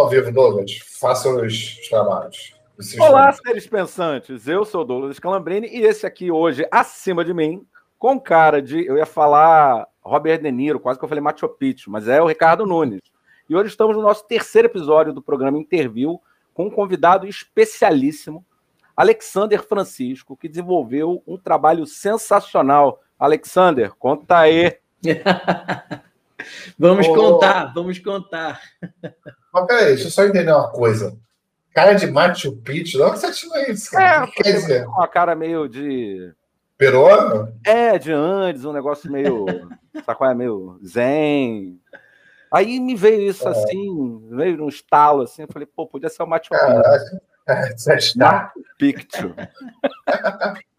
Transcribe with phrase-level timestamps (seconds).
[0.00, 0.78] Ao vivo, Douglas.
[0.98, 2.54] Faça os, os trabalhos.
[2.98, 4.48] Olá, seres pensantes.
[4.48, 7.66] Eu sou o Douglas Calambrini e esse aqui hoje, acima de mim,
[7.98, 8.82] com cara de.
[8.86, 12.26] Eu ia falar Robert De Niro, quase que eu falei Macho Picchu, mas é o
[12.26, 13.02] Ricardo Nunes.
[13.46, 16.18] E hoje estamos no nosso terceiro episódio do programa Interview
[16.54, 18.42] com um convidado especialíssimo,
[18.96, 23.02] Alexander Francisco, que desenvolveu um trabalho sensacional.
[23.18, 24.78] Alexander, conta aí.
[26.78, 27.14] vamos oh.
[27.14, 28.62] contar, vamos contar.
[29.52, 31.16] Mas peraí, deixa eu só entender uma coisa.
[31.74, 34.24] Cara de Machu Picchu, não você tinha isso, cara?
[34.24, 34.86] É, que quer dizer?
[34.86, 36.32] Uma cara meio de.
[36.76, 37.52] Peruano?
[37.64, 39.46] É, de Andes, um negócio meio.
[40.04, 40.34] sabe é?
[40.34, 41.80] Meio zen.
[42.52, 43.50] Aí me veio isso é.
[43.50, 47.20] assim, veio num estalo assim, eu falei, pô, podia ser o Machu Picchu.
[47.48, 48.52] É, você está.
[48.78, 49.34] Picchu.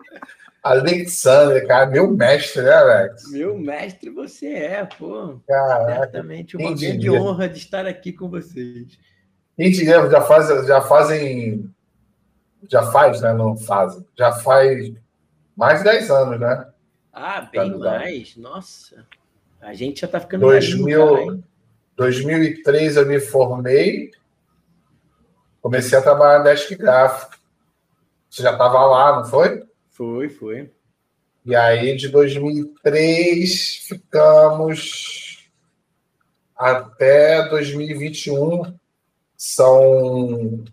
[0.63, 3.31] Alexander, cara, meu mestre, né, Alex?
[3.31, 5.39] Meu mestre você é, pô.
[5.47, 8.99] Caraca, Certamente uma grande honra de estar aqui com vocês.
[9.57, 11.73] Quem diria, já, faz, já fazem.
[12.69, 13.33] Já faz, né?
[13.33, 14.05] Não fazem.
[14.15, 14.93] Já faz
[15.55, 16.67] mais de 10 anos, né?
[17.11, 18.37] Ah, bem mais.
[18.37, 19.05] Nossa.
[19.59, 21.43] A gente já tá ficando 2000,
[21.95, 24.11] 2003 eu me formei.
[25.59, 27.35] Comecei a trabalhar na Desk Gráfico.
[28.29, 29.63] Você já estava lá, não foi?
[30.01, 30.71] Foi, foi.
[31.45, 35.47] E aí, de 2003, ficamos
[36.57, 38.73] até 2021.
[39.37, 40.63] São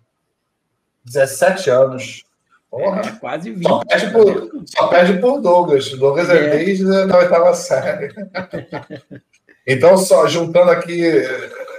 [1.04, 2.24] 17 anos.
[2.70, 3.02] Porra.
[3.02, 3.68] É, quase 20.
[3.68, 5.90] Só perde por, só perde por Douglas.
[5.90, 8.14] Douglas é, é desde a oitava série.
[9.68, 11.02] então, só juntando aqui,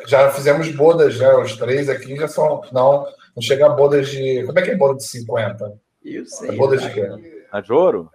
[0.05, 1.33] já fizemos bodas, né?
[1.33, 2.61] Os três aqui já são.
[2.71, 4.43] Não, não chega a bodas de.
[4.45, 5.79] Como é que é boda de 50?
[6.05, 6.49] Eu sei.
[6.49, 7.38] É bodas de quê?
[7.51, 8.11] A de ouro?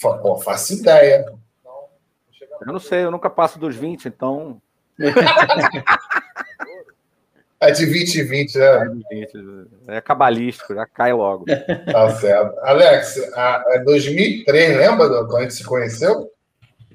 [0.00, 1.26] Pô, faço ideia.
[2.60, 4.60] Eu não sei, eu nunca passo dos 20, então.
[7.60, 8.64] é de 20 em 20, né?
[8.64, 9.32] É, de 20,
[9.88, 11.44] é cabalístico, já cai logo.
[11.46, 12.58] Tá certo.
[12.60, 16.32] Alex, a, a 2003, lembra quando a gente se conheceu?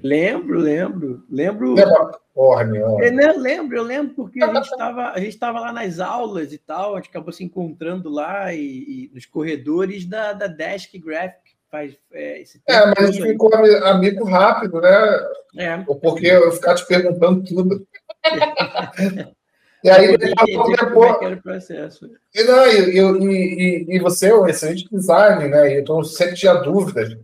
[0.01, 1.23] Lembro, lembro.
[1.29, 1.73] Lembro.
[1.73, 3.03] Lembra porra nenhuma.
[3.03, 6.93] Eu lembro, eu lembro, porque a gente estava a gente lá nas aulas e tal,
[6.93, 11.53] a gente acabou se encontrando lá e, e nos corredores da, da Desk Graphic.
[11.71, 15.27] Faz, é, esse é, mas a gente ficou amigo rápido, né?
[15.57, 15.77] É.
[15.77, 17.87] Porque eu ficar te perguntando tudo.
[19.83, 22.09] E aí, depois, processo.
[22.33, 25.77] E, não, e, e, e, você é um excelente design, né?
[25.77, 27.17] Então, eu sempre tinha dúvidas.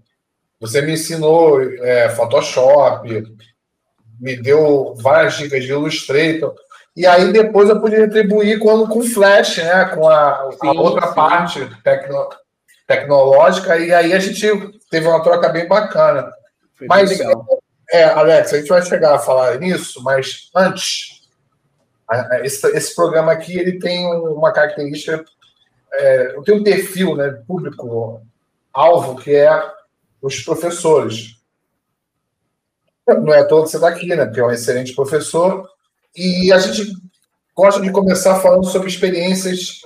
[0.59, 3.23] Você me ensinou é, Photoshop,
[4.19, 6.53] me deu várias dicas de Illustrator.
[6.95, 9.85] E aí depois eu pude retribuir quando, com Flash, né?
[9.85, 11.13] Com a, sim, a outra sim.
[11.13, 12.29] parte tecno,
[12.85, 14.41] tecnológica, e aí a gente
[14.89, 16.31] teve uma troca bem bacana.
[16.75, 17.45] Foi mas, legal.
[17.91, 21.21] É, Alex, a gente vai chegar a falar nisso, mas antes,
[22.43, 25.23] esse, esse programa aqui ele tem uma característica,
[25.93, 28.21] é, tem um perfil né, público
[28.73, 29.71] alvo que é
[30.21, 31.38] os professores
[33.13, 34.25] não é todo você está aqui, né?
[34.25, 35.69] Porque é um excelente professor.
[36.15, 36.93] E a gente
[37.55, 39.81] gosta de começar falando sobre experiências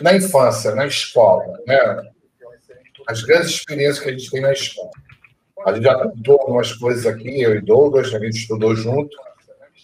[0.00, 1.78] na infância, na escola, né?
[3.06, 4.90] As grandes experiências que a gente tem na escola.
[5.66, 9.16] A gente já contou algumas coisas aqui, eu e Douglas, a gente estudou junto.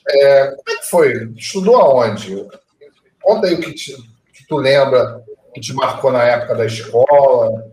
[0.08, 1.32] É, como é que foi?
[1.36, 2.46] Estudou aonde?
[3.20, 3.92] Conta aí o que, te,
[4.32, 5.22] que tu lembra
[5.52, 7.66] que te marcou na época da escola.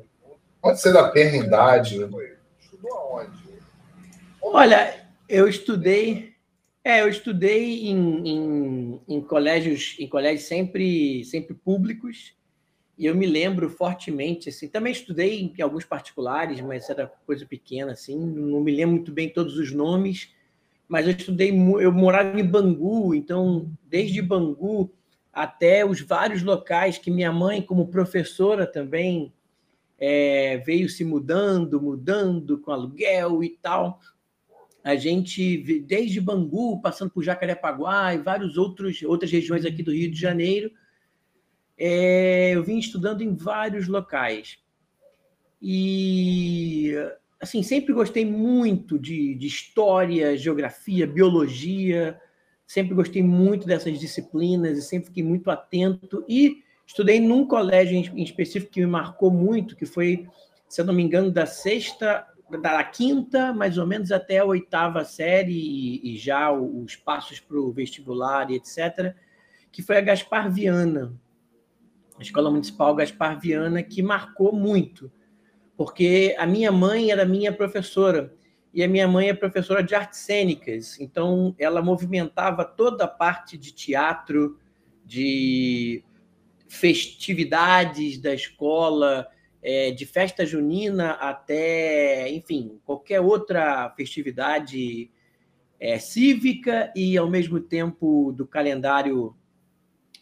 [0.61, 1.95] Pode ser da eternidade.
[2.59, 3.42] Estudou aonde?
[4.45, 4.93] Olha,
[5.27, 6.33] eu estudei,
[6.83, 12.35] é, eu estudei em, em, em, colégios, em colégios sempre, sempre públicos,
[12.97, 17.93] e eu me lembro fortemente, assim, também estudei em, alguns particulares, mas era coisa pequena,
[17.93, 20.35] assim, não me lembro muito bem todos os nomes,
[20.89, 24.91] mas eu estudei, eu morava em Bangu, então, desde Bangu
[25.31, 29.33] até os vários locais que minha mãe, como professora também,
[29.97, 33.99] é, veio se mudando, mudando com aluguel e tal
[34.83, 40.19] a gente, desde Bangu, passando por Jacarepaguá e várias outras regiões aqui do Rio de
[40.19, 40.69] Janeiro,
[41.77, 44.59] é, eu vim estudando em vários locais.
[45.61, 46.93] E,
[47.39, 52.19] assim, sempre gostei muito de, de história, geografia, biologia,
[52.67, 56.25] sempre gostei muito dessas disciplinas e sempre fiquei muito atento.
[56.27, 60.27] E estudei num colégio em específico que me marcou muito, que foi,
[60.67, 62.27] se eu não me engano, da sexta
[62.59, 67.57] da quinta, mais ou menos, até a oitava série e, e já os passos para
[67.57, 69.15] o vestibular e etc.,
[69.71, 71.13] que foi a Gaspar Viana,
[72.17, 75.11] a Escola Municipal Gaspar Viana, que marcou muito,
[75.75, 78.33] porque a minha mãe era minha professora,
[78.73, 83.57] e a minha mãe é professora de artes cênicas, então ela movimentava toda a parte
[83.57, 84.57] de teatro,
[85.05, 86.03] de
[86.67, 89.27] festividades da escola,
[89.63, 95.09] é, de festa junina até, enfim, qualquer outra festividade
[95.79, 99.35] é, cívica e, ao mesmo tempo, do calendário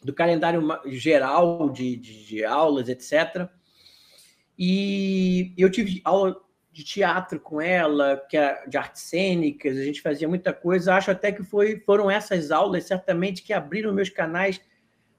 [0.03, 3.47] do calendário geral de, de, de aulas, etc.
[4.57, 6.35] E eu tive aula
[6.71, 10.95] de teatro com ela, que é de artes cênicas, a gente fazia muita coisa.
[10.95, 14.59] Acho até que foi, foram essas aulas, certamente, que abriram meus canais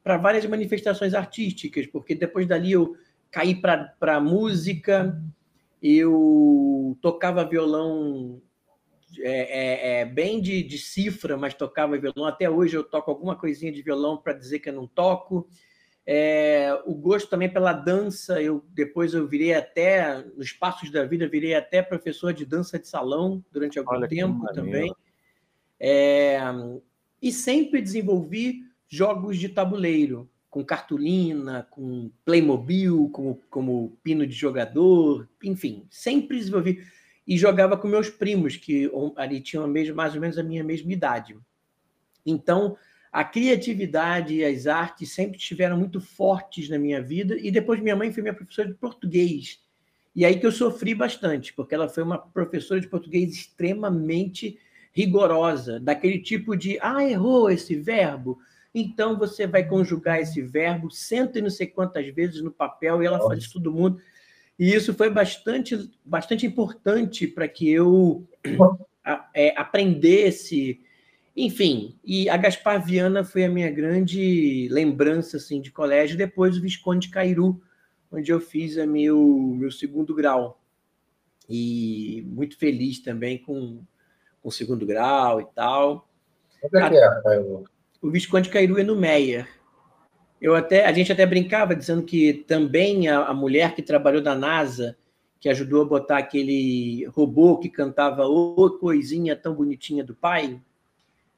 [0.02, 2.96] para várias manifestações artísticas, porque depois dali eu
[3.32, 5.20] caí para a música,
[5.82, 8.40] eu tocava violão
[9.19, 12.26] é, é, é, bem de, de, cifra, mas tocava violão.
[12.26, 15.49] Até hoje eu toco alguma coisinha de violão para dizer que eu não toco.
[16.05, 21.29] É, o gosto também pela dança, eu depois eu virei até, nos passos da vida,
[21.29, 24.94] virei até professor de dança de salão durante algum Olha tempo também.
[25.79, 26.40] É,
[27.20, 35.26] e sempre desenvolvi jogos de tabuleiro, com cartolina, com Playmobil, como, como pino de jogador,
[35.43, 36.84] enfim, sempre desenvolvi
[37.26, 40.93] e jogava com meus primos, que ali tinham mesmo, mais ou menos a minha mesma
[40.93, 41.38] idade.
[42.26, 42.76] Então,
[43.10, 47.96] a criatividade e as artes sempre estiveram muito fortes na minha vida, e depois minha
[47.96, 49.58] mãe foi minha professora de português.
[50.14, 54.58] E aí que eu sofri bastante, porque ela foi uma professora de português extremamente
[54.93, 58.38] rigorosa, daquele tipo de, ah, errou esse verbo,
[58.74, 63.06] então você vai conjugar esse verbo cento e não sei quantas vezes no papel, e
[63.06, 64.00] ela faz isso todo mundo.
[64.58, 68.26] E isso foi bastante, bastante importante para que eu
[69.34, 70.80] é, aprendesse.
[71.36, 76.16] Enfim, e a Gaspar Viana foi a minha grande lembrança assim, de colégio.
[76.16, 77.60] Depois o Visconde Cairu,
[78.10, 79.19] onde eu fiz a meu,
[79.58, 80.62] meu segundo grau.
[81.48, 83.82] E muito feliz também com,
[84.40, 86.08] com o segundo grau e tal.
[86.62, 87.08] Onde é que é,
[88.02, 89.49] O Visconde Cairu é no Meyer.
[90.40, 94.34] Eu até, a gente até brincava dizendo que também a, a, mulher que trabalhou na
[94.34, 94.99] NASA,
[95.38, 100.60] que ajudou a botar aquele robô que cantava Ô coisinha tão bonitinha do pai,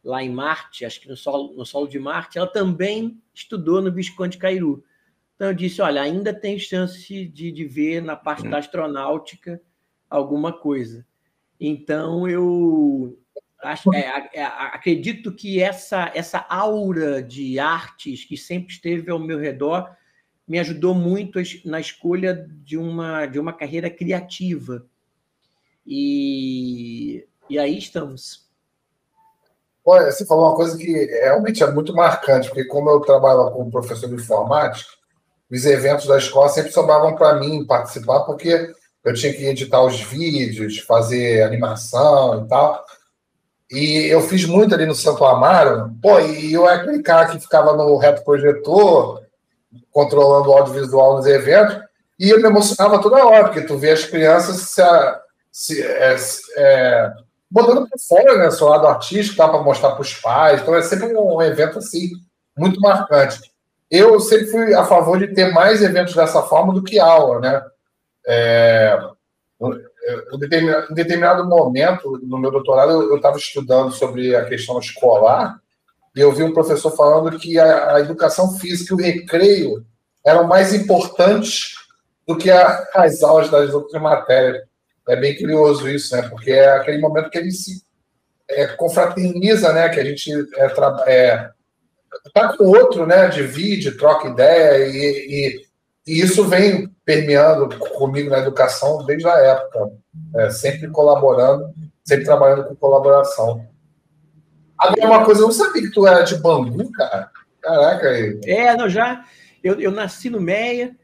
[0.03, 3.93] lá em Marte, acho que no solo, no solo de Marte, ela também estudou no
[3.93, 4.83] Visconde Cairu.
[5.35, 9.61] Então eu disse, olha, ainda tem chance de, de ver na parte da astronáutica
[10.09, 11.07] alguma coisa.
[11.61, 13.19] Então eu
[13.65, 19.39] Acho, é, é, acredito que essa, essa aura de artes que sempre esteve ao meu
[19.39, 19.91] redor
[20.47, 24.85] me ajudou muito na escolha de uma, de uma carreira criativa.
[25.87, 28.45] E, e aí estamos.
[29.85, 33.71] Olha, você falou uma coisa que realmente é muito marcante, porque como eu trabalho como
[33.71, 34.89] professor de informática,
[35.51, 38.73] os eventos da escola sempre sobravam para mim participar, porque
[39.05, 42.85] eu tinha que editar os vídeos, fazer animação e tal.
[43.71, 45.91] E eu fiz muito ali no Santo Amaro.
[46.03, 49.23] Pô, e eu era aquele cara que ficava no reto projetor,
[49.91, 51.79] controlando o audiovisual nos eventos,
[52.19, 54.83] e eu me emocionava toda hora, porque tu vê as crianças se,
[55.51, 56.17] se é,
[56.57, 57.13] é,
[57.51, 58.51] botando para fora, né?
[58.51, 60.61] Seu lado artístico, tá, para mostrar para os pais.
[60.61, 62.11] Então é sempre um evento assim,
[62.57, 63.41] muito marcante.
[63.91, 67.63] Eu sempre fui a favor de ter mais eventos dessa forma do que aula, né?
[68.27, 68.99] É,
[70.33, 75.59] em determinado, em determinado momento no meu doutorado, eu estava estudando sobre a questão escolar
[76.15, 79.85] e eu vi um professor falando que a, a educação física e o recreio
[80.25, 81.75] eram mais importantes
[82.27, 84.63] do que a, as aulas das outras matérias.
[85.09, 86.23] É bem curioso isso, né?
[86.29, 87.83] Porque é aquele momento que gente se
[88.49, 89.89] é, confraterniza, né?
[89.89, 90.67] Que a gente é,
[91.07, 91.51] é,
[92.33, 93.29] tá com o outro, né?
[93.29, 95.64] Divide, troca ideia e, e,
[96.07, 99.93] e isso vem permeando comigo na educação desde a época,
[100.37, 101.73] é, sempre colaborando,
[102.05, 103.67] sempre trabalhando com colaboração.
[104.79, 107.31] Agora, uma coisa, eu não sabia que tu era de Bangu, cara.
[107.61, 108.09] Caraca.
[108.09, 108.41] Aí.
[108.45, 109.25] É, não, já.
[109.63, 110.95] Eu, eu nasci no Meia.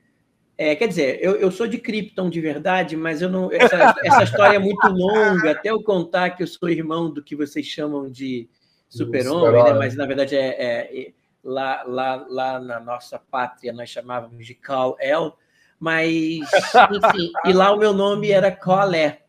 [0.59, 3.51] É, quer dizer, eu, eu sou de Krypton de verdade, mas eu não.
[3.51, 7.35] Essa, essa história é muito longa, até eu contar que eu sou irmão do que
[7.35, 8.47] vocês chamam de
[8.87, 9.73] super-homem, né?
[9.73, 15.37] mas na verdade é, é, lá, lá, lá na nossa pátria nós chamávamos de Kal-El.
[15.79, 16.41] Mas,
[16.93, 19.23] enfim, e lá o meu nome era Colé.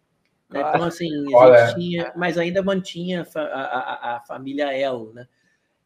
[0.50, 0.60] Né?
[0.60, 5.27] Então, assim, a gente tinha, mas ainda mantinha a, a, a família El, né?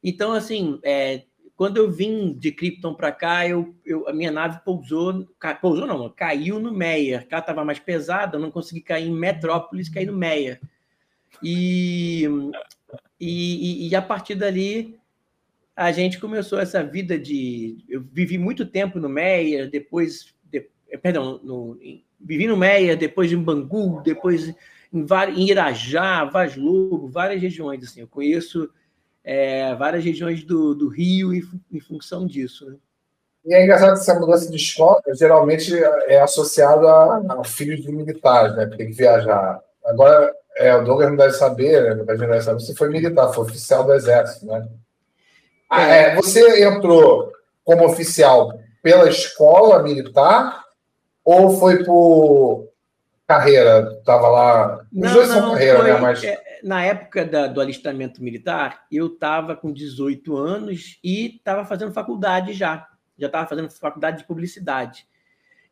[0.04, 1.24] Então, assim, é,
[1.56, 5.26] quando eu vim de Krypton para cá, eu, eu, a minha nave pousou,
[5.62, 7.28] pousou não, caiu no Meyer.
[7.28, 10.60] Cá estava mais pesada, eu não consegui cair em Metrópolis, caí no Meyer.
[11.42, 12.28] E,
[13.20, 15.00] e, e, a partir dali,
[15.76, 17.84] a gente começou essa vida de.
[17.90, 20.36] Eu vivi muito tempo no Meyer, depois
[20.96, 21.78] é, perdão, no,
[22.20, 25.06] vivi no Meia, depois em Bangu, depois em,
[25.36, 27.84] em Irajá, Vaz Lobo, várias regiões.
[27.84, 28.70] Assim, eu conheço
[29.24, 32.70] é, várias regiões do, do Rio em, em função disso.
[32.70, 32.78] Né?
[33.46, 35.72] E é engraçado que essa mudança de escola geralmente
[36.08, 38.68] é associada a, a filhos de militares, né?
[38.68, 39.62] Que tem que viajar.
[39.84, 41.96] Agora, é, o Douglas não deve saber, né?
[41.96, 44.68] não deve saber, você foi militar, foi oficial do Exército, né?
[45.70, 47.32] Ah, é, você entrou
[47.64, 50.64] como oficial pela escola militar
[51.24, 52.70] ou foi por
[53.28, 53.96] carreira?
[54.00, 54.86] Estava lá.
[54.94, 56.00] Os não, dois não, são carreira, foi, né?
[56.00, 56.24] Mas...
[56.24, 61.94] É, na época da, do alistamento militar, eu estava com 18 anos e estava fazendo
[61.94, 62.88] faculdade já.
[63.18, 65.08] Já estava fazendo faculdade de publicidade.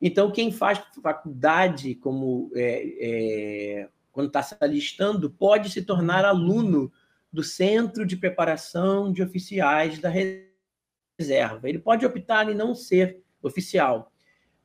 [0.01, 6.91] Então, quem faz faculdade como é, é, quando está se alistando pode se tornar aluno
[7.33, 11.67] do Centro de Preparação de Oficiais da Reserva.
[11.67, 14.11] Ele pode optar em não ser oficial,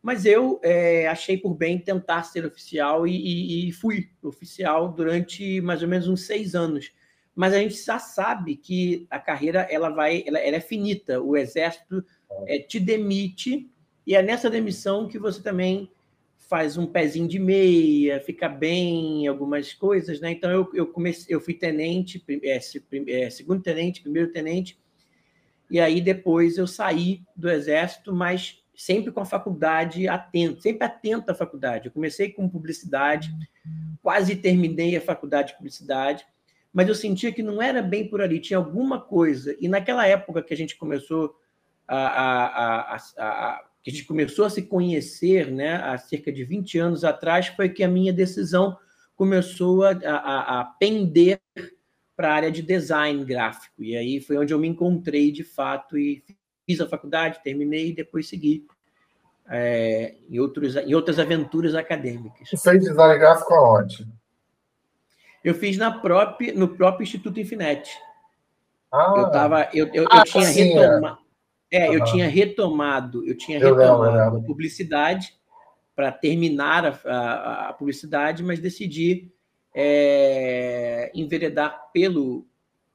[0.02, 5.60] mas eu é, achei por bem tentar ser oficial e, e, e, fui oficial durante
[5.62, 6.92] mais ou menos uns seis anos.
[7.34, 11.20] Mas a gente já sabe que a carreira ela vai, ela, ela é finita.
[11.20, 12.04] O exército
[12.46, 13.70] é, te demite
[14.06, 15.90] e é nessa demissão que você também
[16.48, 20.32] faz um pezinho de meia, fica bem em algumas coisas, né?
[20.32, 24.80] Então eu, eu comecei, eu fui tenente, é, é, segundo tenente, primeiro tenente,
[25.70, 31.30] e aí depois eu saí do exército, mas sempre com a faculdade atento, sempre atento
[31.30, 31.86] à faculdade.
[31.86, 33.30] Eu comecei com publicidade,
[34.02, 36.24] quase terminei a faculdade de publicidade,
[36.72, 39.54] mas eu sentia que não era bem por ali, tinha alguma coisa.
[39.60, 41.36] E naquela época que a gente começou
[41.86, 46.44] a, a, a, a que a gente começou a se conhecer né, há cerca de
[46.44, 48.76] 20 anos atrás, foi que a minha decisão
[49.16, 51.40] começou a, a, a pender
[52.16, 53.82] para a área de design gráfico.
[53.82, 56.24] E aí foi onde eu me encontrei de fato e
[56.66, 58.66] fiz a faculdade, terminei e depois segui
[59.48, 62.50] é, em, outros, em outras aventuras acadêmicas.
[62.50, 64.06] Você fez design gráfico aonde?
[65.42, 67.88] Eu fiz na própria, no próprio Instituto Infinet.
[68.92, 71.18] Ah, eu, tava, eu, eu, ah, eu tinha sim, retomado.
[71.24, 71.27] É.
[71.70, 75.34] É, eu tinha retomado, eu tinha Eu lembro, retomado a publicidade
[75.94, 79.30] para terminar a, a- a publicidade, mas decidi
[79.74, 82.46] é, enveredar pelo,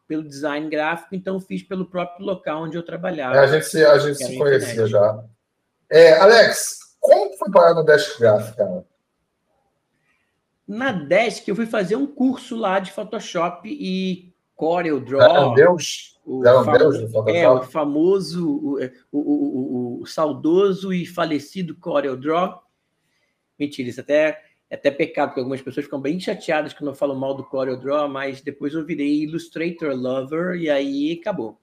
[0.08, 3.36] pelo design gráfico, então fiz pelo próprio local onde eu trabalhava.
[3.36, 5.24] É, a gente, se- a gente se conhecia já.
[5.90, 8.86] É, Alex, como foi parar no Desk cara?
[10.68, 15.54] Na Desk, eu fui fazer um curso lá de Photoshop e Corel Draw.
[15.54, 16.13] Deus?
[16.26, 17.38] O Era famo- Deus do Photoshop?
[17.38, 18.80] É, o famoso, o,
[19.12, 22.62] o, o, o- o saudoso e falecido Corel Draw.
[23.60, 24.40] Mentira, isso até,
[24.70, 27.78] é até pecado, porque algumas pessoas ficam bem chateadas quando eu falo mal do Corel
[27.78, 31.60] Draw, mas depois eu virei Illustrator Lover e aí acabou.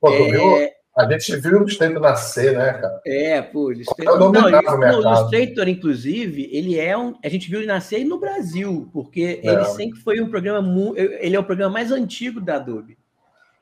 [0.00, 0.56] Pô, viu?
[0.56, 3.00] É, A gente viu o Illustrator nascer, né, cara?
[3.06, 4.80] é, pô, Eu Illustrator, não, o mercado.
[4.80, 7.14] o Illustrator, inclusive, ele é um.
[7.22, 9.48] A gente viu ele nascer no Brasil, porque É.
[9.52, 10.60] ele sempre foi um programa.
[10.62, 12.98] mu- Ele é o programa mais antigo da Adobe.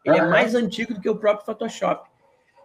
[0.05, 0.29] Ele é Ah, é?
[0.29, 2.09] mais antigo do que o próprio Photoshop.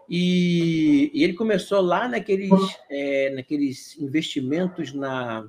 [0.10, 2.52] E, e ele começou lá naqueles,
[2.90, 5.48] é, naqueles investimentos na,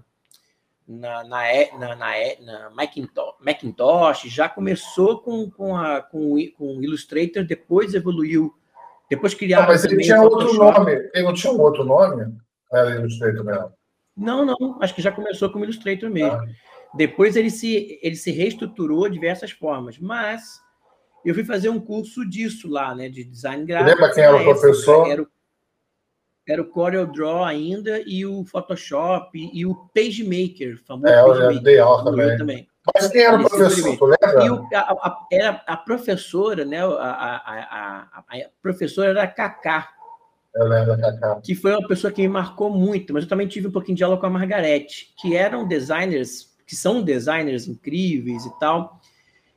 [0.88, 1.40] na, na,
[1.78, 8.54] na, na, Macintosh, Macintosh, já começou com, com, a, com, com Illustrator, depois evoluiu,
[9.10, 10.92] depois Não, criaram mas ele tinha outro nome.
[10.92, 12.34] Ele não tinha um outro nome?
[12.72, 13.72] Era Illustrator mesmo.
[14.16, 16.32] Não, não, acho que já começou como Illustrator mesmo.
[16.32, 16.44] Ah.
[16.94, 20.60] Depois ele se, ele se reestruturou de diversas formas, mas
[21.28, 23.90] eu fui fazer um curso disso lá, né, de design gráfico.
[24.00, 25.06] lembra quem era o professor?
[25.08, 25.28] Era o,
[26.48, 31.62] era o Corel Draw ainda e o Photoshop e o PageMaker, famoso É, eu PageMaker.
[31.62, 32.36] dei aula também.
[32.38, 32.68] também.
[32.94, 33.96] Mas quem era o professor?
[33.98, 34.52] Tu E lembra?
[34.54, 39.88] o, a, a- era a professora, né, a, a professora era a Cacá,
[40.54, 41.40] Eu lembro da Cacá.
[41.42, 44.04] que foi uma pessoa que me marcou muito, mas eu também tive um pouquinho de
[44.04, 49.00] aula com a Margarete, que eram designers, que são designers incríveis e tal.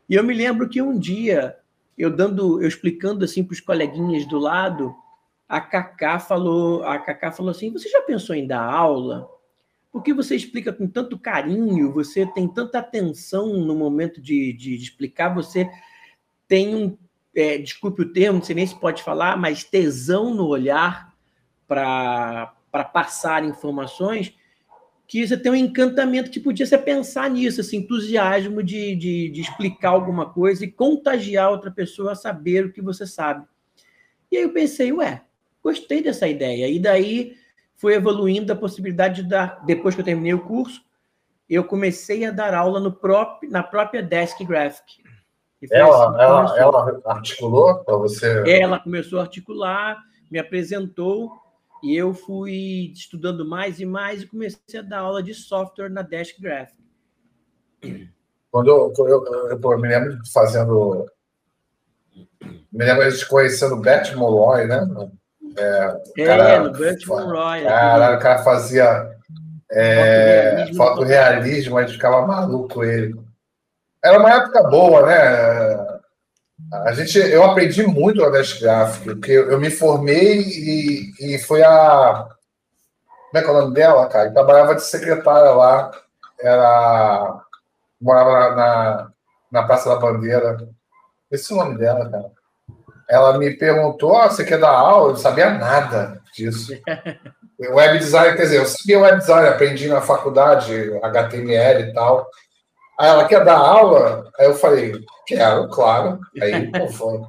[0.10, 1.56] E eu me lembro que um dia,
[1.98, 4.96] eu dando, eu explicando assim para os coleguinhas do lado,
[5.48, 9.30] a Cacá falou, a Cacá falou assim: "Você já pensou em dar aula?
[9.92, 14.84] Porque você explica com tanto carinho, você tem tanta atenção no momento de, de, de
[14.84, 15.70] explicar, você
[16.48, 16.98] tem um
[17.36, 21.14] é, desculpe o termo, não sei nem se pode falar, mas tesão no olhar
[21.68, 22.54] para
[22.94, 24.34] passar informações,
[25.10, 29.42] que você tem um encantamento que podia ser pensar nisso, esse entusiasmo de, de, de
[29.42, 33.44] explicar alguma coisa e contagiar outra pessoa a saber o que você sabe.
[34.32, 35.24] E aí eu pensei, ué,
[35.64, 36.70] gostei dessa ideia.
[36.70, 37.36] E daí
[37.76, 40.80] foi evoluindo a possibilidade de dar, depois que eu terminei o curso,
[41.50, 45.02] eu comecei a dar aula no próprio, na própria Desk Graphic.
[45.60, 46.58] E foi assim Ela, ela, começou.
[46.60, 48.44] ela articulou para você?
[48.48, 49.98] Ela começou a articular,
[50.30, 51.32] me apresentou
[51.84, 56.02] e eu fui estudando mais e mais e comecei a dar aula de software na
[56.02, 56.80] Desk Graphic.
[58.52, 61.06] Quando eu, eu, eu, eu, me lembro fazendo
[62.72, 64.88] Me lembro a gente conhecendo o Bert Molloy, né?
[65.58, 67.64] É, é cara, no Bert Molloy.
[67.64, 69.18] Caralho, o cara fazia
[69.72, 73.16] é, fotorrealismo, a gente ficava maluco ele.
[74.04, 75.79] Era uma época boa, né?
[76.72, 81.64] A gente, eu aprendi muito na Dash Graphic, porque eu me formei e, e foi
[81.64, 82.28] a.
[83.32, 84.30] Como é que é o nome dela, cara?
[84.30, 85.92] Eu trabalhava de secretária lá.
[86.40, 87.42] Era.
[88.00, 89.12] Morava na, na,
[89.52, 90.58] na Praça da Bandeira.
[91.32, 92.32] Esse é o nome dela, cara.
[93.10, 95.10] Ela me perguntou: oh, você quer dar aula?
[95.10, 96.72] Eu não sabia nada disso.
[97.60, 102.30] web design, quer dizer, eu sabia web design, aprendi na faculdade, HTML e tal.
[103.00, 104.30] Aí ela quer dar aula?
[104.38, 104.94] Aí eu falei,
[105.30, 106.20] quero, claro.
[106.42, 107.22] Aí, pô, foi.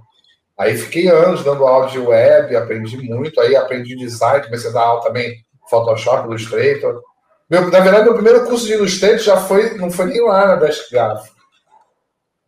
[0.59, 4.83] Aí fiquei anos dando aula de web, aprendi muito, aí aprendi design, comecei a dar
[4.83, 7.03] aula também Photoshop, Illustrator.
[7.49, 10.57] Meu, na verdade, meu primeiro curso de Illustrator já foi, não foi nem lá na
[10.57, 11.35] Desk Graphic.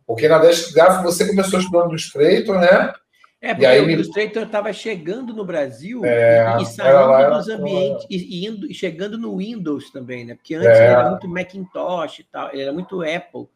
[0.05, 2.93] Porque na Desk Graphic você começou estudando Illustrator, né?
[3.41, 8.45] É, porque aí, o Illustrator estava chegando no Brasil é, e saindo dos ambientes e,
[8.47, 10.35] indo, e chegando no Windows também, né?
[10.35, 10.85] Porque antes é.
[10.85, 13.49] ele era muito Macintosh e tal, ele era muito Apple.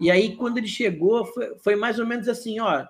[0.00, 2.84] E aí, quando ele chegou, foi, foi mais ou menos assim: ó,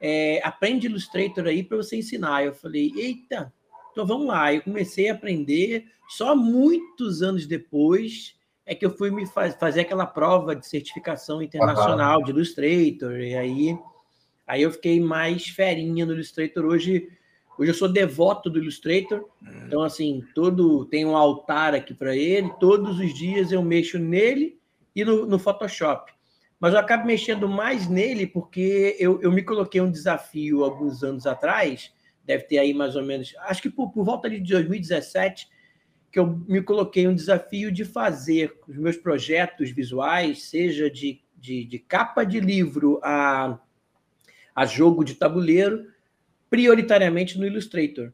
[0.00, 2.44] é, aprende Illustrator aí para você ensinar.
[2.44, 3.52] Eu falei, eita,
[3.92, 4.52] então vamos lá.
[4.52, 8.36] Eu comecei a aprender, só muitos anos depois
[8.66, 12.24] é que eu fui me faz, fazer aquela prova de certificação internacional uhum.
[12.24, 13.78] de Illustrator, e aí
[14.48, 16.64] Aí eu fiquei mais ferinha no Illustrator.
[16.64, 17.06] Hoje,
[17.58, 19.28] hoje eu sou devoto do Illustrator.
[19.66, 22.50] Então, assim, todo tem um altar aqui para ele.
[22.58, 24.58] Todos os dias eu mexo nele
[24.96, 26.10] e no, no, Photoshop.
[26.60, 31.26] Mas eu acabo mexendo mais nele porque eu, eu me coloquei um desafio alguns anos
[31.26, 31.92] atrás.
[32.24, 35.48] Deve ter aí mais ou menos, acho que por, por volta de 2017,
[36.10, 41.64] que eu me coloquei um desafio de fazer os meus projetos visuais, seja de, de,
[41.64, 43.58] de capa de livro a
[44.58, 45.86] a jogo de tabuleiro,
[46.50, 48.12] prioritariamente no Illustrator.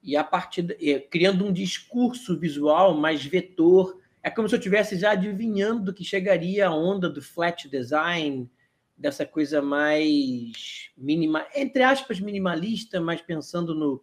[0.00, 0.68] E a partir
[1.10, 6.66] criando um discurso visual mais vetor, é como se eu estivesse já adivinhando que chegaria
[6.66, 8.50] a onda do flat design,
[8.96, 14.02] dessa coisa mais minima, entre aspas, minimalista, mas pensando no,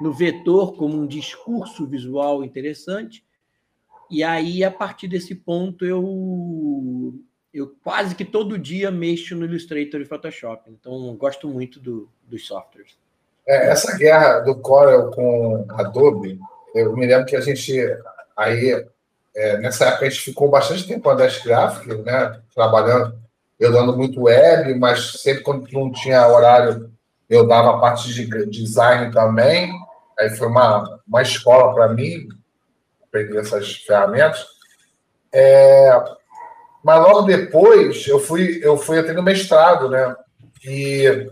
[0.00, 3.26] no vetor como um discurso visual interessante.
[4.08, 7.14] E aí, a partir desse ponto, eu
[7.52, 12.46] eu quase que todo dia mexo no Illustrator e Photoshop, então gosto muito do, dos
[12.46, 12.96] softwares.
[13.44, 16.38] É, essa guerra do Corel com Adobe,
[16.76, 17.74] eu me lembro que a gente
[18.36, 18.86] aí
[19.34, 23.18] é, nessa época a gente ficou bastante tempo na Dash Graphic, né, trabalhando,
[23.58, 26.90] eu dando muito web, mas sempre quando não tinha horário
[27.28, 29.70] eu dava parte de design também.
[30.18, 32.26] Aí foi uma, uma escola para mim
[33.02, 34.46] aprender essas ferramentas.
[35.32, 35.90] É,
[36.82, 40.16] mas logo depois eu fui, eu fui atender mestrado, né?
[40.64, 41.30] E,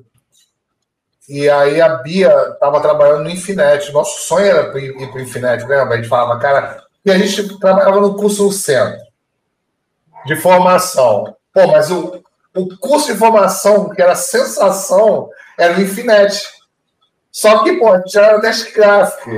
[1.28, 3.90] e aí a Bia estava trabalhando no Infinet.
[3.90, 5.94] Nosso sonho era ir para o Infinet, lembra?
[5.94, 9.00] A gente falava, cara, e a gente trabalhava no curso no centro
[10.26, 11.36] de formação.
[11.54, 12.20] Pô, mas o,
[12.54, 16.44] o curso de formação, que era sensação, era no Infinet.
[17.30, 19.30] Só que, pô, tinha era Desk Graphic.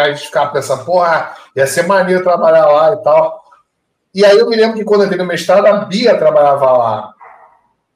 [0.00, 3.44] A gente ficava pensando, porra, ia ser maneiro trabalhar lá e tal.
[4.14, 7.14] E aí eu me lembro que quando eu entrei no mestrado, a Bia trabalhava lá.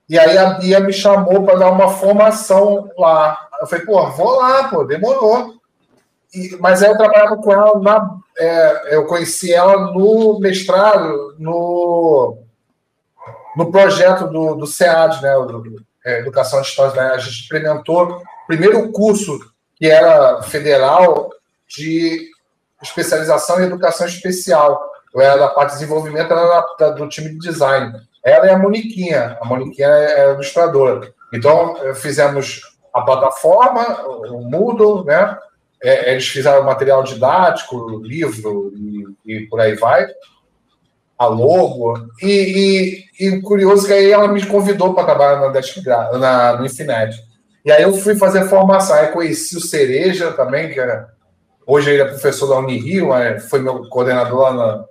[0.06, 3.48] E aí a Bia me chamou para dar uma formação lá.
[3.62, 5.54] Eu falei, pô, vou lá, pô, demorou.
[6.34, 8.18] E, mas aí eu trabalhava com ela na.
[8.36, 12.38] É, eu conheci ela no mestrado, no,
[13.56, 15.34] no projeto do, do SEAD, né?
[15.34, 16.94] Do, é, Educação de História.
[16.94, 17.14] Né?
[17.14, 19.38] A gente implementou o primeiro curso
[19.76, 21.30] que era federal
[21.68, 22.30] de
[22.82, 27.38] especialização em educação especial eu era da parte de desenvolvimento, ela era do time de
[27.38, 27.92] design.
[28.22, 31.14] Ela é a Moniquinha, a Moniquinha é, é ilustradora.
[31.32, 35.38] Então, eh, fizemos a plataforma, o Moodle, né?
[35.84, 40.06] É, eles fizeram material didático, livro e, e, por aí vai,
[41.18, 41.94] a logo.
[42.22, 46.66] E, e, e curioso que aí ela me convidou para trabalhar na, Desk, na, no
[46.66, 47.14] Infinet.
[47.64, 48.96] E aí eu fui fazer formação.
[48.96, 51.08] Aí conheci o Cereja também, que era,
[51.66, 53.10] hoje ele é professor da Unirio,
[53.48, 54.84] foi meu coordenador lá na,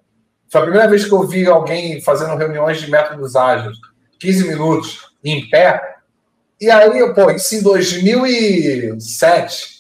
[0.54, 3.76] foi a primeira vez que eu vi alguém fazendo reuniões de métodos ágeis,
[4.20, 5.82] 15 minutos, em pé.
[6.62, 9.73] E aí, pô, isso em 2007.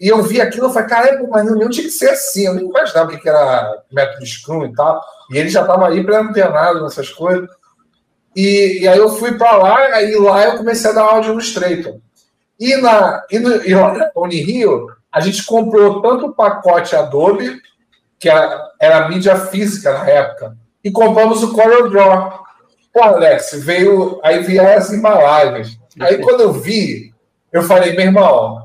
[0.00, 2.46] E eu vi aquilo e falei, caralho, mas não tinha que ser assim.
[2.46, 5.04] Eu nem imaginava o que era método Scrum e tal.
[5.30, 7.48] E ele já estava aí pré-antenado nessas coisas.
[8.34, 11.28] E, e, aí eu fui para lá, e lá eu comecei a dar aula de
[11.28, 11.98] Illustrator.
[12.58, 17.60] E, na, e, no, e lá na Unirio, a gente comprou tanto o pacote Adobe
[18.20, 22.44] que era, era mídia física na época, e compramos o Corel Draw.
[22.92, 25.78] Pô, Alex, veio, aí vieram as embalagens.
[25.98, 27.14] Aí quando eu vi,
[27.50, 28.59] eu falei, meu irmão,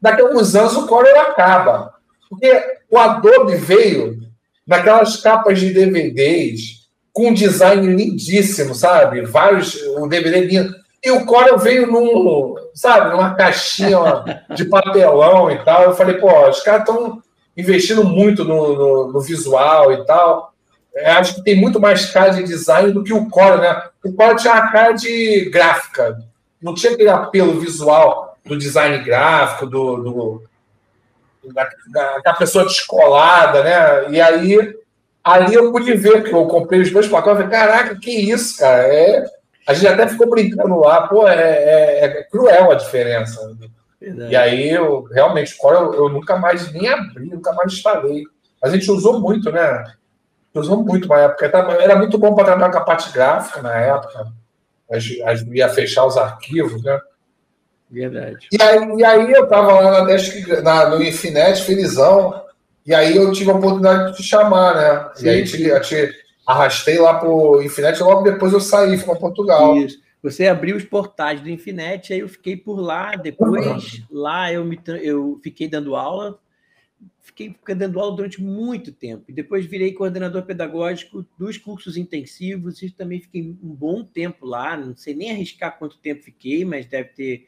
[0.00, 1.94] daqui a alguns anos o Corel acaba.
[2.28, 4.18] Porque o Adobe veio
[4.66, 9.22] naquelas capas de DVDs com um design lindíssimo, sabe?
[9.22, 10.74] Vários, um DVD lindo.
[11.02, 15.84] E o Corel veio num, sabe, numa caixinha de papelão e tal.
[15.84, 17.22] Eu falei, pô, os caras estão
[17.56, 20.52] investindo muito no, no, no, visual e tal.
[20.94, 23.82] Eu acho que tem muito mais cara de design do que o Corel, né?
[24.04, 26.18] O Corel tinha uma cara de gráfica,
[26.60, 30.42] não tinha aquele apelo visual do design gráfico, do, do
[31.52, 34.10] da, da, da, pessoa descolada, né?
[34.10, 34.74] E aí,
[35.22, 38.82] ali eu pude ver, que eu comprei os dois pacotes, falei, caraca, que isso, cara?
[38.82, 39.24] É,
[39.66, 43.56] a gente até ficou brincando lá, pô, é, é, é cruel a diferença.
[44.00, 44.32] Verdade.
[44.32, 48.24] E aí, eu, realmente, eu, eu nunca mais nem abri, nunca mais instalei.
[48.62, 49.84] A gente usou muito, né?
[50.54, 51.46] Usou muito na época.
[51.80, 54.26] Era muito bom para trabalhar com a parte gráfica na época.
[54.90, 56.98] A gente ia fechar os arquivos, né?
[57.90, 58.48] Verdade.
[58.52, 62.42] E aí, e aí eu estava lá na Desk, na, no Infinet, felizão,
[62.84, 65.10] e aí eu tive a oportunidade de te chamar, né?
[65.14, 65.26] Sim.
[65.26, 66.12] E aí te, eu te
[66.46, 69.76] arrastei lá pro Infinet, logo depois eu saí, fui para Portugal.
[69.76, 70.04] Isso.
[70.22, 74.04] Você abriu os portais do Infinet, aí eu fiquei por lá, depois uhum.
[74.10, 76.40] lá eu, me, eu fiquei dando aula,
[77.22, 79.24] fiquei dando aula durante muito tempo.
[79.28, 84.76] E depois virei coordenador pedagógico dos cursos intensivos e também fiquei um bom tempo lá.
[84.76, 87.46] Não sei nem arriscar quanto tempo fiquei, mas deve ter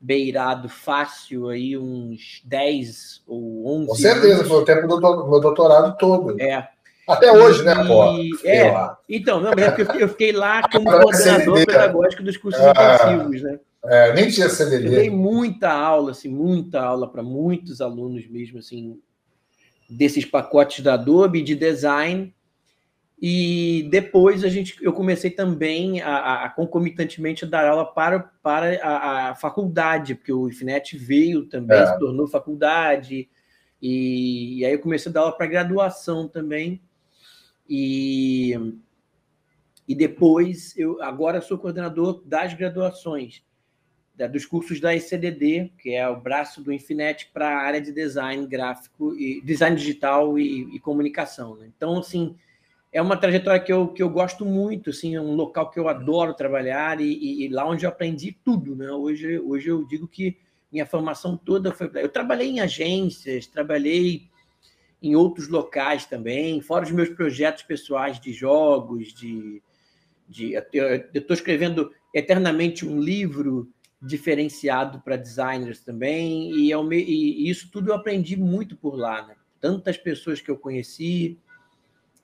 [0.00, 4.48] beirado fácil aí uns 10 ou 11 Com certeza, anos.
[4.48, 6.40] foi o tempo do meu doutorado todo.
[6.40, 6.68] É.
[7.06, 8.04] Até hoje, né, pô?
[8.44, 9.52] É, então, não,
[9.98, 13.58] eu fiquei lá como coordenador pedagógico dos cursos ah, intensivos, né?
[13.84, 14.86] É, nem tinha CDD.
[14.86, 18.98] Eu dei muita aula, assim, muita aula para muitos alunos mesmo, assim,
[19.88, 22.32] desses pacotes da Adobe de design
[23.22, 28.82] e depois a gente, eu comecei também a, a concomitantemente a dar aula para, para
[28.82, 31.86] a, a, faculdade, porque o IFNET veio também, é.
[31.86, 33.28] se tornou faculdade,
[33.82, 36.80] e, e, aí eu comecei a dar aula para graduação também.
[37.68, 38.54] E,
[39.86, 43.42] e depois, eu agora sou coordenador das graduações,
[44.14, 47.92] da, dos cursos da ECDD, que é o braço do Infinet para a área de
[47.92, 51.56] design gráfico, e design digital e, e comunicação.
[51.56, 51.70] Né?
[51.76, 52.34] Então, assim,
[52.92, 55.88] é uma trajetória que eu, que eu gosto muito, assim, é um local que eu
[55.88, 58.90] adoro trabalhar e, e, e, lá onde eu aprendi tudo, né?
[58.90, 60.36] Hoje, hoje eu digo que
[60.72, 61.90] minha formação toda foi.
[61.94, 64.28] Eu trabalhei em agências, trabalhei
[65.00, 69.62] em outros locais também, fora os meus projetos pessoais de jogos, de.
[70.28, 73.70] de eu estou escrevendo eternamente um livro
[74.02, 79.36] diferenciado para designers também, e, eu, e, isso tudo eu aprendi muito por lá, né?
[79.60, 81.38] Tantas pessoas que eu conheci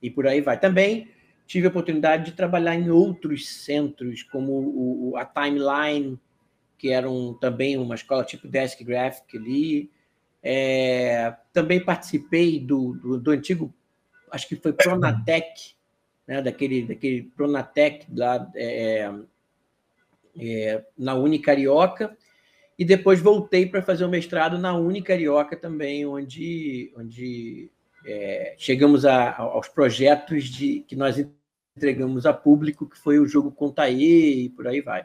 [0.03, 0.59] e por aí vai.
[0.59, 1.09] Também
[1.47, 6.19] tive a oportunidade de trabalhar em outros centros, como o, a Timeline,
[6.77, 9.91] que era um, também uma escola tipo Desk Graphic ali.
[10.43, 13.75] É, também participei do, do, do, antigo,
[14.31, 15.75] acho que foi Pronatec,
[16.27, 19.13] né, daquele, daquele Pronatec lá é,
[20.39, 22.17] é, na Unicarioca,
[22.79, 27.71] e depois voltei para fazer o mestrado na Unicarioca também, onde, onde
[28.07, 31.17] é, chegamos a, aos projetos de, que nós
[31.77, 35.05] entregamos a público, que foi o jogo Contaê e por aí vai.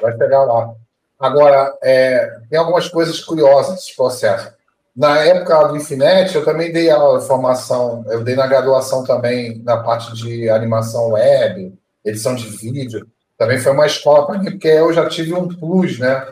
[0.00, 0.74] Vai pegar lá.
[1.18, 4.54] Agora, é, tem algumas coisas curiosas nesse processo.
[4.94, 9.78] Na época do Infinet, eu também dei a formação, eu dei na graduação também na
[9.78, 13.06] parte de animação web, edição de vídeo.
[13.36, 16.26] Também foi uma escola para mim, porque eu já tive um plus, né?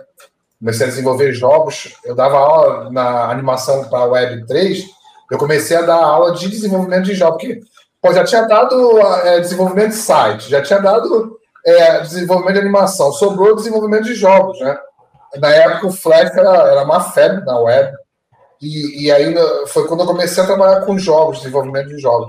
[0.59, 4.87] Comecei a desenvolver jogos, eu dava aula na animação para Web 3,
[5.35, 7.61] eu comecei a dar aula de desenvolvimento de jogos, porque
[8.01, 13.13] pô, já tinha dado é, desenvolvimento de site, já tinha dado é, desenvolvimento de animação,
[13.13, 14.79] sobrou desenvolvimento de jogos, né?
[15.39, 17.93] Na época o Flash era, era uma febre na web,
[18.61, 19.35] e, e aí
[19.67, 22.29] foi quando eu comecei a trabalhar com jogos, desenvolvimento de jogos.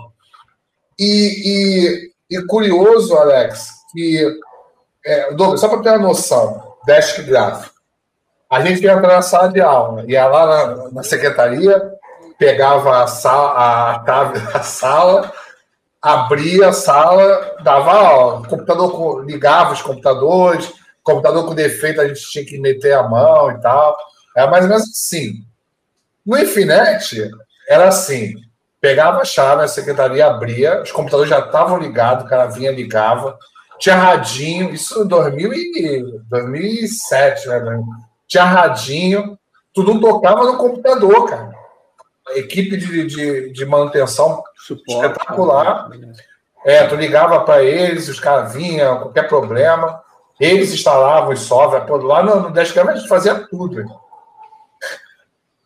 [1.00, 4.40] E, e, e curioso, Alex, que,
[5.06, 7.76] é, só para ter uma noção, Desk Graphic,
[8.50, 11.95] a gente ia entrar na sala de aula, ia lá na, na secretaria,
[12.38, 15.34] pegava a sala, a chave da sala,
[16.02, 18.48] abria a sala, dava aula.
[18.48, 20.72] Computador ligava os computadores,
[21.04, 23.98] computador com defeito a gente tinha que meter a mão e tal.
[24.36, 25.46] Era mais ou menos assim.
[26.26, 27.30] No Infinet,
[27.70, 28.34] era assim:
[28.82, 33.38] pegava a chave, a secretaria abria, os computadores já estavam ligados, o cara vinha, ligava,
[33.80, 35.08] tinha radinho, isso em
[36.30, 37.84] 2007, né?
[38.28, 39.38] Tinha radinho,
[39.74, 41.55] tu não tocava no computador, cara
[42.34, 45.90] equipe de, de, de manutenção Suporte, espetacular.
[45.90, 46.14] Né?
[46.66, 50.02] É, tu ligava para eles, os caras vinham, qualquer problema.
[50.40, 53.86] Eles instalavam os software, lá no, no Dashcam a gente fazia tudo.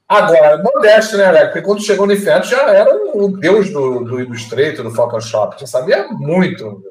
[0.07, 1.45] Agora, modesto, né, Alex?
[1.45, 5.59] Porque quando chegou no Inferno já era o deus do, do Illustrator, do Photoshop.
[5.59, 6.83] Já sabia muito.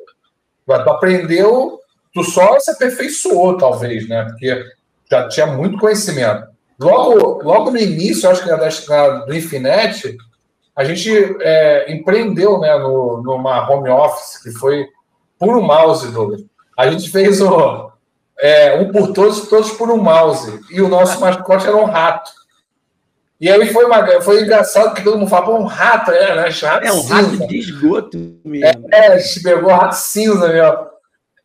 [0.65, 1.81] Agora, tu aprendeu,
[2.15, 4.25] tu só se aperfeiçoou, talvez, né?
[4.25, 4.65] Porque
[5.11, 6.47] já tinha muito conhecimento.
[6.79, 10.17] Logo, logo no início, acho que na, do Infinite,
[10.77, 11.11] a gente
[11.41, 14.87] é, empreendeu né, no, numa home office, que foi
[15.39, 16.45] por um mouse, Douglas.
[16.77, 17.91] A gente fez o,
[18.39, 20.61] é, um por todos, todos por um mouse.
[20.71, 22.31] E o nosso mascote era um rato.
[23.41, 26.49] E aí foi, uma, foi engraçado que todo mundo fala, um rato, é, né?
[26.49, 27.15] Rato é um cinza.
[27.15, 28.89] rato de esgoto mesmo.
[28.93, 30.89] É, a gente pegou rato cinza, meu.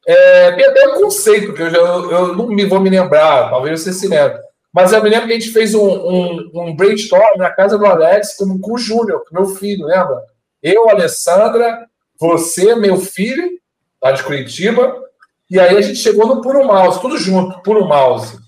[0.06, 3.94] É, até um conceito, que eu, já, eu não me vou me lembrar, talvez você
[3.94, 4.40] se lembre.
[4.74, 7.86] Mas eu me lembro que a gente fez um, um, um brainstorm na casa do
[7.86, 10.20] Alex com, com o Júnior, meu filho, lembra?
[10.62, 11.86] Eu, Alessandra,
[12.20, 13.60] você, meu filho,
[14.02, 15.04] lá de Curitiba,
[15.50, 18.40] e aí a gente chegou no Puro Mouse, tudo junto, Puro Mouse.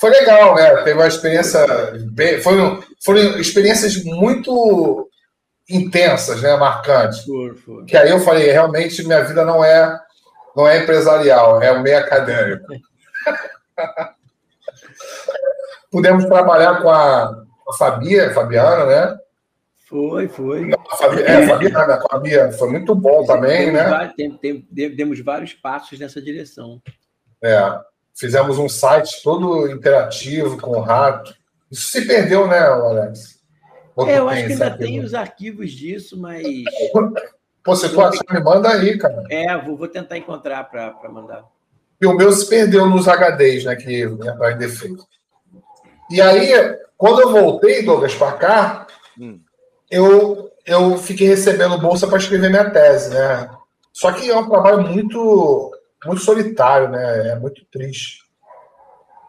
[0.00, 0.76] Foi legal, né?
[0.82, 1.66] Teve uma experiência.
[2.12, 5.08] Bem, foram, foram experiências muito
[5.68, 6.56] intensas, né?
[6.56, 7.24] Marcantes.
[7.86, 9.98] Que aí eu falei, realmente minha vida não é
[10.54, 12.66] não é empresarial, é o meio acadêmico.
[15.90, 17.24] Pudemos trabalhar com a,
[17.68, 19.18] a Fabia, Fabiana, né?
[19.88, 20.72] Foi, foi.
[20.72, 23.84] A Fabi, é, a Fabiana, com a Bia, foi muito bom também, né?
[23.84, 26.82] Vários, tem, tem, demos vários passos nessa direção.
[27.42, 27.78] É,
[28.12, 31.32] fizemos um site todo interativo com o rato.
[31.70, 33.36] Isso se perdeu, né, Alex?
[34.08, 36.44] é, eu acho que ainda tem os arquivos disso, mas.
[37.62, 39.22] Pô, se tu achar, me manda aí, cara.
[39.30, 41.44] É, vou, vou tentar encontrar para mandar.
[42.00, 43.76] E o meu se perdeu nos HDs, né?
[43.76, 45.04] Que entraram em defeito.
[46.10, 48.86] E aí, quando eu voltei, Douglas, para cá,
[49.18, 49.40] hum.
[49.90, 53.50] eu, eu fiquei recebendo bolsa para escrever minha tese, né?
[53.92, 55.72] Só que é um trabalho muito,
[56.04, 57.30] muito solitário, né?
[57.30, 58.26] É muito triste.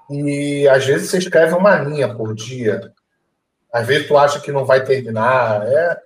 [0.10, 2.94] E às vezes você escreve uma linha por dia.
[3.72, 5.66] Às vezes tu acha que não vai terminar.
[5.68, 5.98] É,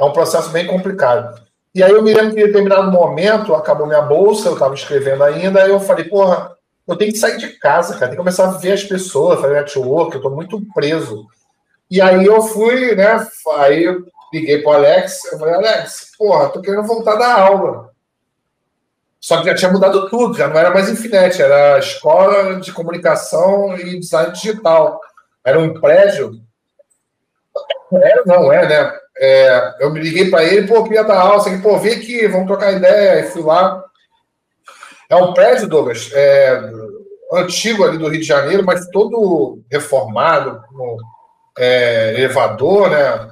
[0.00, 1.40] é um processo bem complicado.
[1.74, 5.24] E aí eu me lembro que em determinado momento acabou minha bolsa, eu estava escrevendo
[5.24, 6.54] ainda, aí eu falei, porra,
[6.86, 9.54] eu tenho que sair de casa, cara, tem que começar a ver as pessoas, fazer
[9.54, 11.26] network, eu estou muito preso.
[11.90, 13.26] E aí eu fui, né,
[13.58, 17.92] aí eu liguei pro Alex, eu falei, Alex, porra, tô querendo voltar da aula.
[19.20, 23.76] Só que já tinha mudado tudo, já não era mais Infinite, era escola de comunicação
[23.78, 25.00] e design digital.
[25.44, 26.40] Era um prédio.
[27.92, 28.98] Era, não é, né?
[29.16, 32.48] É, eu me liguei para ele, pô, queria dar aula, assim, pô, vem aqui, vamos
[32.48, 33.20] trocar ideia.
[33.20, 33.84] E fui lá.
[35.12, 36.58] É um prédio, Douglas, é,
[37.34, 40.96] antigo ali do Rio de Janeiro, mas todo reformado, com
[41.58, 43.28] é, elevador, né?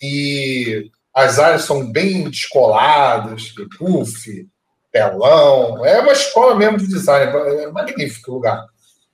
[0.00, 4.48] E as áreas são bem descoladas, puff,
[4.90, 5.84] telão.
[5.84, 8.64] É uma escola mesmo de design, é magnífico o lugar.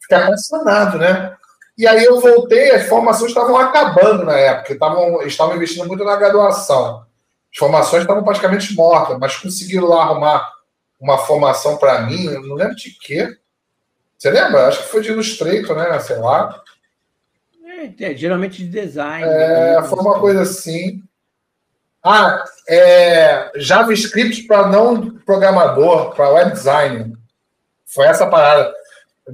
[0.00, 1.34] Fiquei apaixonado, né?
[1.76, 6.14] E aí eu voltei, as formações estavam acabando na época, estavam, estavam investindo muito na
[6.14, 7.04] graduação.
[7.52, 10.53] As formações estavam praticamente mortas, mas conseguiram lá arrumar
[11.04, 13.36] uma formação para mim, eu não lembro de quê.
[14.16, 14.66] Você lembra?
[14.66, 16.00] Acho que foi de Illustrator, né?
[16.00, 16.62] Sei lá.
[17.62, 19.28] É, é geralmente de design.
[19.28, 21.02] É, foi uma coisa assim.
[22.02, 27.14] Ah, é, JavaScript para não programador, para web design.
[27.84, 28.72] Foi essa parada.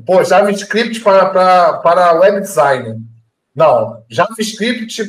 [0.04, 3.00] Pô, JavaScript para, para, para web design.
[3.54, 5.08] Não, JavaScript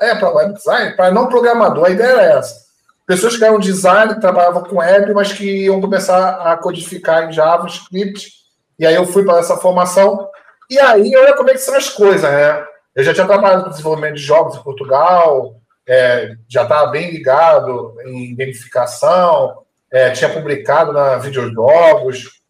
[0.00, 1.84] é para web design, para não programador.
[1.84, 2.63] A ideia era essa.
[3.06, 8.32] Pessoas que eram design, trabalhavam com web, mas que iam começar a codificar em JavaScript.
[8.78, 10.28] E aí eu fui para essa formação.
[10.70, 12.64] E aí, olha como é que são as coisas, né?
[12.94, 17.94] Eu já tinha trabalhado com desenvolvimento de jogos em Portugal, é, já estava bem ligado
[18.06, 22.42] em gamificação, é, tinha publicado na videojogos,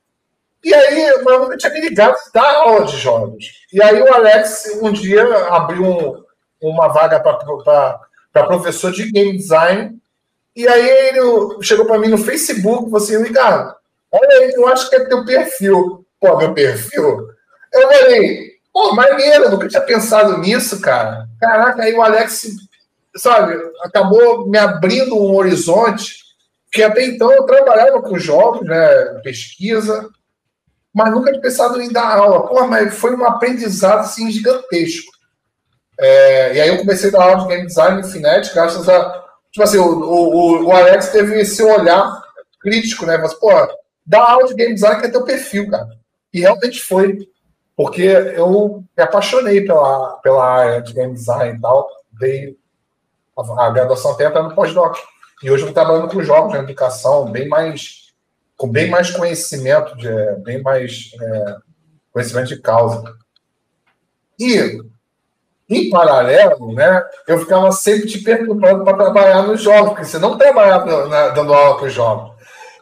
[0.64, 3.66] e aí, eu tinha me ligado da aula de jogos.
[3.70, 6.24] E aí, o Alex, um dia, abriu um,
[6.58, 9.98] uma vaga para professor de game design.
[10.54, 11.20] E aí, ele
[11.62, 13.74] chegou para mim no Facebook, você assim, ligado.
[14.10, 16.06] Olha aí, eu acho que é teu perfil.
[16.20, 17.28] Pô, meu perfil?
[17.72, 21.26] Eu falei, pô, maneiro, nunca tinha pensado nisso, cara.
[21.40, 22.46] Caraca, aí o Alex,
[23.16, 26.16] sabe, acabou me abrindo um horizonte,
[26.72, 30.08] que até então eu trabalhava com jogos, né, pesquisa,
[30.94, 32.46] mas nunca tinha pensado em dar aula.
[32.46, 35.12] Pô, mas foi um aprendizado assim, gigantesco.
[35.98, 39.23] É, e aí eu comecei a dar aula de game design no Finet, graças a.
[39.54, 42.20] Tipo assim, o, o, o Alex teve esse olhar
[42.60, 43.16] crítico, né?
[43.18, 43.50] Mas, pô,
[44.04, 45.90] dá aula de game design que é teu perfil, cara.
[46.32, 47.28] E realmente foi.
[47.76, 51.88] Porque eu me apaixonei pela, pela área de game design e tal.
[52.18, 52.56] Dei
[53.38, 54.98] a, a graduação até no pós-doc.
[55.40, 58.12] E hoje eu estou trabalhando com jogos na educação, bem mais
[58.56, 60.10] com bem mais conhecimento, de,
[60.42, 61.56] bem mais é,
[62.12, 63.04] conhecimento de causa.
[64.36, 64.80] E,
[65.76, 70.38] em paralelo, né, eu ficava sempre te perguntando para trabalhar nos jogos, porque você não
[70.38, 72.34] trabalhava na, dando aula para os jogos.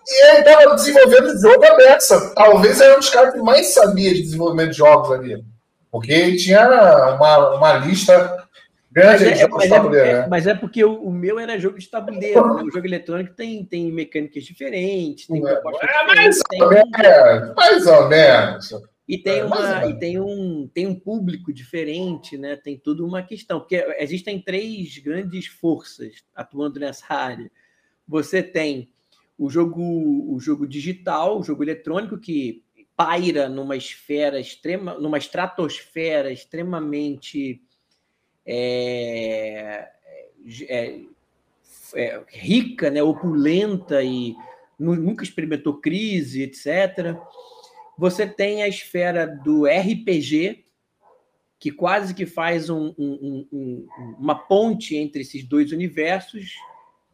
[0.08, 2.34] E ele estava desenvolvendo jogo aberto.
[2.34, 5.44] Talvez era um dos caras que mais sabia de desenvolvimento de jogos ali.
[5.90, 6.66] Porque ele tinha
[7.14, 8.46] uma, uma lista
[8.90, 10.08] grande mas de é, jogos mas de tabuleiro.
[10.08, 10.26] É, né?
[10.28, 12.54] mas é porque o, o, meu era jogo de tabuleiro.
[12.54, 12.62] né?
[12.62, 16.60] O jogo eletrônico tem, tem mecânicas diferentes, tem propostas é, mais, diferentes.
[16.60, 18.91] Ou menos, mais ou menos.
[19.12, 22.56] E tem, É, uma, e tem, um, tem um público diferente, né?
[22.56, 27.50] Tem tudo uma questão, porque existem três grandes forças atuando nessa área.
[28.08, 28.90] Você tem
[29.36, 29.82] o jogo,
[30.34, 32.64] o jogo digital, o jogo eletrônico, que
[32.96, 37.60] paira numa esfera extrema, numa estratosfera extremamente
[38.46, 39.90] é,
[40.68, 41.00] é,
[41.94, 44.34] é, rica, né, opulenta e
[44.78, 47.14] nunca experimentou crise, etc.
[48.02, 50.64] Você tem a esfera do RPG,
[51.56, 53.86] que quase que faz um, um, um,
[54.18, 56.56] uma ponte entre esses dois universos,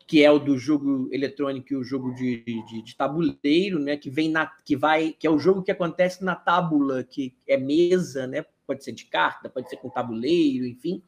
[0.07, 3.98] que é o do jogo eletrônico e o jogo de, de, de, tabuleiro, né?
[3.98, 7.59] Que vem na, que vai, que é o jogo que acontece na tábula, que é
[7.59, 8.46] mesa, né?
[8.66, 11.03] Pode ser de carta, pode ser com tabuleiro, enfim.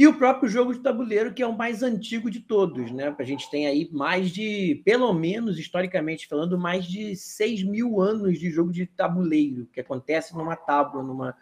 [0.00, 3.14] E o próprio jogo de tabuleiro, que é o mais antigo de todos, né?
[3.18, 8.38] A gente tem aí mais de, pelo menos historicamente falando, mais de 6 mil anos
[8.38, 11.36] de jogo de tabuleiro, que acontece numa tábua, numa,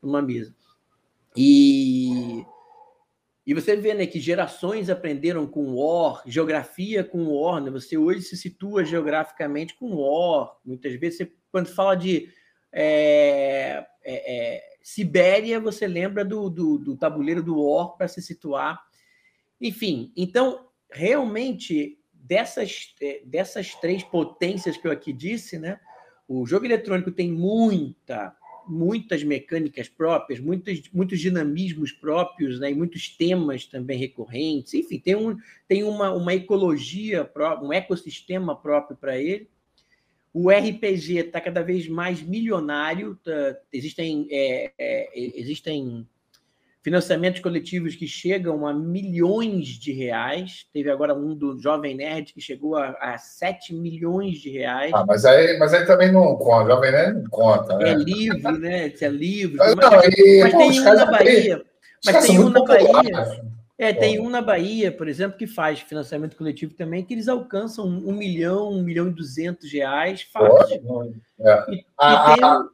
[0.00, 0.54] numa mesa.
[1.36, 2.46] E
[3.44, 7.60] e você vê né, que gerações aprenderam com War, geografia com War.
[7.60, 7.68] Né?
[7.68, 10.54] Você hoje se situa geograficamente com War.
[10.64, 12.32] Muitas vezes, você, quando fala de
[12.72, 18.80] é, é, é, Sibéria, você lembra do, do, do tabuleiro do War para se situar.
[19.60, 25.80] Enfim, então, realmente, dessas, dessas três potências que eu aqui disse, né,
[26.26, 28.36] o jogo eletrônico tem muita
[28.68, 34.74] muitas mecânicas próprias, muitos, muitos dinamismos próprios, né, e muitos temas também recorrentes.
[34.74, 39.48] Enfim, tem, um, tem uma, uma ecologia, própria, um ecossistema próprio para ele.
[40.32, 43.18] O RPG está cada vez mais milionário.
[43.24, 45.10] Tá, existem, é, é,
[45.40, 46.06] existem
[46.82, 50.66] financiamentos coletivos que chegam a milhões de reais.
[50.72, 54.92] Teve agora um do Jovem Nerd que chegou a, a 7 milhões de reais.
[54.94, 57.76] Ah, mas aí, mas aí também não conta, Jovem Nerd não conta.
[57.76, 57.90] Né?
[57.90, 58.92] É livro, né?
[59.00, 59.58] É livro.
[59.58, 61.64] Mas, mas, não, e, mas pô, tem um na Bahia.
[62.04, 63.47] Mas tem um na Bahia.
[63.78, 67.86] É, tem um na Bahia, por exemplo, que faz financiamento coletivo também, que eles alcançam
[67.86, 70.82] um milhão, um milhão e duzentos reais fácil.
[70.82, 71.04] Pô,
[71.38, 71.64] é.
[71.70, 72.64] E, Ah, e tem, ah,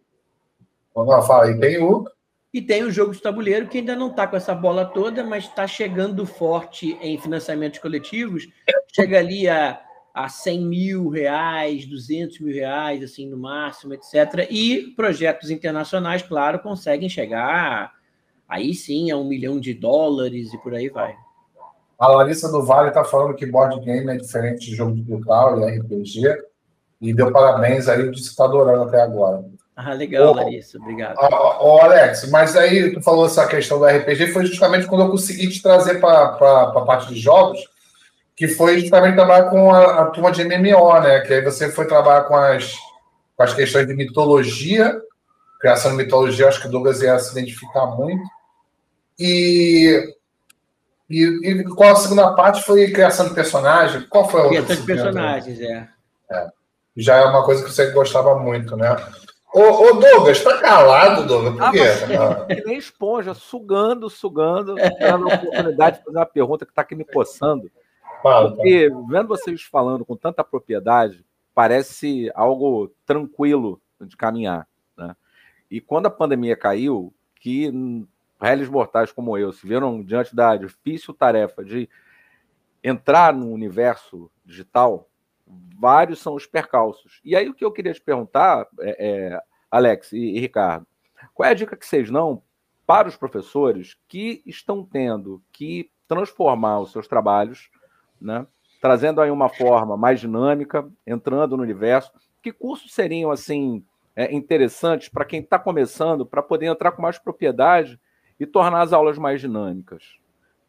[0.97, 2.07] Não, fala aí, tem o.
[2.55, 5.45] E tem o jogo de tabuleiro que ainda não está com essa bola toda, mas
[5.45, 8.49] está chegando forte em financiamentos coletivos.
[8.95, 9.83] Chega ali a,
[10.15, 14.47] a 100 mil reais, 200 mil reais, assim, no máximo, etc.
[14.49, 17.93] E projetos internacionais, claro, conseguem chegar
[18.55, 21.15] aí sim a um milhão de dólares e por aí vai.
[21.99, 25.59] A Larissa do Vale está falando que board game é diferente de jogo de brutal
[25.61, 26.23] e RPG.
[27.01, 29.45] E deu parabéns aí, disse que está adorando até agora.
[29.77, 31.17] Ah, legal, Ô, Larissa, obrigado.
[31.19, 35.49] Ó, Alex, mas aí tu falou essa questão do RPG, foi justamente quando eu consegui
[35.49, 37.59] te trazer para a parte de jogos,
[38.37, 41.21] que foi justamente trabalhar com a, a turma de MMO, né?
[41.21, 42.73] Que aí você foi trabalhar com as,
[43.37, 44.97] com as questões de mitologia,
[45.61, 48.23] criação de mitologia, acho que o Douglas ia se identificar muito.
[49.19, 50.15] E,
[51.09, 54.07] e, e qual a segunda parte foi criação de personagem?
[54.09, 54.63] Qual foi a outra?
[54.63, 55.89] Criação de personagens, é.
[56.97, 58.95] Já é uma coisa que você gostava muito, né?
[59.53, 61.55] Ô, ô Douglas, tá calado, Douglas?
[61.55, 61.79] Por Ah, quê?
[62.49, 66.83] mas- Que nem esponja, sugando, sugando, dando a oportunidade de fazer uma pergunta que está
[66.83, 67.71] aqui me coçando.
[68.23, 68.53] Fala.
[68.55, 74.67] Porque, vendo vocês falando com tanta propriedade, parece algo tranquilo de caminhar.
[74.97, 75.15] Né?
[75.71, 77.71] E quando a pandemia caiu, que
[78.45, 81.89] réis mortais como eu se viram diante da difícil tarefa de
[82.83, 85.09] entrar no universo digital,
[85.79, 87.21] vários são os percalços.
[87.25, 89.41] E aí o que eu queria te perguntar, é, é,
[89.71, 90.87] Alex e, e Ricardo,
[91.33, 92.43] qual é a dica que vocês dão
[92.87, 97.71] para os professores que estão tendo que transformar os seus trabalhos
[98.21, 98.47] né?
[98.81, 102.13] trazendo aí uma forma mais dinâmica, entrando no universo.
[102.43, 103.85] Que cursos seriam assim
[104.17, 108.01] é, interessantes para quem está começando, para poder entrar com mais propriedade
[108.39, 110.17] e tornar as aulas mais dinâmicas?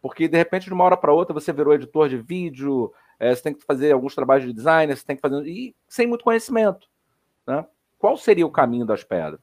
[0.01, 3.41] Porque de repente, de uma hora para outra, você virou editor de vídeo, é, você
[3.41, 6.87] tem que fazer alguns trabalhos de design, você tem que fazer e sem muito conhecimento.
[7.47, 7.65] Né?
[7.97, 9.41] Qual seria o caminho das pedras?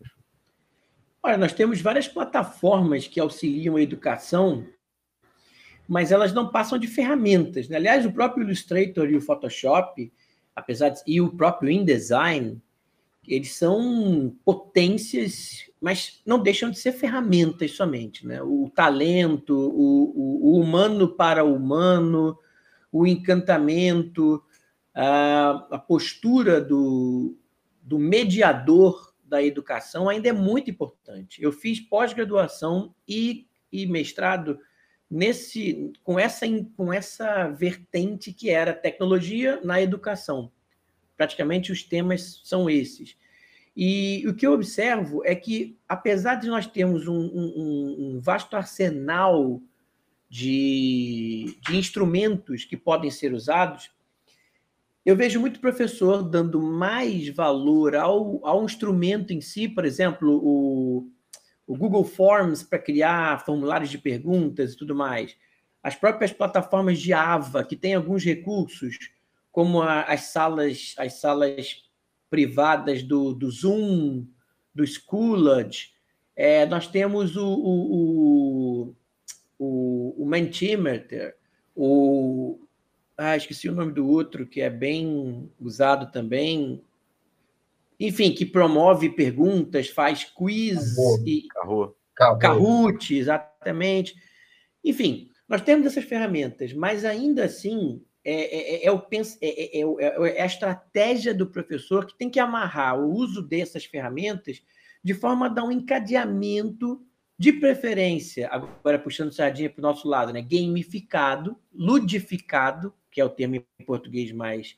[1.23, 4.67] Olha, nós temos várias plataformas que auxiliam a educação,
[5.89, 7.69] mas elas não passam de ferramentas.
[7.69, 7.77] Né?
[7.77, 10.13] Aliás, o próprio Illustrator e o Photoshop,
[10.55, 12.61] apesar de, e o próprio InDesign,
[13.27, 18.27] eles são potências, mas não deixam de ser ferramentas somente.
[18.27, 18.43] Né?
[18.43, 22.37] O talento, o, o, o humano para o humano,
[22.91, 24.43] o encantamento,
[24.95, 27.37] a, a postura do,
[27.81, 31.43] do mediador da educação ainda é muito importante.
[31.43, 34.59] Eu fiz pós-graduação e, e mestrado
[35.11, 36.47] nesse com essa
[36.77, 40.51] com essa vertente que era tecnologia na educação.
[41.17, 43.17] Praticamente os temas são esses.
[43.77, 48.55] E o que eu observo é que, apesar de nós termos um, um, um vasto
[48.55, 49.63] arsenal
[50.29, 53.91] de, de instrumentos que podem ser usados,
[55.05, 61.11] eu vejo muito professor dando mais valor ao, ao instrumento em si, por exemplo, o,
[61.67, 65.37] o Google Forms para criar formulários de perguntas e tudo mais,
[65.83, 69.11] as próprias plataformas de AVA, que tem alguns recursos,
[69.53, 71.85] como a, as salas, as salas
[72.31, 74.27] privadas do, do Zoom,
[74.75, 75.93] do Schoolage,
[76.35, 77.93] é, nós temos o, o,
[78.89, 78.97] o,
[79.59, 81.37] o, o Mentimeter,
[81.77, 82.59] o,
[83.17, 86.83] ah, esqueci o nome do outro, que é bem usado também.
[88.01, 91.25] Enfim, que promove perguntas, faz quiz Carro.
[91.27, 91.47] e.
[92.15, 92.39] Carro.
[92.39, 94.15] Kahoot, exatamente.
[94.83, 99.03] Enfim, nós temos essas ferramentas, mas ainda assim é, é, é, o,
[99.41, 104.63] é, é, é, a estratégia do professor que tem que amarrar o uso dessas ferramentas
[105.03, 107.05] de forma a dar um encadeamento
[107.37, 110.41] de preferência, agora puxando sardinha para o nosso lado, né?
[110.41, 114.77] gamificado, ludificado, que é o termo em português mais,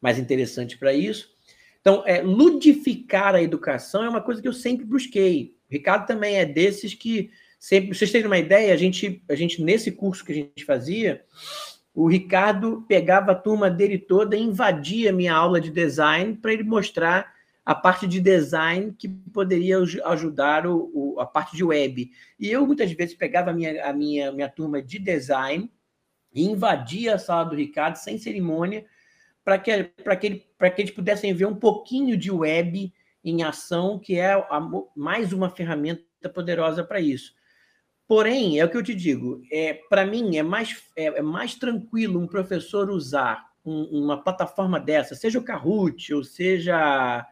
[0.00, 1.34] mais interessante para isso.
[1.80, 5.56] Então, é, ludificar a educação é uma coisa que eu sempre busquei.
[5.68, 7.92] O Ricardo também é desses que sempre.
[7.92, 11.24] Vocês terem uma ideia, a gente, a gente, nesse curso que a gente fazia,
[11.94, 16.64] o Ricardo pegava a turma dele toda e invadia minha aula de design para ele
[16.64, 17.32] mostrar
[17.64, 22.10] a parte de design que poderia ajudar o, o, a parte de web.
[22.38, 25.70] E eu muitas vezes pegava a minha, a minha, minha turma de design
[26.34, 28.84] e invadia a sala do Ricardo sem cerimônia
[29.44, 29.84] para que,
[30.20, 32.92] que, ele, que eles pudessem ver um pouquinho de web
[33.22, 34.60] em ação, que é a,
[34.96, 37.34] mais uma ferramenta poderosa para isso.
[38.06, 41.54] Porém, é o que eu te digo, é, para mim é mais, é, é, mais
[41.54, 47.26] tranquilo um professor usar um, uma plataforma dessa, seja o Kahoot, ou seja,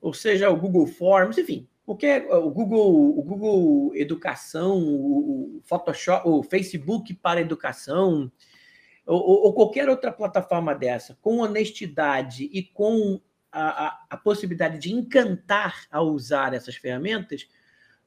[0.00, 5.60] ou seja o Google Forms, enfim, o que é o Google, o Google Educação, o
[5.64, 8.30] Photoshop, o Facebook para Educação,
[9.06, 13.20] ou, ou qualquer outra plataforma dessa, com honestidade e com
[13.50, 17.48] a, a, a, possibilidade de encantar ao usar essas ferramentas,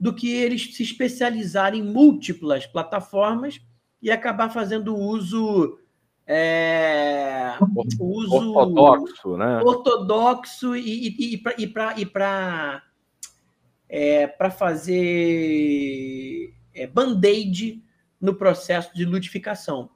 [0.02, 3.62] do que eles se especializarem em múltiplas plataformas
[4.02, 5.78] e acabar fazendo uso
[6.26, 7.54] é,
[8.00, 9.62] uso ortodoxo, né?
[9.62, 12.82] Ortodoxo e, e, e para
[13.88, 14.96] é, para fazer
[16.74, 17.84] é, band-aid
[18.20, 19.92] no processo de ludificação.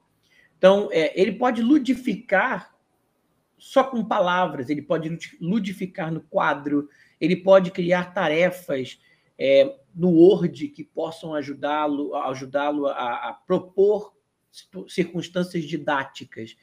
[0.56, 2.76] Então, é, ele pode ludificar
[3.58, 6.88] só com palavras, ele pode ludificar no quadro,
[7.20, 9.00] ele pode criar tarefas
[9.38, 14.16] é, no Word que possam ajudá-lo ajudá-lo a, a propor
[14.88, 16.56] circunstâncias didáticas.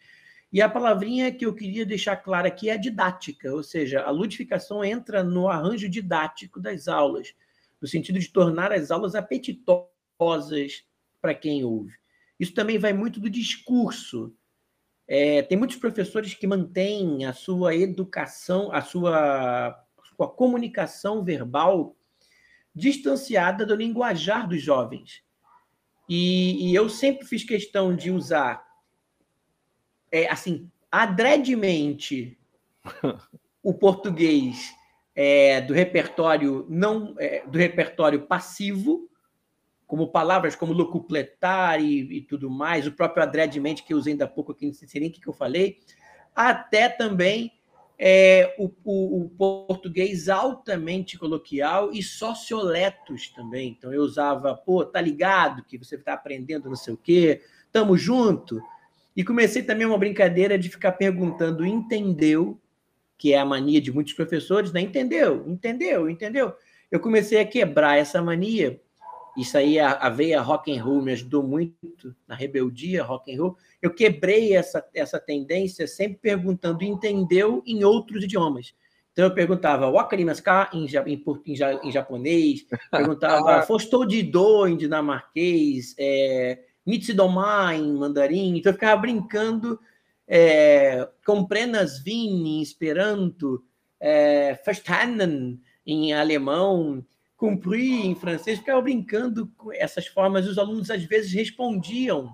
[0.52, 4.84] E a palavrinha que eu queria deixar clara aqui é didática, ou seja, a ludificação
[4.84, 7.34] entra no arranjo didático das aulas,
[7.80, 10.84] no sentido de tornar as aulas apetitosas
[11.20, 11.94] para quem ouve.
[12.38, 14.34] Isso também vai muito do discurso.
[15.08, 19.84] É, tem muitos professores que mantêm a sua educação, a sua, a
[20.16, 21.96] sua comunicação verbal
[22.74, 25.22] distanciada do linguajar dos jovens.
[26.08, 28.64] E, e eu sempre fiz questão de usar
[30.10, 32.38] é, assim, adredemente
[33.62, 34.74] o português
[35.14, 39.08] é, do repertório não é, do repertório passivo,
[39.86, 44.24] como palavras como locupletar e, e, tudo mais, o próprio adredemente que eu usei ainda
[44.24, 45.78] há pouco aqui, não sei nem o que eu falei,
[46.34, 47.52] até também
[48.04, 53.76] é, o, o, o, português altamente coloquial e socioletos também.
[53.78, 57.96] Então eu usava, pô, tá ligado que você está aprendendo não sei o quê, tamo
[57.96, 58.60] junto.
[59.16, 62.60] E comecei também uma brincadeira de ficar perguntando, entendeu?
[63.16, 64.80] Que é a mania de muitos professores, né?
[64.80, 65.44] Entendeu?
[65.46, 66.10] Entendeu?
[66.10, 66.52] Entendeu?
[66.90, 68.80] Eu comecei a quebrar essa mania.
[69.36, 73.40] Isso aí, a, a veia rock and roll me ajudou muito na rebeldia rock and
[73.40, 73.56] roll.
[73.80, 77.62] Eu quebrei essa, essa tendência sempre perguntando, entendeu?
[77.66, 78.74] Em outros idiomas.
[79.12, 85.94] Então eu perguntava wakarimaska em, em, em, em japonês, perguntava fostou de do em dinamarquês,
[85.98, 89.78] é, Nitsidomá em mandarim, então eu ficava brincando
[90.26, 93.62] é, comprenas vin em Esperanto,
[94.00, 97.04] é, verstanden em alemão,
[97.42, 102.32] cumprir em francês, ficava brincando com essas formas, os alunos às vezes respondiam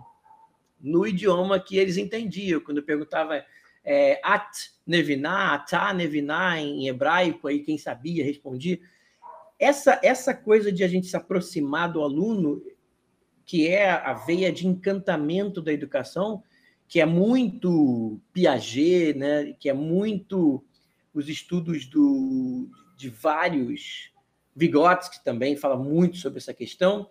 [0.79, 2.61] no idioma que eles entendiam.
[2.61, 3.43] Quando eu perguntava
[3.83, 8.79] é, at neviná, atá neviná em hebraico, aí quem sabia respondia.
[9.59, 12.63] Essa, essa coisa de a gente se aproximar do aluno,
[13.47, 16.43] que é a veia de encantamento da educação,
[16.87, 19.55] que é muito Piaget, né?
[19.59, 20.63] que é muito
[21.15, 24.13] os estudos do, de vários
[24.59, 27.09] Vygotsky também fala muito sobre essa questão.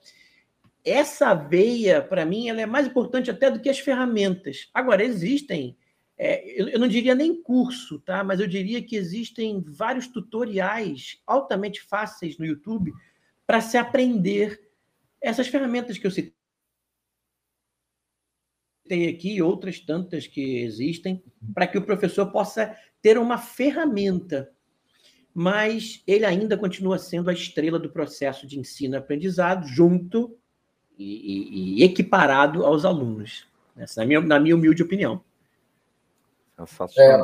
[0.83, 4.69] Essa veia, para mim, ela é mais importante até do que as ferramentas.
[4.73, 5.77] Agora, existem,
[6.17, 8.23] é, eu, eu não diria nem curso, tá?
[8.23, 12.93] mas eu diria que existem vários tutoriais altamente fáceis no YouTube
[13.45, 14.69] para se aprender
[15.21, 16.33] essas ferramentas que eu citei
[19.09, 21.23] aqui, outras tantas que existem,
[21.53, 24.49] para que o professor possa ter uma ferramenta
[25.38, 30.35] mas ele ainda continua sendo a estrela do processo de ensino-aprendizado, junto
[30.97, 33.45] e, e, e, equiparado aos alunos.
[33.77, 35.21] Essa é a minha, na minha humilde opinião.
[36.97, 37.21] É,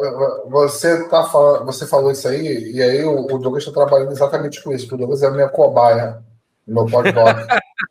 [0.48, 4.64] você, tá falando, você falou isso aí, e aí o, o Douglas está trabalhando exatamente
[4.64, 6.24] com isso, porque o Douglas é a minha cobaia
[6.68, 7.48] no meu podcast.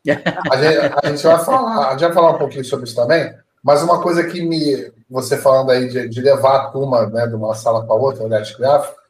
[0.07, 3.35] a, gente, a gente vai falar, a gente vai falar um pouquinho sobre isso também,
[3.61, 4.93] mas uma coisa que me.
[5.11, 8.29] Você falando aí de, de levar a turma né, de uma sala para outra, o
[8.29, 9.02] Net Graph,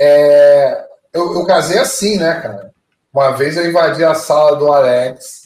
[0.00, 2.70] é, eu, eu casei assim, né, cara?
[3.12, 5.40] Uma vez eu invadi a sala do Alex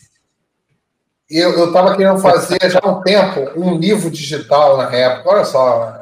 [1.31, 5.31] e eu, eu tava querendo fazer já há um tempo um livro digital na época.
[5.31, 6.01] Olha só,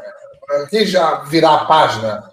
[0.69, 2.33] quem já virar a página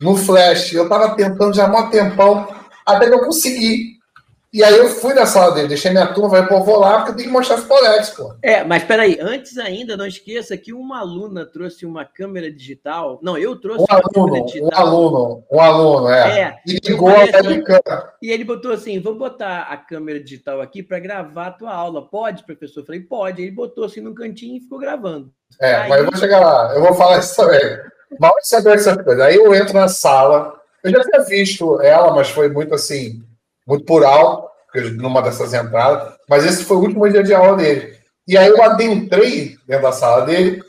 [0.00, 0.72] no Flash.
[0.72, 2.48] Eu tava tentando já há um tempão,
[2.84, 3.95] até que eu consegui.
[4.52, 7.10] E aí eu fui na sala dele, deixei minha turma, falei, pô, vou lá porque
[7.10, 8.34] eu tenho que mostrar pro Alex, pô.
[8.42, 13.18] É, mas peraí, antes ainda, não esqueça que uma aluna trouxe uma câmera digital.
[13.22, 16.40] Não, eu trouxe um aluno, Um aluno, um aluno, é.
[16.40, 17.80] é e ligou a webcam.
[17.84, 21.74] Assim, e ele botou assim: vou botar a câmera digital aqui para gravar a tua
[21.74, 22.08] aula.
[22.08, 22.80] Pode, professor?
[22.80, 23.42] Eu falei, pode.
[23.42, 25.30] Ele botou assim no cantinho e ficou gravando.
[25.60, 25.88] É, aí...
[25.88, 27.60] mas eu vou chegar lá, eu vou falar isso também.
[28.18, 29.24] Mal de saber essa coisa.
[29.24, 33.25] Aí eu entro na sala, eu já tinha visto ela, mas foi muito assim
[33.66, 34.48] muito por alto,
[34.96, 37.96] numa dessas entradas, mas esse foi o último dia de aula dele.
[38.28, 40.62] E aí eu adentrei dentro da sala dele,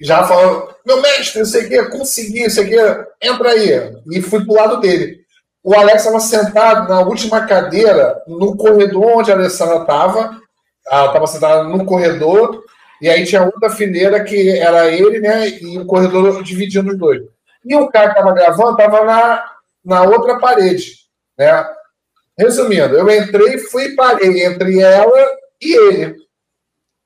[0.00, 2.70] já falando, meu mestre, não sei o que, consegui, sei
[3.22, 3.92] entra aí.
[4.12, 5.18] E fui pro lado dele.
[5.62, 10.40] O Alex estava sentado na última cadeira, no corredor onde a Alessandra estava.
[10.90, 12.62] Ela estava sentada no corredor,
[13.00, 15.48] e aí tinha outra fileira que era ele, né?
[15.48, 17.22] E o corredor dividindo os dois.
[17.64, 19.44] E o cara que estava gravando estava na,
[19.84, 20.94] na outra parede,
[21.38, 21.66] né?
[22.38, 25.18] Resumindo, eu entrei, fui parei entre ela
[25.60, 26.16] e ele.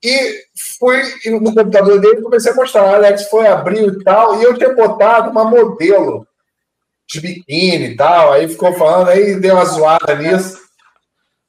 [0.04, 0.42] E
[0.78, 2.94] fui no computador dele comecei a mostrar.
[2.94, 6.26] Alex foi, abriu e tal, e eu tinha botado uma modelo
[7.08, 8.32] de biquíni e tal.
[8.32, 10.60] Aí ficou falando, aí deu uma zoada nisso.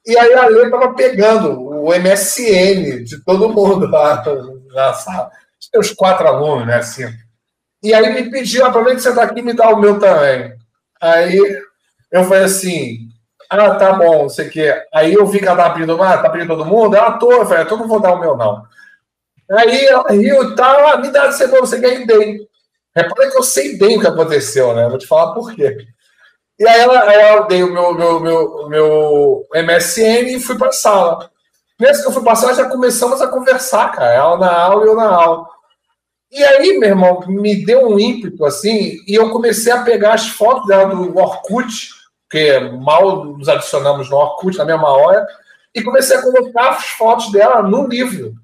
[0.06, 4.22] E aí a Lê estava pegando o MSN de todo mundo lá
[4.72, 5.30] na sala.
[5.76, 6.76] Uns quatro alunos, né?
[6.76, 7.04] Assim.
[7.82, 10.54] E aí me pediu, aproveita que você está aqui me dá o meu também.
[11.00, 11.38] Aí
[12.12, 13.08] eu falei assim,
[13.48, 14.74] ah, tá bom, sei o quê.
[14.92, 16.96] Aí eu vi que ela tá abrindo, ah, tá abrindo todo mundo?
[16.96, 18.64] Ela tô, eu falei, eu não vou dar o meu, não.
[19.50, 22.40] Aí ela riu e tal, ah, me dá de cebola, você quer dei.
[22.94, 24.88] Repara que eu sei bem o que aconteceu, né?
[24.88, 25.76] Vou te falar por quê.
[26.58, 30.72] E aí ela, ela dei o meu, meu, meu, meu MSN e fui para a
[30.72, 31.30] sala.
[31.78, 34.12] Nesse que eu fui sala, já começamos a conversar, cara.
[34.12, 35.46] Ela na aula e eu na aula.
[36.30, 40.28] E aí, meu irmão, me deu um ímpeto assim, e eu comecei a pegar as
[40.28, 41.90] fotos dela do Orkut
[42.28, 45.26] porque mal nos adicionamos no Orkut na mesma hora,
[45.74, 48.34] e comecei a colocar as fotos dela no livro.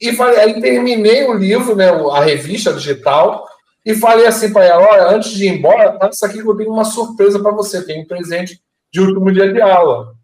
[0.00, 3.48] E falei, aí terminei o livro, né, a revista digital,
[3.84, 6.72] e falei assim para ela: olha, antes de ir embora, passa aqui que eu tenho
[6.72, 8.60] uma surpresa para você, tem um presente
[8.92, 10.14] de último dia de aula.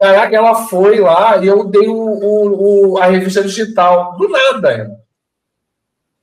[0.00, 4.16] Caraca, ela foi lá e eu dei o, o, o a revista digital.
[4.16, 5.01] Do nada.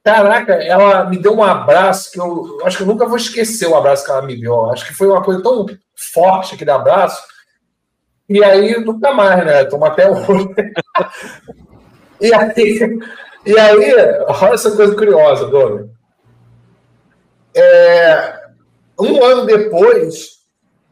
[0.04, 3.76] Caraca, ela me deu um abraço que eu acho que eu nunca vou esquecer o
[3.76, 4.72] abraço que ela me deu.
[4.72, 5.66] Acho que foi uma coisa tão
[6.14, 7.22] forte aquele abraço.
[8.28, 9.66] E aí, nunca mais, né?
[9.66, 10.50] Toma até hoje.
[12.22, 13.00] e aí,
[13.46, 13.96] e aí,
[14.28, 15.90] olha essa coisa curiosa, Douglas.
[17.56, 18.40] É,
[19.00, 20.40] um ano depois,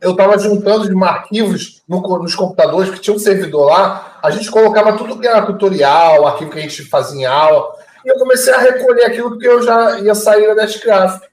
[0.01, 4.49] eu estava juntando de arquivos no, nos computadores, que tinha um servidor lá, a gente
[4.49, 7.75] colocava tudo que era tutorial, arquivo que a gente fazia em aula.
[8.07, 11.27] E eu comecei a recolher aquilo porque eu já ia sair da Deskcraft.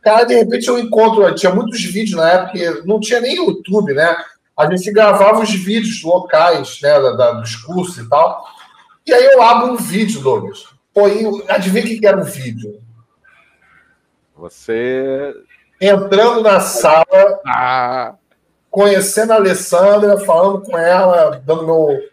[0.00, 4.16] Cara, de repente eu encontro, tinha muitos vídeos na época, não tinha nem YouTube, né?
[4.56, 8.46] A gente gravava os vídeos locais, né, da, da, dos cursos e tal.
[9.04, 10.64] E aí eu abro um vídeo, Douglas.
[10.94, 12.80] Pô, e adivinha o que era o vídeo?
[14.36, 15.34] Você.
[15.80, 17.04] Entrando na sala,
[17.44, 18.14] Ah,
[18.70, 22.11] conhecendo a Alessandra, falando com ela, dando meu.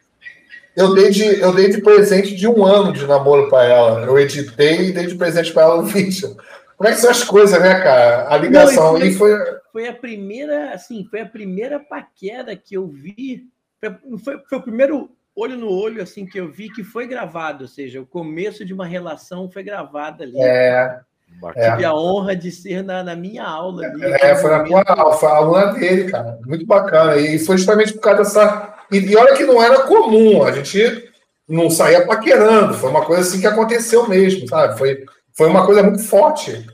[0.79, 4.05] Eu dei de, eu dei de presente de um ano de namoro para ela.
[4.05, 6.37] Eu editei e dei de presente para ela o vídeo.
[6.77, 8.33] Como é que são as coisas, né, cara?
[8.33, 9.31] A ligação aí foi.
[9.73, 13.43] Foi a primeira, assim, foi a primeira paquera que eu vi.
[13.79, 17.63] Foi, foi, foi o primeiro olho no olho, assim, que eu vi que foi gravado.
[17.63, 20.41] Ou seja, o começo de uma relação foi gravado ali.
[20.41, 21.01] É,
[21.39, 21.71] bacana.
[21.71, 24.03] Tive a honra de ser na, na minha aula ali.
[24.03, 26.39] é, foi na tua aula, foi a aluna dele, cara.
[26.45, 27.17] Muito bacana.
[27.17, 28.75] E foi justamente por causa dessa.
[28.91, 31.09] E, e olha que não era comum, a gente
[31.47, 34.77] não saía paquerando, foi uma coisa assim que aconteceu mesmo, sabe?
[34.77, 35.03] Foi,
[35.35, 36.65] foi uma coisa muito forte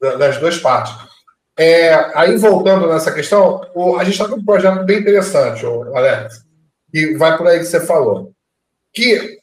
[0.00, 0.92] da- das duas partes.
[1.56, 3.60] É, aí, voltando nessa questão,
[3.98, 6.44] a gente está com um projeto bem interessante, Alex,
[6.92, 8.32] que vai por aí que você falou.
[8.94, 9.38] Que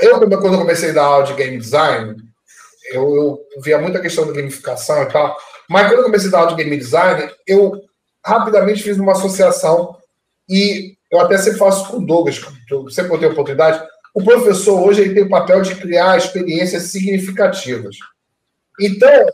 [0.00, 2.16] eu, quando eu comecei a dar aula de game design,
[2.92, 5.36] eu, eu via muita questão da gamificação e tal,
[5.68, 7.80] mas quando eu comecei a dar aula de game design, eu
[8.24, 9.96] rapidamente fiz uma associação
[10.48, 13.82] e eu até sempre faço com o Douglas, que eu sempre ter oportunidade.
[14.14, 17.96] O professor hoje ele tem o papel de criar experiências significativas.
[18.80, 19.26] Então,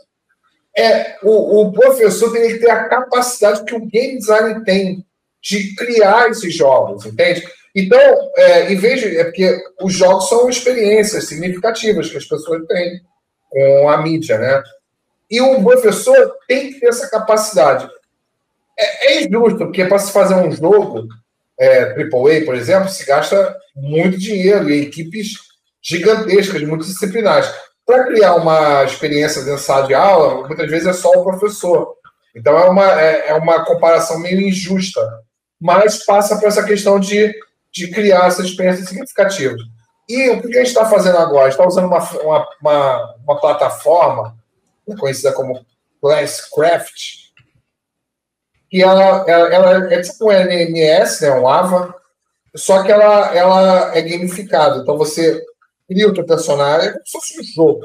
[0.77, 5.05] é, o, o professor tem que ter a capacidade que o game design tem
[5.41, 7.43] de criar esses jogos, entende?
[7.75, 7.99] Então,
[8.35, 9.17] é, em vez de.
[9.17, 13.01] É porque os jogos são experiências significativas que as pessoas têm
[13.49, 14.63] com a mídia, né?
[15.29, 17.87] E o professor tem que ter essa capacidade.
[18.77, 21.07] É, é injusto, porque para se fazer um jogo
[21.59, 25.33] é, AAA, por exemplo, se gasta muito dinheiro e equipes
[25.81, 27.49] gigantescas, multidisciplinares.
[27.85, 31.95] Para criar uma experiência dentro sala de aula, muitas vezes é só o professor.
[32.35, 35.01] Então é uma, é, é uma comparação meio injusta,
[35.59, 37.33] mas passa por essa questão de,
[37.71, 39.61] de criar essas experiências significativas.
[40.09, 41.45] E o que a gente está fazendo agora?
[41.45, 44.35] A gente está usando uma, uma, uma, uma plataforma
[44.97, 45.63] conhecida como
[46.01, 47.29] Classcraft,
[48.71, 51.93] que ela, ela, ela é tipo um LMS, né, um AVA,
[52.55, 54.79] só que ela, ela é gamificada.
[54.79, 55.45] Então você
[55.87, 57.81] cria o teu personagem, é como se fosse um jogo.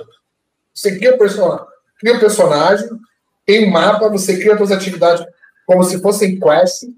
[0.75, 1.67] Você cria o personagem,
[2.01, 2.89] cria o personagem,
[3.45, 5.27] tem um mapa, você cria suas atividades
[5.67, 6.89] como se fossem quests,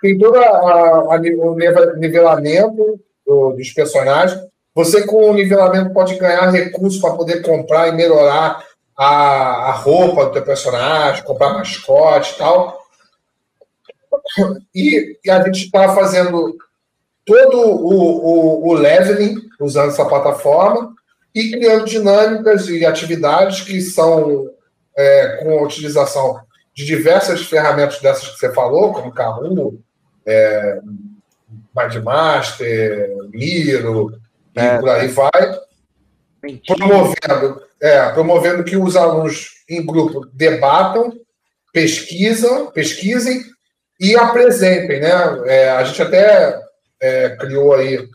[0.00, 1.54] tem todo a, o
[1.96, 4.40] nivelamento do, dos personagens.
[4.74, 8.64] Você, com o nivelamento, pode ganhar recursos para poder comprar e melhorar
[8.96, 9.06] a,
[9.68, 12.78] a roupa do teu personagem, comprar mascote e tal.
[14.74, 16.56] E, e a gente está fazendo
[17.24, 20.92] todo o, o, o leveling usando essa plataforma
[21.34, 24.50] e criando dinâmicas e atividades que são
[24.96, 26.40] é, com a utilização
[26.72, 29.78] de diversas ferramentas dessas que você falou, como Kahoot,
[30.26, 30.80] é,
[31.74, 34.12] Mindmaster, Miro,
[34.54, 35.58] e É, por aí vai,
[36.66, 41.12] promovendo, é, promovendo que os alunos em grupo debatam,
[41.72, 43.42] pesquisam, pesquisem
[43.98, 45.10] e apresentem, né?
[45.46, 46.60] É, a gente até
[47.00, 48.08] é, criou aí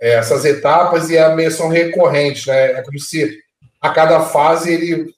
[0.00, 2.72] é, essas etapas e é meio são recorrentes, né?
[2.72, 3.38] É como se
[3.80, 5.14] a cada fase ele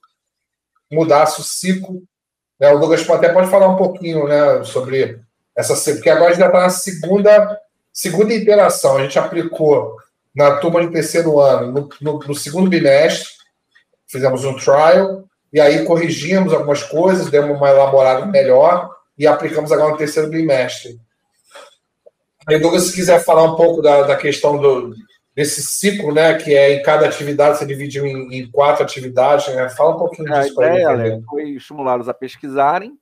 [0.90, 2.02] mudasse o ciclo.
[2.58, 2.70] Né?
[2.72, 5.20] O Douglas até pode falar um pouquinho, né, sobre
[5.56, 7.58] essa porque agora a gente já está na segunda
[8.00, 8.96] segunda interação.
[8.96, 9.96] A gente aplicou
[10.34, 13.28] na turma de terceiro ano, no, no, no segundo bimestre,
[14.06, 19.90] fizemos um trial e aí corrigimos algumas coisas, demos uma elaborada melhor e aplicamos agora
[19.90, 20.98] no terceiro bimestre.
[22.48, 24.94] Aí, Douglas, se quiser falar um pouco da, da questão do,
[25.34, 29.68] desse ciclo, né, que é em cada atividade você dividiu em, em quatro atividades, né?
[29.68, 30.88] Fala um pouquinho A disso para ele ideia.
[30.88, 32.94] Alex, foi estimulá-los a pesquisarem,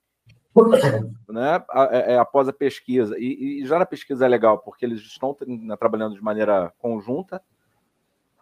[1.29, 3.15] né, é, é, após a pesquisa.
[3.17, 7.41] E, e já na pesquisa é legal, porque eles estão né, trabalhando de maneira conjunta.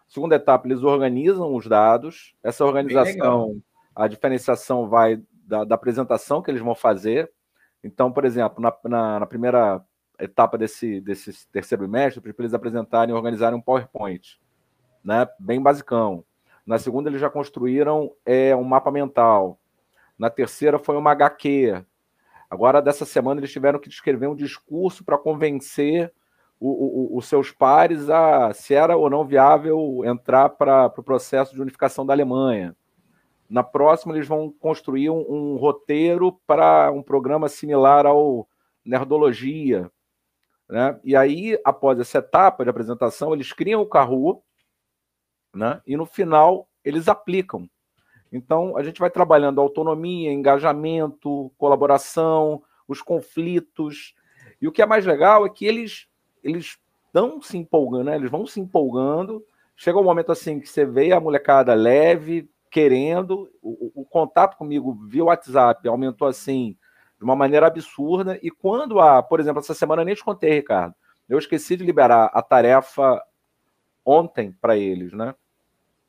[0.08, 2.34] Segunda etapa, eles organizam os dados.
[2.42, 3.60] Essa organização,
[3.94, 7.30] a diferenciação vai da, da apresentação que eles vão fazer.
[7.84, 9.84] Então, por exemplo, na, na- na primeira
[10.18, 14.40] etapa desse, desse terceiro bimestre, para eles apresentarem e organizarem um PowerPoint,
[15.04, 16.24] né, bem basicão.
[16.66, 19.58] Na segunda, eles já construíram é, um mapa mental.
[20.18, 21.84] Na terceira, foi uma HQ.
[22.50, 26.12] Agora, dessa semana, eles tiveram que escrever um discurso para convencer
[26.60, 31.02] o- o- os seus pares a se era ou não viável entrar para o pro
[31.02, 32.74] processo de unificação da Alemanha.
[33.48, 38.48] Na próxima, eles vão construir um, um roteiro para um programa similar ao
[38.84, 39.90] Nerdologia.
[40.68, 40.98] Né?
[41.02, 44.42] E aí, após essa etapa de apresentação, eles criam o Kahoot,
[45.54, 45.80] né?
[45.86, 47.68] e no final eles aplicam.
[48.32, 54.14] Então, a gente vai trabalhando autonomia, engajamento, colaboração, os conflitos.
[54.60, 56.06] E o que é mais legal é que eles
[56.42, 58.16] eles estão se empolgando, né?
[58.16, 59.44] eles vão se empolgando,
[59.76, 64.92] chega um momento assim que você vê a molecada leve, querendo, o, o, contato comigo
[65.06, 66.76] via WhatsApp aumentou assim
[67.16, 68.38] de uma maneira absurda.
[68.42, 70.94] E quando a, por exemplo, essa semana eu nem te contei, Ricardo,
[71.28, 73.22] eu esqueci de liberar a tarefa
[74.04, 75.34] ontem para eles, né?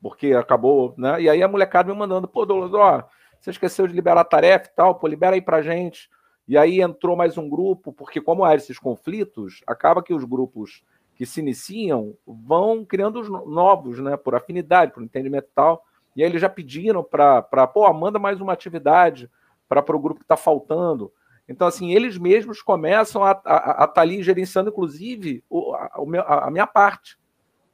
[0.01, 1.21] Porque acabou, né?
[1.21, 3.03] E aí a molecada me mandando, pô, Douglas, ó,
[3.39, 6.09] você esqueceu de liberar a tarefa e tal, pô, libera aí pra gente.
[6.47, 10.83] E aí entrou mais um grupo, porque como há esses conflitos, acaba que os grupos
[11.15, 14.15] que se iniciam vão criando os novos, né?
[14.15, 15.85] Por afinidade, por entendimento e tal.
[16.15, 19.29] E aí eles já pediram para, pô, manda mais uma atividade
[19.67, 21.11] para o grupo que está faltando.
[21.47, 26.67] Então, assim, eles mesmos começam a estar tá ali gerenciando, inclusive, o, a, a, minha
[26.67, 27.17] parte.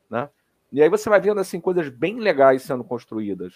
[0.09, 0.29] Né?
[0.75, 3.53] E aí você vai vendo assim, coisas bem legais sendo construídas.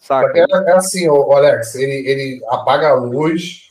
[0.00, 0.36] Saca?
[0.36, 3.70] É, é assim, o Alex, ele, ele apaga a luz,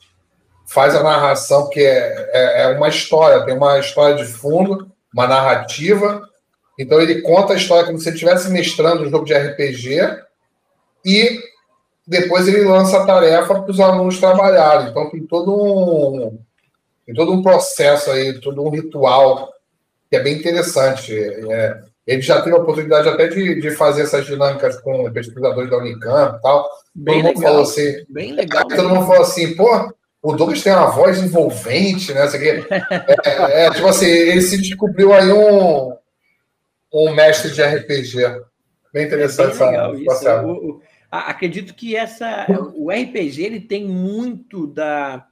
[0.65, 5.27] faz a narração, que é, é, é uma história, tem uma história de fundo, uma
[5.27, 6.25] narrativa.
[6.79, 9.99] Então ele conta a história como se ele estivesse mestrando um jogo de RPG
[11.03, 11.41] e
[12.07, 14.87] depois ele lança a tarefa para os alunos trabalharem.
[14.87, 16.39] Então tem todo um
[17.05, 19.51] tem todo um processo aí, todo um ritual
[20.09, 21.13] que é bem interessante.
[21.51, 25.77] É, ele já teve a oportunidade até de, de fazer essas dinâmicas com pesquisadores da
[25.77, 26.69] Unicamp e tal.
[26.95, 28.65] Bem todo legal, mundo falou assim, bem legal.
[28.65, 29.93] Todo mundo falou assim, pô,
[30.23, 32.21] o Douglas tem uma voz envolvente, né?
[33.25, 35.95] É, é, tipo assim, ele se descobriu aí um,
[36.93, 38.15] um mestre de RPG.
[38.93, 40.81] Bem interessante é bem legal, essa, isso.
[41.11, 45.27] acredito que essa, o RPG ele tem muito da,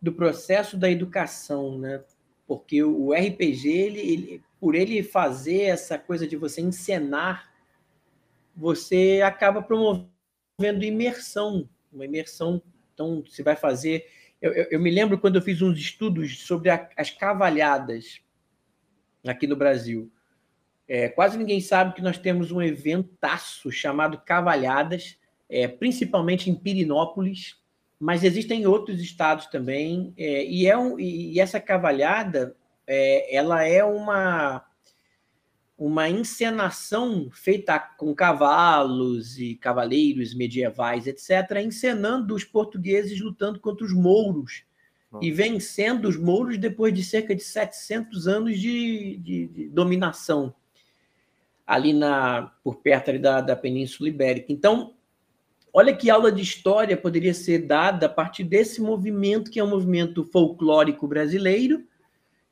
[0.00, 2.02] do processo da educação, né?
[2.46, 7.52] Porque o RPG, ele, ele, por ele fazer essa coisa de você encenar,
[8.54, 12.62] você acaba promovendo imersão, uma imersão.
[12.94, 14.06] Então, você vai fazer.
[14.40, 18.20] Eu, eu, eu me lembro quando eu fiz uns estudos sobre a, as cavalhadas
[19.26, 20.08] aqui no Brasil.
[20.86, 25.18] É, quase ninguém sabe que nós temos um eventaço chamado Cavalhadas,
[25.50, 27.60] é, principalmente em Pirinópolis,
[27.98, 30.14] mas existem outros estados também.
[30.16, 32.54] É, e, é um, e essa cavalhada
[32.86, 34.64] é, ela é uma
[35.76, 43.92] uma encenação feita com cavalos e cavaleiros medievais, etc., encenando os portugueses lutando contra os
[43.92, 44.62] mouros
[45.20, 50.54] e vencendo os mouros depois de cerca de 700 anos de, de, de dominação
[51.66, 54.52] ali na por perto da, da Península Ibérica.
[54.52, 54.94] Então,
[55.72, 59.70] olha que aula de história poderia ser dada a partir desse movimento, que é um
[59.70, 61.84] movimento folclórico brasileiro,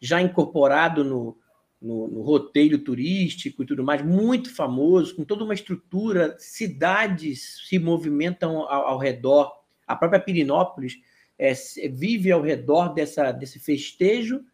[0.01, 1.37] já incorporado no,
[1.81, 7.79] no, no, roteiro turístico e tudo mais, muito famoso, com toda uma estrutura, cidades se
[7.79, 9.53] movimentam ao, ao redor,
[9.87, 10.99] a própria Pirinópolis
[11.39, 11.53] é,
[11.89, 14.45] vive ao redor dessa, desse festejo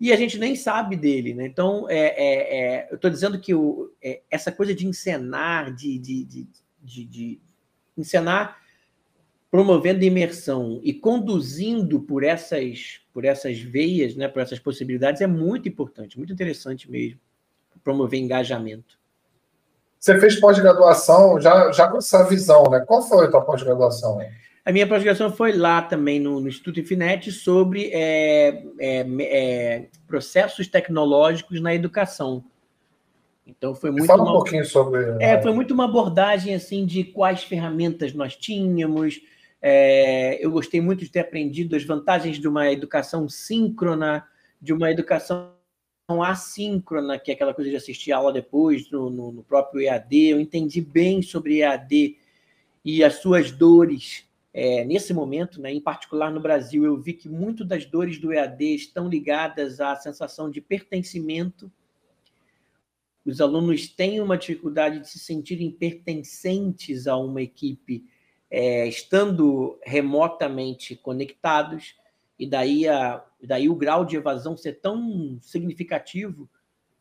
[0.00, 1.34] e a gente nem sabe dele.
[1.34, 1.46] Né?
[1.46, 5.98] Então, é, é, é eu estou dizendo que o, é, essa coisa de encenar, de,
[5.98, 6.48] de, de,
[6.82, 7.40] de, de
[7.96, 8.61] encenar
[9.52, 15.68] promovendo imersão e conduzindo por essas por essas veias, né, por essas possibilidades é muito
[15.68, 17.20] importante, muito interessante mesmo
[17.84, 18.98] promover engajamento.
[19.98, 22.80] Você fez pós-graduação já, já com essa visão, né?
[22.80, 24.18] Qual foi a tua pós-graduação?
[24.64, 30.66] A minha pós-graduação foi lá também no, no Instituto Infinet sobre é, é, é, processos
[30.66, 32.44] tecnológicos na educação.
[33.46, 35.04] Então foi muito Fala um uma, pouquinho sobre.
[35.20, 39.20] É, foi muito uma abordagem assim de quais ferramentas nós tínhamos,
[39.62, 44.26] é, eu gostei muito de ter aprendido as vantagens de uma educação síncrona,
[44.60, 45.52] de uma educação
[46.22, 50.28] assíncrona, que é aquela coisa de assistir aula depois no, no, no próprio EAD.
[50.30, 52.18] Eu entendi bem sobre EAD
[52.84, 57.28] e as suas dores é, nesse momento, né, em particular no Brasil, eu vi que
[57.28, 61.72] muito das dores do EAD estão ligadas à sensação de pertencimento.
[63.24, 68.04] Os alunos têm uma dificuldade de se sentirem pertencentes a uma equipe
[68.54, 71.96] é, estando remotamente conectados,
[72.38, 76.50] e daí, a, daí o grau de evasão ser tão significativo,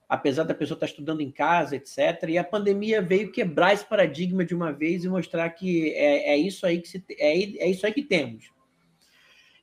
[0.07, 2.29] apesar da pessoa estar estudando em casa, etc.
[2.29, 6.37] E a pandemia veio quebrar esse paradigma de uma vez e mostrar que é, é
[6.37, 8.49] isso aí que se, é, é isso aí que temos.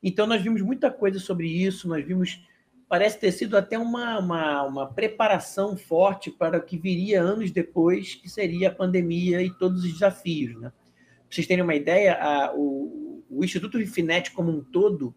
[0.03, 2.39] Então nós vimos muita coisa sobre isso, nós vimos
[2.87, 8.15] parece ter sido até uma, uma, uma, preparação forte para o que viria anos depois,
[8.15, 10.59] que seria a pandemia e todos os desafios.
[10.59, 10.73] Né?
[11.31, 15.15] Vocês terem uma ideia, a, o, o Instituto Infinet como um todo,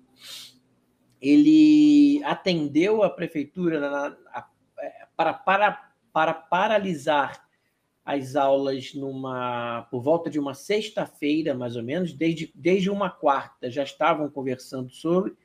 [1.21, 4.47] ele atendeu a prefeitura na, a,
[4.79, 7.45] é, para, para, para paralisar
[8.03, 13.69] as aulas numa por volta de uma sexta-feira, mais ou menos, desde, desde uma quarta
[13.69, 15.35] já estavam conversando sobre.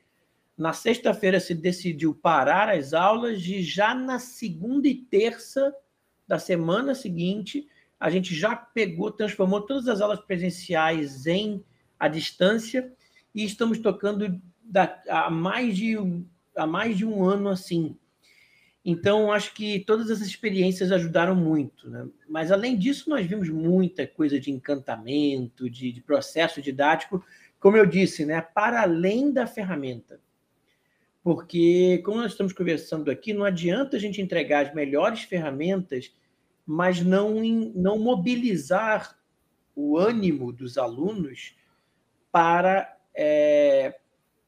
[0.57, 5.73] Na sexta-feira se decidiu parar as aulas e já na segunda e terça
[6.27, 7.67] da semana seguinte,
[7.99, 11.63] a gente já pegou, transformou todas as aulas presenciais em
[11.99, 12.91] à distância
[13.33, 14.39] e estamos tocando
[15.09, 15.95] há, mais de,
[16.67, 17.97] mais de um ano assim.
[18.89, 21.89] Então, acho que todas essas experiências ajudaram muito.
[21.89, 22.07] Né?
[22.29, 27.21] Mas, além disso, nós vimos muita coisa de encantamento, de, de processo didático,
[27.59, 28.39] como eu disse, né?
[28.39, 30.21] para além da ferramenta.
[31.21, 36.13] Porque, como nós estamos conversando aqui, não adianta a gente entregar as melhores ferramentas,
[36.67, 37.41] mas não,
[37.73, 39.17] não mobilizar
[39.73, 41.55] o ânimo dos alunos
[42.29, 43.97] para, é,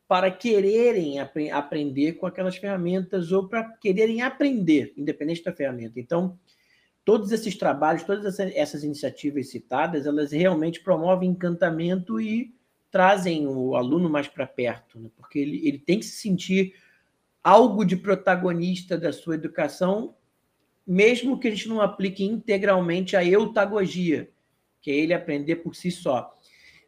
[0.05, 5.97] para quererem ap aprender com aquelas ferramentas ou para quererem aprender, independente da ferramenta.
[5.97, 6.37] Então,
[7.05, 12.53] todos esses trabalhos, todas essas iniciativas citadas, elas realmente promovem encantamento e
[12.91, 15.09] trazem o aluno mais para perto, né?
[15.15, 16.73] porque ele, ele tem que se sentir
[17.43, 20.15] algo de protagonista da sua educação,
[20.89, 24.31] mesmo que a gente não aplique integralmente a eutagogia,
[24.81, 26.35] que é ele aprender por si só.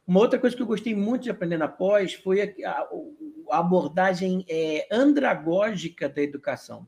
[0.08, 4.44] Uma outra coisa que eu gostei muito de aprender na pós foi a, a, abordagem
[4.50, 6.88] é, andragógica da educação,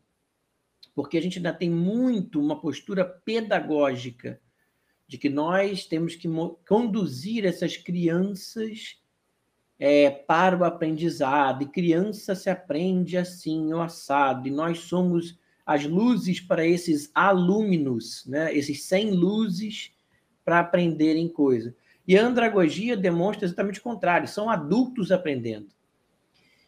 [0.96, 4.42] porque a gente ainda tem muito uma postura pedagógica
[5.08, 6.28] de que nós temos que
[6.68, 9.00] conduzir essas crianças
[9.78, 15.86] é, para o aprendizado, e criança se aprende assim, o assado, e nós somos as
[15.86, 18.56] luzes para esses alumnos, né?
[18.56, 19.92] esses 100 luzes
[20.44, 21.76] para aprenderem coisa.
[22.08, 25.70] E a andragogia demonstra exatamente o contrário, são adultos aprendendo.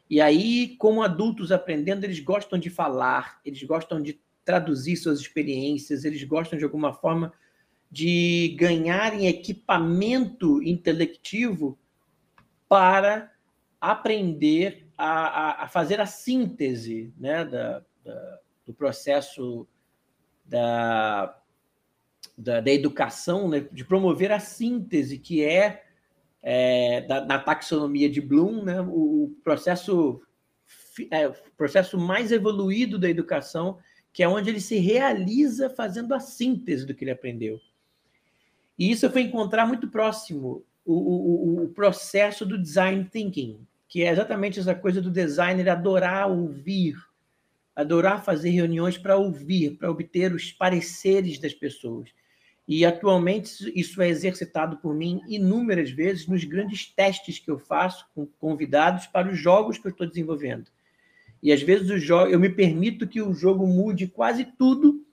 [0.10, 6.06] E aí, como adultos aprendendo, eles gostam de falar, eles gostam de traduzir suas experiências,
[6.06, 7.34] eles gostam de alguma forma
[7.91, 11.78] de ganharem equipamento intelectivo
[12.70, 13.32] para
[13.82, 19.68] aprender a, a, fazer a síntese né, da, da, do processo
[20.45, 21.38] da,
[22.38, 25.84] da, da educação, né, de promover a síntese, que é,
[26.41, 30.22] é da, taxonomia de Bloom, né, o processo,
[31.11, 33.78] é, o processo mais evoluído da educação,
[34.11, 37.59] que é onde ele se realiza fazendo a síntese do que ele aprendeu.
[38.78, 44.03] E isso eu fui encontrar muito próximo o, o, o processo do design thinking, que
[44.03, 46.95] é exatamente essa coisa do designer adorar ouvir,
[47.76, 52.09] adorar fazer reuniões para ouvir, para obter os pareceres das pessoas.
[52.67, 58.07] E atualmente isso é exercitado por mim inúmeras vezes nos grandes testes que eu faço
[58.15, 60.71] com convidados para os jogos que eu estou desenvolvendo.
[61.43, 65.05] E às vezes o eu me permito que o jogo mude quase tudo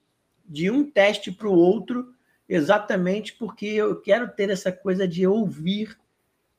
[0.47, 2.15] de um teste para o outro
[2.49, 5.97] exatamente porque eu quero ter essa coisa de ouvir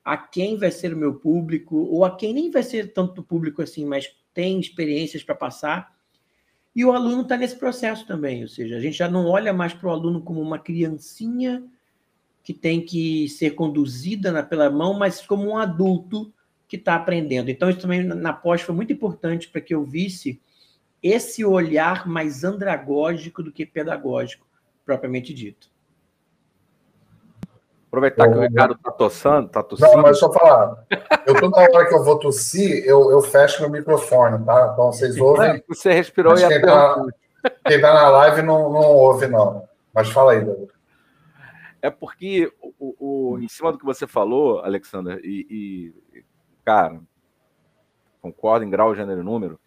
[0.04, 3.62] a quem vai ser o meu público, ou a quem nem vai ser tanto público
[3.62, 5.93] assim, mas tem experiências para passar.
[6.76, 9.74] E o aluno está nesse processo também, ou seja, a gente já não olha mais
[9.74, 11.64] para o aluno como uma criancinha
[12.44, 16.34] que tem que ser conduzida na, pela mão, mas como um adulto
[16.68, 17.50] que está aprendendo.
[17.50, 20.42] Então, isso também na pós foi muito importante para que eu visse
[21.02, 24.48] esse olhar mais andragógico do que pedagógico,
[24.86, 25.73] propriamente dito.
[27.94, 29.88] Aproveitar que o Ricardo está tossando, está tossindo.
[29.92, 30.84] Não, mas deixa eu falar.
[31.28, 34.72] Eu toda hora que eu vou tossir, eu, eu fecho meu microfone, tá?
[34.74, 35.64] Então vocês ouvem.
[35.68, 37.06] Você respirou e quem está
[37.68, 39.68] quem tá na live não, não ouve, não.
[39.94, 40.72] Mas fala aí, David.
[41.84, 42.96] É porque o,
[43.34, 46.24] o, em cima do que você falou, Alexander, e, e
[46.66, 47.00] cara,
[48.24, 49.60] concordo em grau, gênero e número.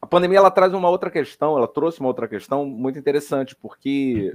[0.00, 4.32] A pandemia ela traz uma outra questão, ela trouxe uma outra questão muito interessante, porque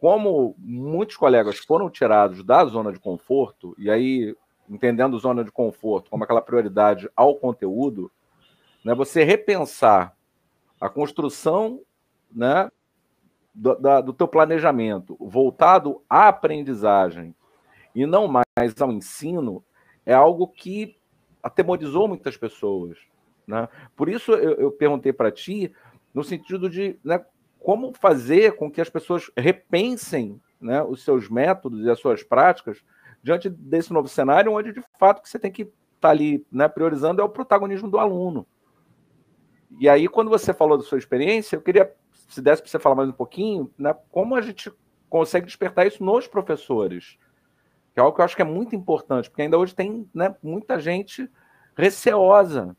[0.00, 4.36] como muitos colegas foram tirados da zona de conforto, e aí,
[4.68, 8.10] entendendo zona de conforto como aquela prioridade ao conteúdo,
[8.84, 10.14] né, você repensar
[10.80, 11.80] a construção
[12.30, 12.70] né,
[13.52, 17.34] do, da, do teu planejamento voltado à aprendizagem
[17.94, 19.64] e não mais ao ensino,
[20.06, 20.96] é algo que
[21.42, 22.98] atemorizou muitas pessoas.
[23.46, 23.68] Né?
[23.96, 25.72] Por isso eu, eu perguntei para ti,
[26.14, 27.24] no sentido de né,
[27.58, 32.82] como fazer com que as pessoas repensem né, os seus métodos e as suas práticas
[33.22, 36.68] diante desse novo cenário, onde de fato que você tem que estar tá ali né,
[36.68, 38.46] priorizando é o protagonismo do aluno.
[39.78, 41.92] E aí, quando você falou da sua experiência, eu queria,
[42.28, 44.72] se desse para você falar mais um pouquinho, né, como a gente
[45.10, 47.18] consegue despertar isso nos professores,
[47.92, 50.34] que é algo que eu acho que é muito importante, porque ainda hoje tem né,
[50.42, 51.28] muita gente
[51.76, 52.76] receosa.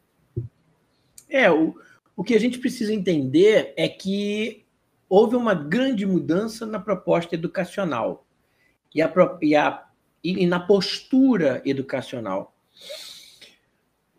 [1.30, 1.75] É, o,
[2.15, 4.65] o que a gente precisa entender é que
[5.10, 8.28] houve uma grande mudança na proposta educacional
[8.93, 9.88] e, a, e, a,
[10.24, 12.55] e na postura educacional.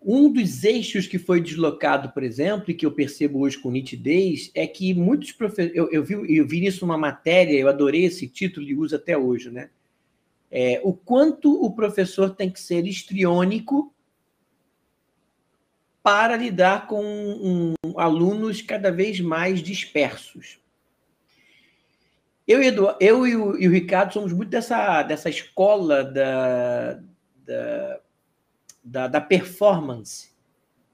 [0.02, 4.50] Um dos eixos que foi deslocado, por exemplo, e que eu percebo hoje com nitidez,
[4.54, 5.76] é que muitos professores.
[5.76, 9.16] Eu, eu, vi, eu vi isso numa matéria, eu adorei esse título e uso até
[9.16, 9.68] hoje, né?
[10.50, 13.94] É, o quanto o professor tem que ser histriônico
[16.02, 20.59] para lidar com um, alunos cada vez mais dispersos.
[22.50, 26.94] Eu, Edu, eu e, o, e, o, Ricardo somos muito dessa, dessa escola da,
[27.46, 28.00] da,
[28.82, 30.32] da, da performance.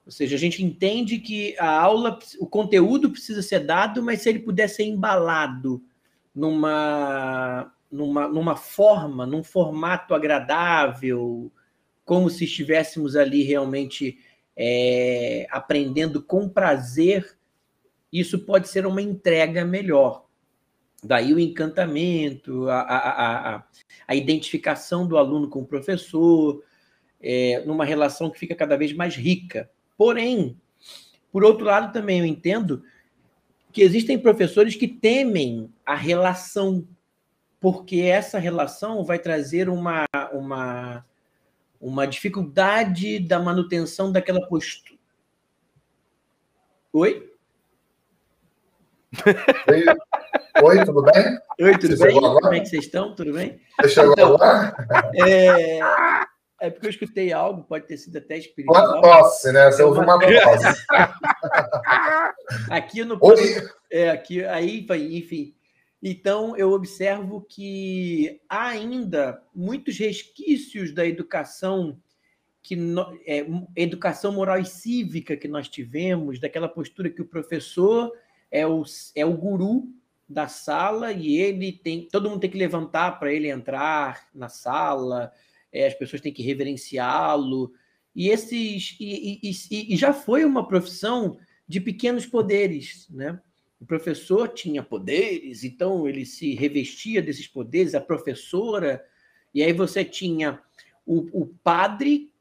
[0.05, 4.29] Ou seja, a gente entende que a aula, o conteúdo precisa ser dado, mas se
[4.29, 5.83] ele puder ser embalado
[6.35, 11.51] numa, numa, numa forma, num formato agradável,
[12.05, 14.19] como se estivéssemos ali realmente
[14.55, 17.35] é, aprendendo com prazer,
[18.13, 20.26] isso pode ser uma entrega melhor.
[21.03, 23.65] Daí o encantamento, a, a, a,
[24.09, 26.63] a identificação do aluno com o professor,
[27.21, 29.71] é, numa relação que fica cada vez mais rica.
[29.97, 30.61] Porém,
[31.31, 32.83] por outro lado, também eu entendo
[33.73, 36.87] que existem professores que temem a relação,
[37.61, 41.05] porque essa relação vai trazer uma, uma,
[41.81, 44.99] uma dificuldade da manutenção daquela postura.
[46.93, 47.31] Oi?
[50.63, 51.39] Oi, tudo bem?
[51.61, 52.15] Oi, tudo Você bem?
[52.15, 53.15] Como é que vocês estão?
[53.15, 53.61] Tudo bem?
[53.81, 54.75] Você chegou então, agora?
[55.15, 55.79] É...
[56.61, 58.99] é porque eu escutei algo, pode ter sido até espiritual.
[58.99, 59.71] Uma tosse, né?
[59.71, 60.87] Você ouviu uma tosse.
[62.71, 63.69] aqui no Oi?
[63.91, 64.87] é aqui aí,
[65.19, 65.55] enfim.
[66.03, 71.99] Então eu observo que há ainda muitos resquícios da educação
[72.63, 73.47] que no, é,
[73.77, 78.11] educação moral e cívica que nós tivemos, daquela postura que o professor
[78.51, 78.83] é o,
[79.15, 79.89] é o guru
[80.29, 82.09] da sala e ele tem.
[82.11, 85.33] Todo mundo tem que levantar para ele entrar na sala,
[85.73, 87.73] é, as pessoas têm que reverenciá-lo.
[88.15, 88.97] E esses.
[88.99, 93.41] E, e, e, já foi uma profissão de pequenos poderes, né?
[93.79, 99.05] O professor tinha poderes, então ele se revestia desses poderes, a professora,
[99.53, 100.59] e aí você tinha
[101.05, 102.33] o, o padre,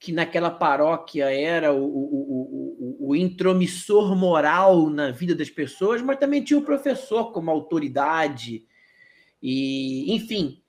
[0.00, 6.18] que naquela paróquia era o, o, o, o, intromissor moral na vida das pessoas, mas
[6.18, 8.64] também tinha o professor como autoridade.
[9.42, 10.62] E, enfim,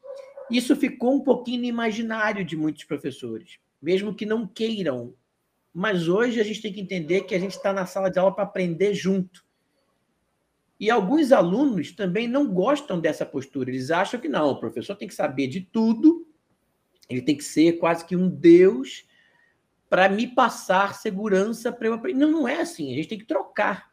[0.52, 5.16] isso ficou um pouquinho no imaginário de muitos professores, mesmo que não queiram.
[5.74, 8.36] Mas hoje a gente tem que entender que a gente está na sala de aula
[8.36, 9.46] para aprender junto.
[10.78, 13.70] E alguns alunos também não gostam dessa postura.
[13.70, 16.28] Eles acham que não, o professor tem que saber de tudo,
[17.10, 19.10] ele tem que ser quase que um Deus
[19.92, 22.18] para me passar segurança para eu aprender.
[22.18, 22.94] Não, não é assim.
[22.94, 23.92] A gente tem que trocar.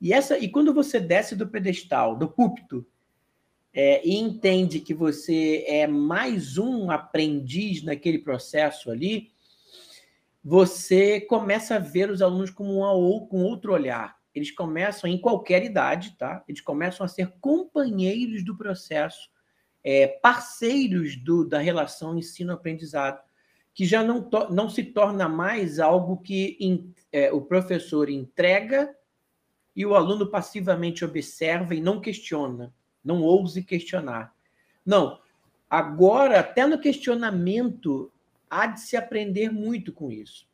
[0.00, 2.84] E essa e quando você desce do pedestal, do púlpito,
[3.72, 9.30] é, e entende que você é mais um aprendiz naquele processo ali,
[10.42, 14.18] você começa a ver os alunos com, uma, ou, com outro olhar.
[14.34, 16.42] Eles começam, em qualquer idade, tá?
[16.48, 19.30] Eles começam a ser companheiros do processo,
[19.84, 23.22] é, parceiros do, da relação ensino-aprendizado
[23.74, 28.94] que já não, não se torna mais algo que in, é, o professor entrega
[29.74, 34.34] e o aluno passivamente observa e não questiona, não ouse questionar.
[34.84, 35.18] Não,
[35.68, 38.12] agora, até no questionamento,
[38.50, 40.46] há de se aprender muito com isso.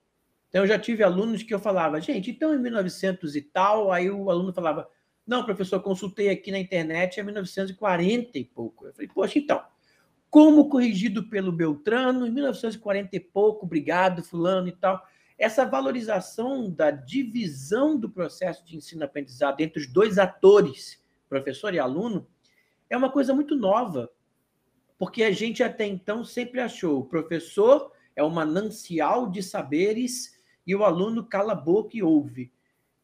[0.48, 4.10] Então, eu já tive alunos que eu falava, gente, então em 1900 e tal, aí
[4.10, 4.88] o aluno falava,
[5.26, 8.86] não, professor, consultei aqui na internet, é 1940 e pouco.
[8.86, 9.62] Eu falei, poxa, então,
[10.30, 15.02] como corrigido pelo Beltrano, em 1940 e pouco, obrigado, fulano e tal.
[15.38, 22.26] Essa valorização da divisão do processo de ensino-aprendizado entre os dois atores, professor e aluno,
[22.90, 24.10] é uma coisa muito nova,
[24.98, 30.74] porque a gente até então sempre achou o professor é o manancial de saberes e
[30.74, 32.52] o aluno cala a boca e ouve.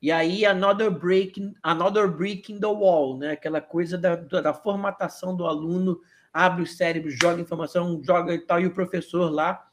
[0.03, 2.13] E aí, another break, another
[2.49, 3.31] in the wall, né?
[3.31, 6.01] aquela coisa da, da formatação do aluno
[6.35, 9.65] abre o cérebro, joga informação, joga e tal, e o professor lá,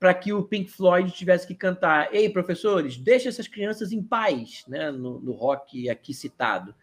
[0.00, 4.64] para que o Pink Floyd tivesse que cantar: Ei, professores, deixa essas crianças em paz,
[4.66, 4.90] né?
[4.90, 6.74] no, no rock aqui citado.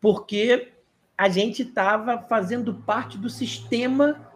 [0.00, 0.72] Porque
[1.16, 4.28] a gente estava fazendo parte do sistema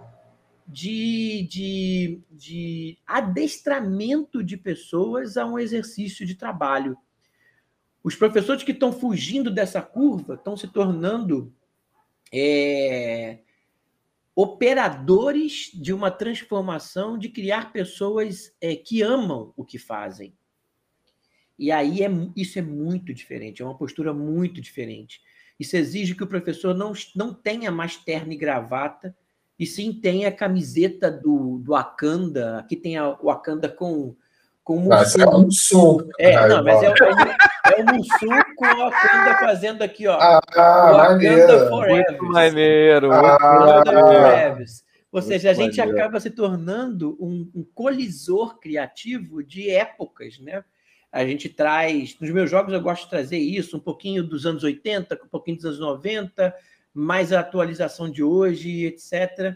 [0.68, 6.96] de, de, de adestramento de pessoas a um exercício de trabalho.
[8.04, 11.52] Os professores que estão fugindo dessa curva estão se tornando
[12.32, 13.40] é,
[14.36, 20.36] operadores de uma transformação de criar pessoas é, que amam o que fazem.
[21.58, 25.22] E aí é, isso é muito diferente, é uma postura muito diferente.
[25.58, 29.16] Isso exige que o professor não, não tenha mais terno e gravata,
[29.58, 32.58] e sim tenha a camiseta do, do Akanda.
[32.58, 34.14] Aqui tem o Akanda com,
[34.66, 35.20] com o Mussu.
[35.20, 36.08] é o Mussu.
[36.18, 40.18] É, não, mas é, é, é, o Mussu com a Wakanda fazendo aqui, ó.
[40.20, 42.04] Ah, Wakanda Forever.
[42.10, 43.12] Muito maneiro.
[43.12, 44.66] Ah, Forever.
[45.12, 46.00] Ou seja, a gente maneiro.
[46.00, 50.64] acaba se tornando um, um, colisor criativo de épocas, né?
[51.12, 54.64] A gente traz, nos meus jogos eu gosto de trazer isso, um pouquinho dos anos
[54.64, 56.52] 80, um pouquinho dos anos 90,
[56.92, 59.54] mais a atualização de hoje, etc.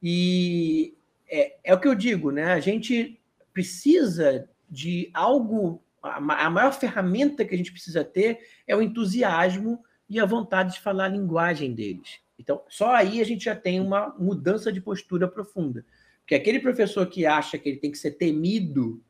[0.00, 0.94] E
[1.28, 2.52] é, é o que eu digo, né?
[2.52, 3.18] A gente
[3.52, 10.18] precisa de algo, a maior ferramenta que a gente precisa ter é o entusiasmo e
[10.18, 12.20] a vontade de falar a linguagem deles.
[12.38, 15.84] Então, só aí a gente já tem uma mudança de postura profunda.
[16.20, 19.02] Porque aquele professor que acha que ele tem que ser temido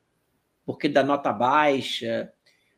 [0.64, 2.32] porque dá nota baixa,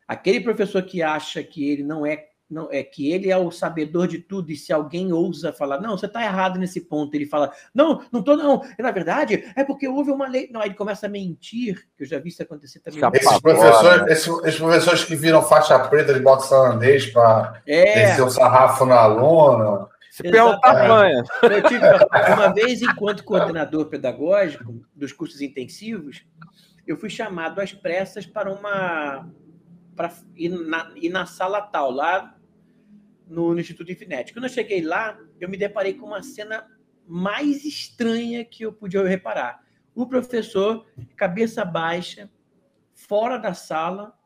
[0.07, 4.07] aquele professor que acha que ele não é não, é que ele é o sabedor
[4.07, 7.51] de tudo, e se alguém ousa falar, não, você está errado nesse ponto, ele fala,
[7.73, 10.49] não, não estou, não, e, na verdade, é porque houve uma lei.
[10.51, 13.01] Não, aí ele começa a mentir, que eu já vi isso acontecer também.
[13.13, 18.07] Esses professores, esses, esses, professores que viram faixa preta de boxe holandês para é.
[18.07, 19.87] descer o sarrafo na aluna.
[20.11, 21.23] Se perguntar, é.
[21.43, 21.85] Eu tive,
[22.33, 26.23] uma vez, enquanto coordenador pedagógico dos cursos intensivos,
[26.85, 29.27] eu fui chamado às pressas para uma
[29.95, 32.34] para ir na, ir na sala tal, lá
[33.27, 34.33] no, no Instituto Infinet.
[34.33, 36.67] Quando eu cheguei lá, eu me deparei com uma cena
[37.07, 39.63] mais estranha que eu podia reparar.
[39.93, 42.29] O professor, cabeça baixa,
[42.93, 44.17] fora da sala,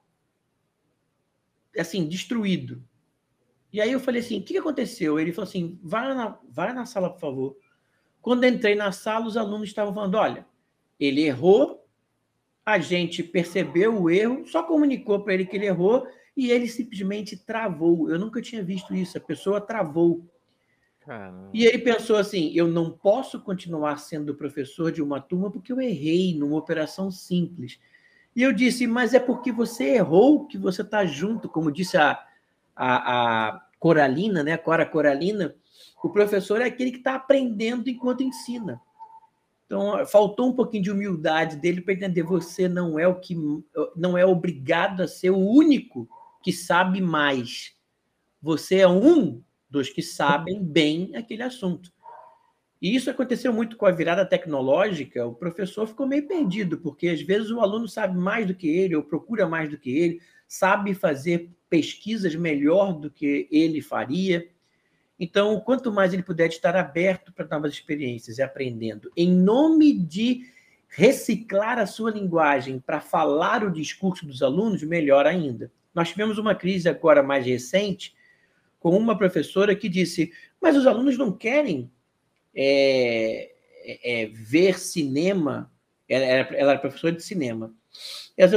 [1.78, 2.84] assim, destruído.
[3.72, 5.20] E aí eu falei assim: o que aconteceu?
[5.20, 7.58] Ele falou assim: vai na, vai na sala, por favor.
[8.22, 10.46] Quando entrei na sala, os alunos estavam falando: olha,
[11.00, 11.88] ele errou,
[12.66, 16.08] a gente percebeu o erro, só comunicou para ele que ele errou
[16.40, 18.10] e ele simplesmente travou.
[18.10, 19.18] Eu nunca tinha visto isso.
[19.18, 20.26] A pessoa travou.
[21.02, 21.50] Caramba.
[21.54, 25.82] E ele pensou assim: eu não posso continuar sendo professor de uma turma porque eu
[25.82, 27.78] errei numa operação simples.
[28.34, 32.18] E eu disse: mas é porque você errou que você está junto, como disse a,
[32.74, 34.56] a, a Coralina, né?
[34.56, 35.54] Cora Coralina.
[36.02, 38.82] O professor é aquele que está aprendendo enquanto ensina.
[39.66, 43.36] Então, faltou um pouquinho de humildade dele para entender você não é o que
[43.94, 46.08] não é obrigado a ser o único
[46.42, 47.76] que sabe mais.
[48.42, 51.92] Você é um dos que sabem bem aquele assunto.
[52.82, 55.26] E isso aconteceu muito com a virada tecnológica.
[55.26, 58.96] O professor ficou meio perdido, porque às vezes o aluno sabe mais do que ele,
[58.96, 64.50] ou procura mais do que ele, sabe fazer pesquisas melhor do que ele faria.
[65.20, 70.46] Então, quanto mais ele puder estar aberto para novas experiências e aprendendo, em nome de
[70.88, 75.70] reciclar a sua linguagem para falar o discurso dos alunos, melhor ainda.
[76.00, 78.16] Nós tivemos uma crise agora mais recente
[78.80, 80.32] com uma professora que disse:
[80.62, 81.92] mas os alunos não querem
[82.56, 83.52] é,
[83.84, 85.70] é, é ver cinema.
[86.08, 87.76] Ela era, ela era, professora de cinema.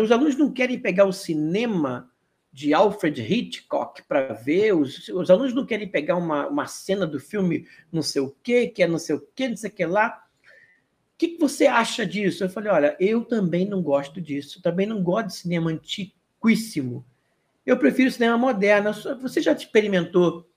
[0.01, 2.09] Os alunos não querem pegar o cinema
[2.53, 7.19] de Alfred Hitchcock para ver, os, os alunos não querem pegar uma, uma cena do
[7.19, 9.85] filme não sei o quê, que é não sei o quê, não sei o que
[9.85, 10.25] lá.
[11.15, 12.45] O que, que você acha disso?
[12.45, 17.05] Eu falei: olha, eu também não gosto disso, também não gosto de cinema antiquíssimo.
[17.65, 18.93] Eu prefiro cinema moderno.
[19.21, 20.49] Você já experimentou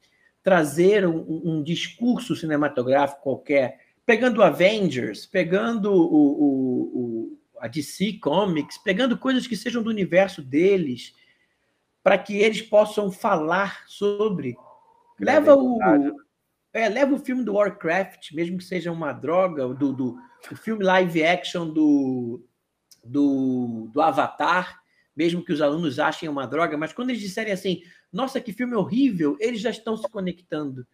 [0.42, 8.78] trazer um, um discurso cinematográfico qualquer, pegando Avengers, pegando o, o, o, a DC Comics,
[8.78, 11.14] pegando coisas que sejam do universo deles,
[12.04, 14.56] para que eles possam falar sobre.
[15.20, 15.80] Leva o,
[16.72, 20.18] é, leva o filme do Warcraft, mesmo que seja uma droga, do, do
[20.52, 22.44] o filme live action do,
[23.04, 24.80] do, do Avatar
[25.16, 28.76] mesmo que os alunos achem uma droga, mas quando eles disserem assim, nossa, que filme
[28.76, 30.86] horrível, eles já estão se conectando.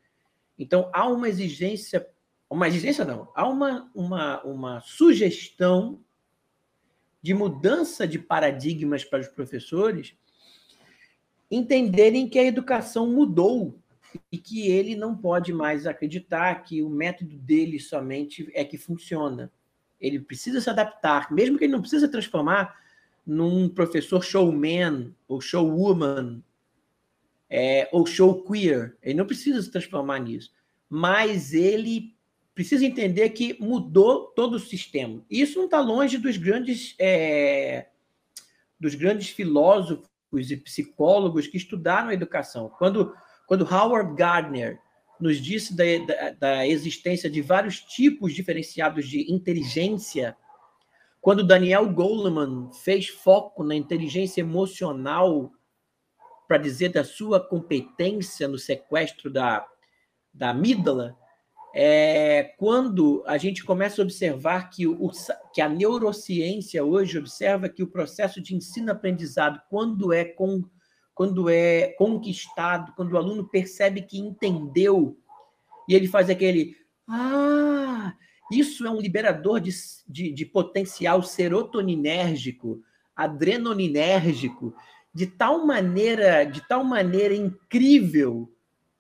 [0.58, 2.08] Então, há uma exigência,
[2.50, 6.00] uma exigência não, há uma, uma, uma sugestão
[7.22, 10.16] de mudança de paradigmas para os professores
[11.50, 13.78] entenderem que a educação mudou
[14.32, 19.52] e que ele não pode mais acreditar que o método dele somente é que funciona.
[20.00, 22.76] Ele precisa se adaptar, mesmo que ele não precisa transformar
[23.26, 26.44] num professor showman ou showwoman
[27.52, 28.98] é, ou show queer.
[29.04, 30.52] Ele não precisa se transformar nisso.
[30.90, 32.16] Mas ele
[32.56, 35.24] precisa entender que mudou todo o sistema.
[35.30, 37.88] Isso não está longe dos grandes, é,
[38.80, 40.10] dos grandes filósofos
[40.50, 42.70] e psicólogos que estudaram a educação.
[42.78, 43.14] Quando,
[43.48, 44.80] quando Howard Gardner
[45.20, 50.36] nos disse da, da, da existência de vários tipos diferenciados de inteligência
[51.22, 55.52] quando Daniel Goleman fez foco na inteligência emocional
[56.48, 59.66] para dizer da sua competência no sequestro da,
[60.34, 61.16] da amígdala,
[61.74, 65.10] é quando a gente começa a observar que, o,
[65.54, 70.66] que a neurociência hoje observa que o processo de ensino-aprendizado, quando é com,
[71.14, 75.18] quando é conquistado, quando o aluno percebe que entendeu,
[75.88, 76.76] e ele faz aquele
[77.08, 78.14] ah,
[78.52, 79.72] isso é um liberador de,
[80.08, 82.82] de, de potencial serotoninérgico,
[83.16, 84.76] adrenoninérgico,
[85.14, 88.52] de tal maneira, de tal maneira incrível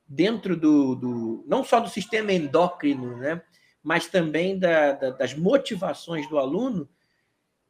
[0.07, 3.41] dentro do, do não só do sistema endócrino, né,
[3.81, 6.87] mas também da, da, das motivações do aluno,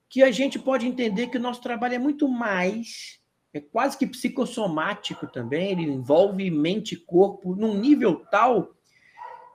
[0.10, 3.20] que a gente pode entender que o nosso trabalho é muito mais,
[3.54, 8.76] é quase que psicossomático também, ele envolve mente e corpo num nível tal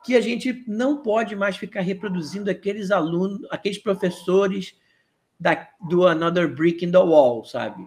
[0.07, 4.77] que a gente não pode mais ficar reproduzindo aqueles alunos, aqueles professores
[5.39, 7.85] da, do Another Brick in the Wall, sabe?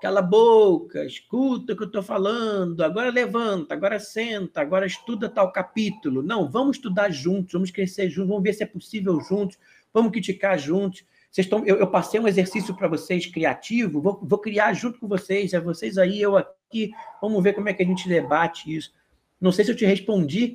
[0.00, 5.28] Cala a boca, escuta o que eu estou falando, agora levanta, agora senta, agora estuda
[5.28, 6.22] tal capítulo.
[6.22, 9.58] Não, vamos estudar juntos, vamos crescer juntos, vamos ver se é possível juntos,
[9.92, 11.04] vamos criticar juntos.
[11.28, 15.08] Vocês estão, eu, eu passei um exercício para vocês criativo, vou, vou criar junto com
[15.08, 18.92] vocês, é vocês aí, eu aqui, vamos ver como é que a gente debate isso.
[19.40, 20.54] Não sei se eu te respondi,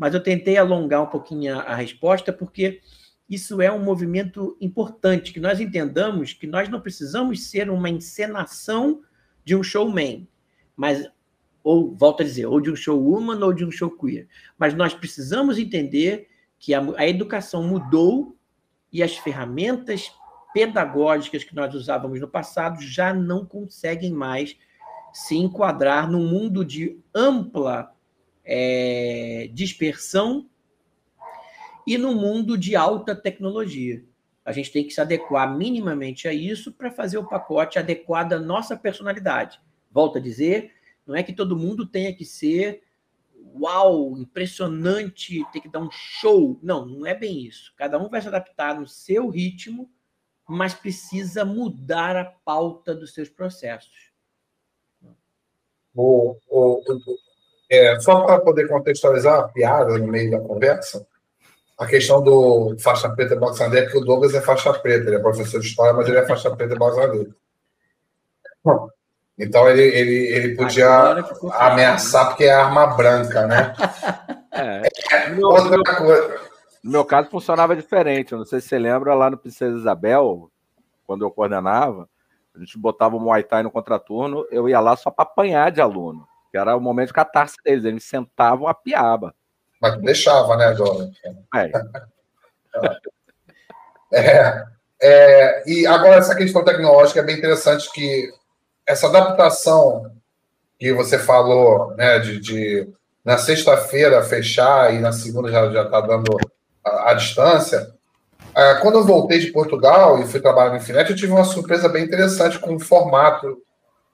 [0.00, 2.80] mas eu tentei alongar um pouquinho a, a resposta, porque
[3.28, 9.02] isso é um movimento importante, que nós entendamos que nós não precisamos ser uma encenação
[9.44, 10.26] de um showman,
[10.74, 11.06] mas
[11.62, 14.26] ou volto a dizer, ou de um showwoman ou de um show queer,
[14.58, 16.28] mas nós precisamos entender
[16.58, 18.34] que a, a educação mudou
[18.90, 20.10] e as ferramentas
[20.54, 24.56] pedagógicas que nós usávamos no passado já não conseguem mais
[25.12, 27.94] se enquadrar num mundo de ampla
[28.52, 30.50] é, dispersão
[31.86, 34.04] e no mundo de alta tecnologia.
[34.44, 38.40] A gente tem que se adequar minimamente a isso para fazer o pacote adequado à
[38.40, 39.60] nossa personalidade.
[39.88, 40.72] Volto a dizer,
[41.06, 42.82] não é que todo mundo tenha que ser
[43.54, 46.58] uau, impressionante, ter que dar um show.
[46.60, 47.72] Não, não é bem isso.
[47.76, 49.88] Cada um vai se adaptar no seu ritmo,
[50.48, 54.10] mas precisa mudar a pauta dos seus processos.
[55.94, 56.36] O,
[57.70, 61.06] é, só para poder contextualizar a piada no meio da conversa,
[61.78, 65.20] a questão do faixa preta e boxadeira, porque o Douglas é faixa preta, ele é
[65.20, 67.30] professor de história, mas ele é faixa preta e boxadeira.
[69.38, 71.24] Então ele, ele, ele podia
[71.54, 73.74] ameaçar porque é arma branca, né?
[74.52, 74.82] É.
[75.12, 76.40] é no, outra meu, coisa.
[76.82, 78.32] No meu caso funcionava diferente.
[78.32, 80.50] Eu não sei se você lembra lá no Princesa Isabel,
[81.06, 82.08] quando eu coordenava,
[82.52, 85.80] a gente botava o Muay Thai no contraturno, eu ia lá só para apanhar de
[85.80, 89.34] aluno que era o momento de catarse deles, eles sentavam a piaba.
[89.80, 91.10] Mas deixava, né, Dona?
[91.54, 91.70] É.
[94.12, 94.64] é,
[95.00, 98.30] é, e agora essa questão tecnológica é bem interessante que
[98.86, 100.10] essa adaptação
[100.78, 102.88] que você falou, né, de, de
[103.24, 106.36] na sexta-feira fechar e na segunda já está dando
[106.84, 107.94] a, a distância.
[108.54, 111.88] É, quando eu voltei de Portugal e fui trabalhar no Infinet, eu tive uma surpresa
[111.88, 113.62] bem interessante com o formato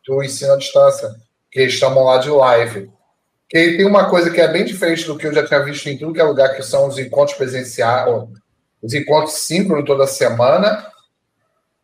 [0.06, 1.16] do ensino à distância
[1.56, 2.90] que eles chamam lá de live.
[3.48, 5.96] Que tem uma coisa que é bem diferente do que eu já tinha visto em
[5.96, 8.12] tudo que é lugar, que são os encontros presenciais,
[8.82, 10.86] os encontros síncronos toda semana,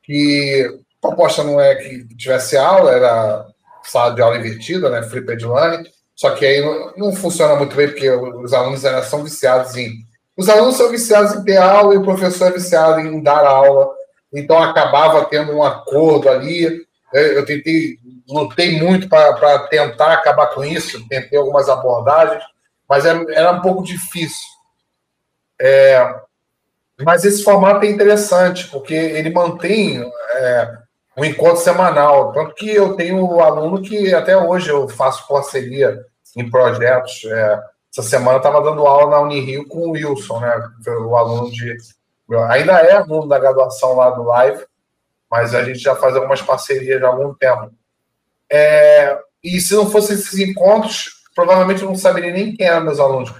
[0.02, 3.46] que a proposta não é que tivesse aula, era
[3.82, 7.88] sala de aula invertida, né, flipped learning, só que aí não, não, funciona muito bem,
[7.88, 9.90] porque os alunos ainda são viciados em...
[10.36, 13.88] Os alunos são viciados em ter aula e o professor é viciado em dar aula,
[14.34, 17.98] então acabava tendo um acordo ali, eu tentei
[18.28, 22.42] lutei muito para tentar acabar com isso, tentei algumas abordagens,
[22.88, 24.46] mas era, é, era um pouco difícil.
[25.60, 26.14] É,
[27.00, 30.02] mas esse formato é interessante, porque ele mantém
[30.34, 30.72] é,
[31.16, 32.32] um encontro semanal.
[32.32, 35.98] Tanto que eu tenho um aluno que até hoje eu faço parceria
[36.36, 37.24] em projetos.
[37.24, 37.60] É,
[37.90, 40.70] essa semana eu estava dando aula na Unirio com o Wilson, né?
[41.06, 41.76] O aluno de.
[42.48, 44.64] Ainda é aluno da graduação lá do Live,
[45.32, 47.70] mas a gente já faz algumas parcerias há algum tempo.
[48.50, 53.00] É, e se não fossem esses encontros, provavelmente eu não saberia nem quem eram meus
[53.00, 53.32] alunos.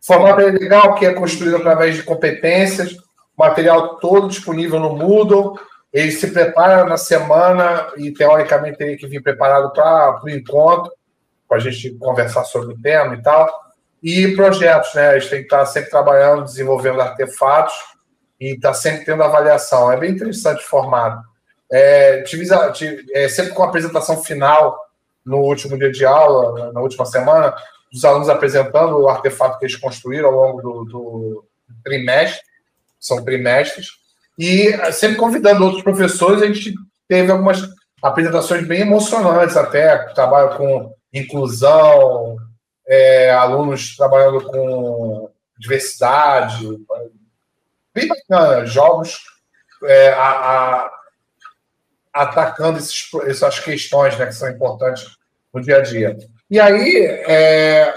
[0.00, 2.96] Formato é legal, que é construído através de competências,
[3.36, 5.58] material todo disponível no Moodle.
[5.92, 10.92] Ele se prepara na semana e, teoricamente, teria que vir preparado para o encontro,
[11.48, 13.52] para a gente conversar sobre o tema e tal.
[14.00, 15.08] E projetos, né?
[15.08, 17.95] A gente tem que estar sempre trabalhando, desenvolvendo artefatos
[18.40, 19.90] e estar sempre tendo avaliação.
[19.90, 21.22] É bem interessante o formato.
[21.70, 24.78] É, tive, tive é, sempre com a apresentação final
[25.24, 27.54] no último dia de aula, na última semana,
[27.92, 31.44] dos alunos apresentando o artefato que eles construíram ao longo do, do
[31.82, 32.40] trimestre,
[33.00, 33.88] são trimestres,
[34.38, 36.74] e sempre convidando outros professores, a gente
[37.08, 37.68] teve algumas
[38.02, 42.36] apresentações bem emocionantes até, trabalho com inclusão,
[42.86, 46.66] é, alunos trabalhando com diversidade,
[48.64, 49.20] jogos
[49.84, 50.90] é, a, a,
[52.12, 55.16] atacando esses, essas questões né, que são importantes
[55.52, 56.16] no dia a dia.
[56.50, 57.94] E aí, é,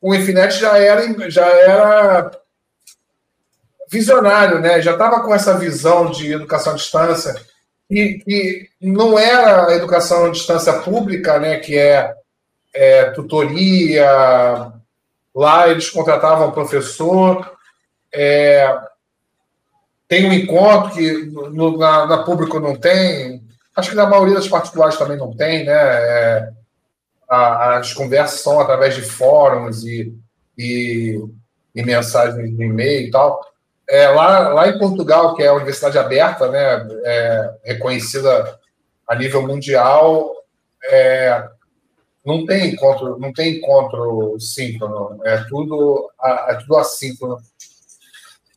[0.00, 2.30] o Infinite já era, já era
[3.90, 4.82] visionário, né?
[4.82, 7.34] já estava com essa visão de educação à distância,
[7.90, 11.58] e, e não era a educação à distância pública, né?
[11.58, 12.14] que é,
[12.74, 14.72] é tutoria,
[15.34, 17.53] lá eles contratavam professor,
[18.14, 18.78] é,
[20.08, 23.42] tem um encontro que no, na, na público não tem,
[23.74, 25.72] acho que na maioria das particulares também não tem, né?
[25.72, 26.52] É,
[27.28, 30.14] a, as conversas são através de fóruns e,
[30.56, 31.20] e,
[31.74, 33.40] e mensagens de e-mail e tal.
[33.88, 38.58] É, lá, lá em Portugal, que é a universidade aberta, né, é, reconhecida
[39.06, 40.34] a nível mundial,
[40.86, 41.46] é,
[42.24, 46.10] não tem encontro, não tem encontro síncrono, é tudo,
[46.48, 47.36] é tudo assíncrono.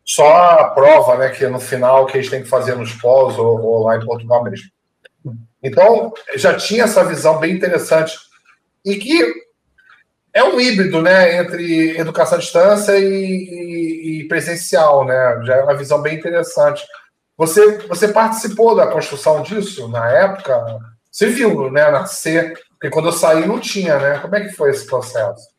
[0.08, 3.62] Só a prova, né, que no final que eles têm que fazer nos pós ou,
[3.62, 4.70] ou lá em Portugal mesmo.
[5.62, 8.18] Então, já tinha essa visão bem interessante
[8.86, 9.34] e que
[10.34, 15.42] é um híbrido, né, entre educação à distância e, e, e, presencial, né?
[15.44, 16.86] Já é uma visão bem interessante.
[17.36, 20.80] Você, você participou da construção disso na época?
[21.12, 22.54] Você viu, né, nascer?
[22.70, 24.20] Porque quando eu saí não tinha, né?
[24.20, 25.57] Como é que foi esse processo?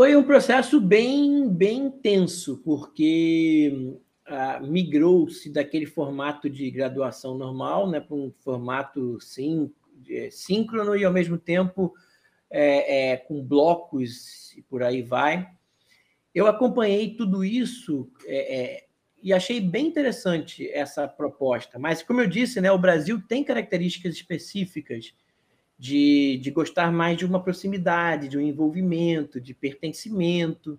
[0.00, 8.00] Foi um processo bem, bem intenso, porque ah, migrou-se daquele formato de graduação normal né,
[8.00, 9.70] para um formato sim,
[10.30, 11.92] síncrono e, ao mesmo tempo,
[12.48, 15.46] é, é, com blocos e por aí vai.
[16.34, 18.84] Eu acompanhei tudo isso é, é,
[19.22, 21.78] e achei bem interessante essa proposta.
[21.78, 25.12] Mas, como eu disse, né, o Brasil tem características específicas
[25.80, 30.78] de, de gostar mais de uma proximidade, de um envolvimento, de pertencimento.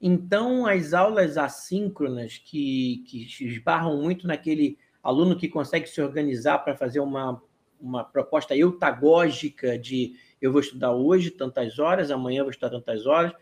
[0.00, 6.76] Então, as aulas assíncronas, que, que esbarram muito naquele aluno que consegue se organizar para
[6.76, 7.40] fazer uma,
[7.80, 13.32] uma proposta eutagógica de eu vou estudar hoje tantas horas, amanhã vou estudar tantas horas.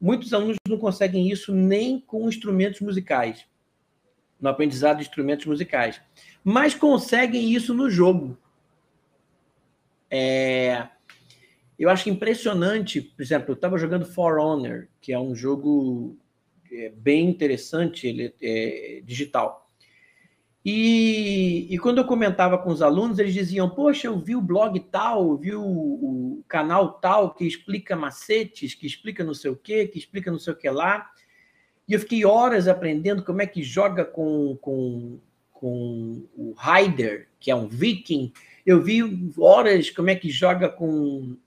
[0.00, 3.46] Muitos alunos não conseguem isso nem com instrumentos musicais,
[4.40, 6.00] no aprendizado de instrumentos musicais,
[6.42, 8.38] mas conseguem isso no jogo.
[10.10, 10.88] É,
[11.78, 16.16] eu acho impressionante, por exemplo, eu estava jogando For Honor, que é um jogo
[16.72, 19.68] é, bem interessante, ele é digital.
[20.64, 24.78] E, e, quando eu comentava com os alunos, eles diziam: Poxa, eu vi o blog
[24.80, 29.86] tal, vi o, o, canal tal que explica macetes, que explica não sei o quê,
[29.86, 31.10] que explica não sei o que lá.
[31.88, 35.18] E eu fiquei horas aprendendo como é que joga com, com,
[35.52, 38.32] com o Ryder, que é um viking,
[38.68, 39.00] eu vi
[39.38, 41.38] horas como é que joga com,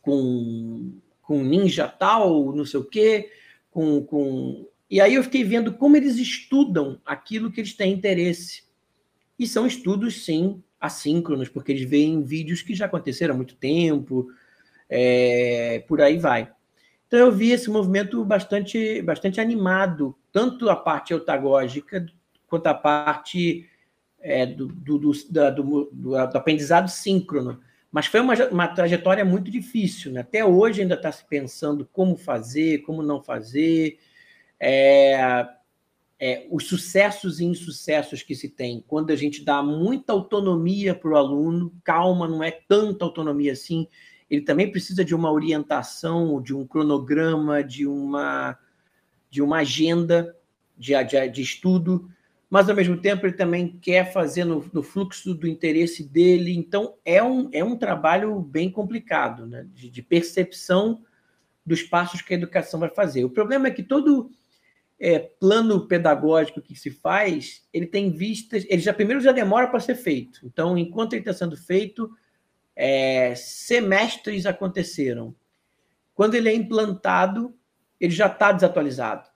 [0.00, 3.30] com, com ninja tal, não sei o quê,
[3.70, 4.66] com, com...
[4.90, 8.62] E aí eu fiquei vendo como eles estudam aquilo que eles têm interesse.
[9.38, 14.28] E são estudos, sim, assíncronos, porque eles veem vídeos que já aconteceram há muito tempo,
[14.88, 16.50] é, por aí vai.
[17.06, 22.06] Então eu vi esse movimento bastante, bastante animado, tanto a parte eutagógica
[22.46, 23.67] quanto a parte
[24.20, 27.60] é, do, do, do, da, do, do, aprendizado síncrono.
[27.90, 30.12] Mas foi uma, uma trajetória muito difícil.
[30.12, 30.20] Né?
[30.20, 33.98] Até hoje ainda está se pensando como fazer, como não fazer.
[34.60, 35.48] É,
[36.20, 41.10] é, os sucessos e insucessos que se tem quando a gente dá muita autonomia para
[41.10, 43.86] o aluno, calma, não é tanta autonomia assim,
[44.28, 48.58] ele também precisa de uma orientação, de um cronograma, de uma,
[49.30, 50.36] de uma agenda
[50.76, 52.10] de, de, de estudo
[52.50, 56.54] mas ao mesmo tempo ele também quer fazer no, no, fluxo do interesse dele.
[56.54, 59.66] Então é um, é um trabalho bem complicado, né?
[59.74, 61.02] de, de percepção
[61.64, 63.24] dos passos que a educação vai fazer.
[63.24, 64.30] O problema é que todo
[64.98, 69.80] é, plano pedagógico que se faz, ele tem vistas, ele já primeiro já demora para
[69.80, 70.40] ser feito.
[70.44, 72.10] Então, enquanto ele está sendo feito,
[72.74, 75.34] é, semestres aconteceram.
[76.14, 77.54] Quando ele é implantado,
[78.00, 79.28] ele já está desatualizado.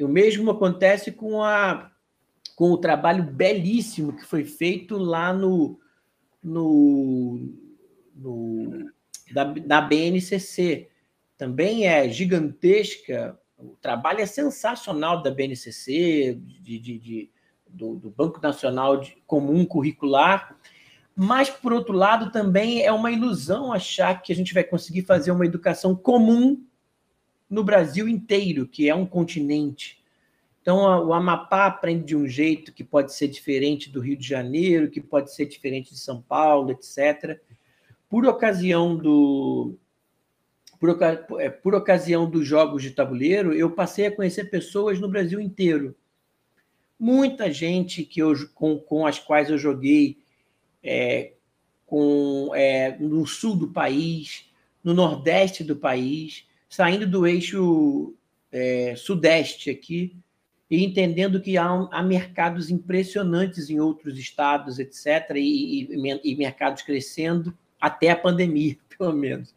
[0.00, 1.90] O mesmo acontece com, a,
[2.56, 5.78] com o trabalho belíssimo que foi feito lá no,
[6.42, 7.52] no,
[8.14, 8.90] no
[9.32, 10.88] da, da BNCC.
[11.38, 13.38] Também é gigantesca.
[13.56, 17.30] O trabalho é sensacional da BNCC, de, de, de
[17.68, 20.56] do, do, Banco Nacional de Comum Curricular.
[21.16, 25.30] Mas, por outro lado, também é uma ilusão achar que a gente vai conseguir fazer
[25.30, 26.64] uma educação comum
[27.54, 30.02] no Brasil inteiro, que é um continente.
[30.60, 34.90] Então, o Amapá aprende de um jeito que pode ser diferente do Rio de Janeiro,
[34.90, 37.38] que pode ser diferente de São Paulo, etc.
[38.08, 39.78] por ocasião do
[40.80, 45.40] por, é, por ocasião dos jogos de tabuleiro, eu passei a conhecer pessoas no Brasil
[45.40, 45.94] inteiro.
[46.98, 50.18] Muita gente que eu, com, com as quais eu joguei
[50.82, 51.34] é,
[51.86, 54.50] com, é, no sul do país,
[54.82, 58.16] no nordeste do país, saindo do eixo
[58.50, 60.16] é, sudeste aqui,
[60.68, 66.82] e entendendo que há, há, mercados impressionantes em outros estados, etc., e, e, e mercados
[66.82, 69.54] crescendo até a pandemia, pelo menos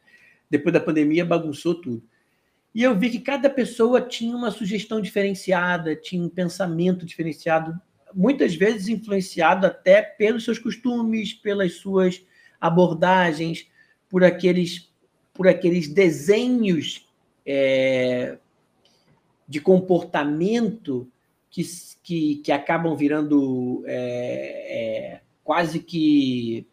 [0.48, 2.03] depois da pandemia bagunçou tudo.
[2.73, 7.76] E eu vi que cada pessoa tinha uma sugestão diferenciada, tinha um pensamento diferenciado,
[8.14, 12.23] muitas vezes influenciado até pelos seus costumes, pelas suas
[12.61, 13.68] abordagens,
[14.07, 14.88] por aqueles,
[15.34, 17.06] por aqueles desenhos
[17.47, 18.37] é,
[19.47, 21.09] de comportamento
[21.49, 21.63] que,
[22.03, 26.67] que, que acabam virando é, é, quase que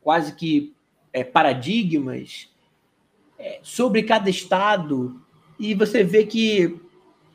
[0.00, 0.74] quase que
[1.12, 2.50] é, paradigmas
[3.38, 5.22] é, sobre cada estado
[5.58, 6.80] e você vê que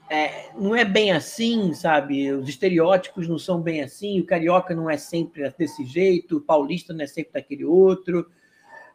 [0.09, 2.31] é, não é bem assim, sabe?
[2.31, 6.93] Os estereótipos não são bem assim, o carioca não é sempre desse jeito, o paulista
[6.93, 8.27] não é sempre daquele outro.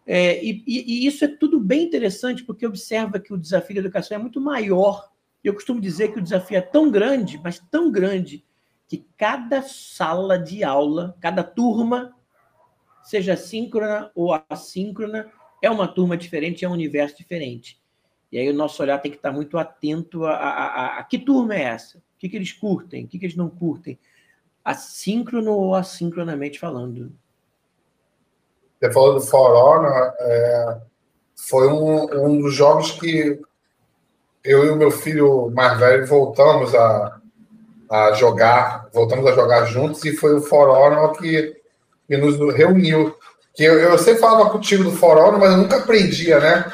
[0.07, 4.17] É, e, e, isso é tudo bem interessante, porque observa que o desafio da educação
[4.17, 5.11] é muito maior.
[5.43, 8.45] Eu costumo dizer que o desafio é tão grande, mas tão grande,
[8.87, 12.15] que cada sala de aula, cada turma,
[13.03, 15.31] seja síncrona ou assíncrona,
[15.63, 17.81] é uma turma diferente, é um universo diferente.
[18.31, 21.19] E aí o nosso olhar tem que estar muito atento a, a, a, a que
[21.19, 21.99] turma é essa?
[21.99, 23.05] O que, que eles curtem?
[23.05, 23.99] O que, que eles não curtem?
[24.65, 27.17] Assíncrono ou assincronamente falando.
[28.85, 30.77] Você falou do For Honor, é,
[31.49, 33.41] foi um, um dos jogos que
[34.45, 37.19] eu e o meu filho mais velho voltamos a,
[37.91, 41.57] a jogar, voltamos a jogar juntos, e foi o For Honor que,
[42.07, 43.17] que nos reuniu
[43.55, 46.71] que eu, eu sempre falava contigo do For mas eu nunca aprendia, né?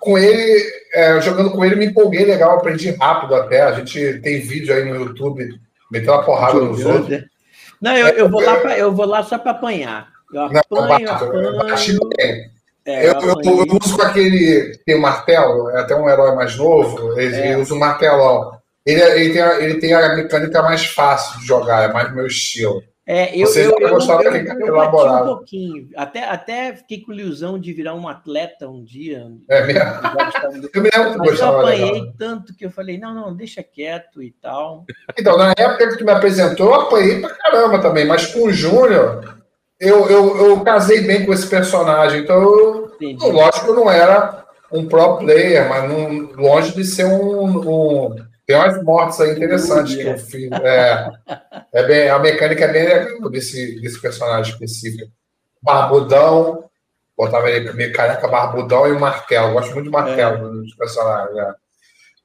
[0.00, 3.62] Com ele, é, jogando com ele, me empolguei legal, aprendi rápido até.
[3.62, 5.48] A gente tem vídeo aí no YouTube,
[5.90, 7.24] meteu uma porrada nos outros.
[7.80, 10.13] Não, eu, eu, vou lá pra, eu vou lá só para apanhar.
[10.34, 12.50] Eu apanho, não, apanho.
[12.86, 14.76] É, eu, eu, eu, uso com aquele.
[14.84, 17.56] Tem o um martelo, é até um herói mais novo, ele, é.
[17.56, 18.58] usa o um martelão.
[18.84, 22.26] Ele, ele, tem a, ele tem a mecânica mais fácil de jogar, é mais meu
[22.26, 22.82] estilo.
[23.06, 25.88] É, eu, Você eu, eu, eu, eu, eu bati um pouquinho.
[25.94, 29.26] Até, até fiquei com ilusão de virar um atleta um dia.
[29.48, 29.80] É mesmo?
[30.72, 32.14] eu me lembro Mas eu apanhei legal.
[32.18, 34.86] tanto que eu falei, não, não, deixa quieto e tal.
[35.18, 38.06] Então, na época que tu me apresentou, eu apanhei pra caramba também.
[38.06, 39.43] Mas com o Júnior,
[39.80, 42.20] eu, eu, eu casei bem com esse personagem.
[42.20, 42.96] Então, eu,
[43.32, 48.14] lógico que eu não era um pro player, mas não, longe de ser um, um
[48.46, 50.50] tem umas mortes aí interessantes que eu fiz.
[50.52, 51.10] É,
[51.72, 55.10] é bem, a mecânica é bem legal desse, desse personagem específico.
[55.62, 56.68] Barbudão,
[57.16, 59.48] botava ele meio careca, barbudão e o martelo.
[59.48, 60.50] Eu gosto muito de martelo é.
[60.62, 61.36] dos personagens.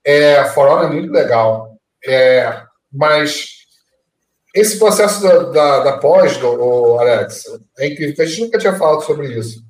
[0.06, 1.78] É, é For é muito legal.
[2.06, 3.59] É, mas
[4.60, 7.44] esse processo da, da, da pós, do, Alex,
[7.78, 8.24] é incrível.
[8.24, 9.64] A gente nunca tinha falado sobre isso.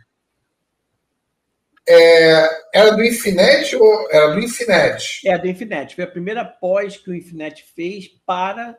[1.88, 5.28] É, era do Infinet ou era do Infinet?
[5.28, 5.96] É, do Infinet.
[5.96, 8.78] Foi a primeira pós que o Infinet fez para.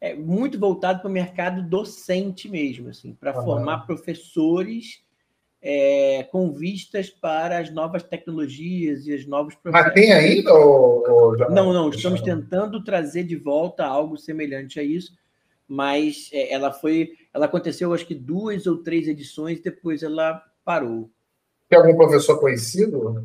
[0.00, 5.02] É, muito voltado para o mercado docente mesmo, assim, para formar professores
[5.60, 9.86] é, com vistas para as novas tecnologias e as novos processos.
[9.86, 10.54] Mas tem ainda?
[10.54, 11.48] Ou, ou já...
[11.48, 11.90] Não, não.
[11.90, 15.12] Estamos tentando trazer de volta algo semelhante a isso,
[15.68, 17.10] mas é, ela foi.
[17.32, 21.10] Ela aconteceu acho que duas ou três edições, depois ela parou.
[21.68, 23.24] Tem algum professor conhecido?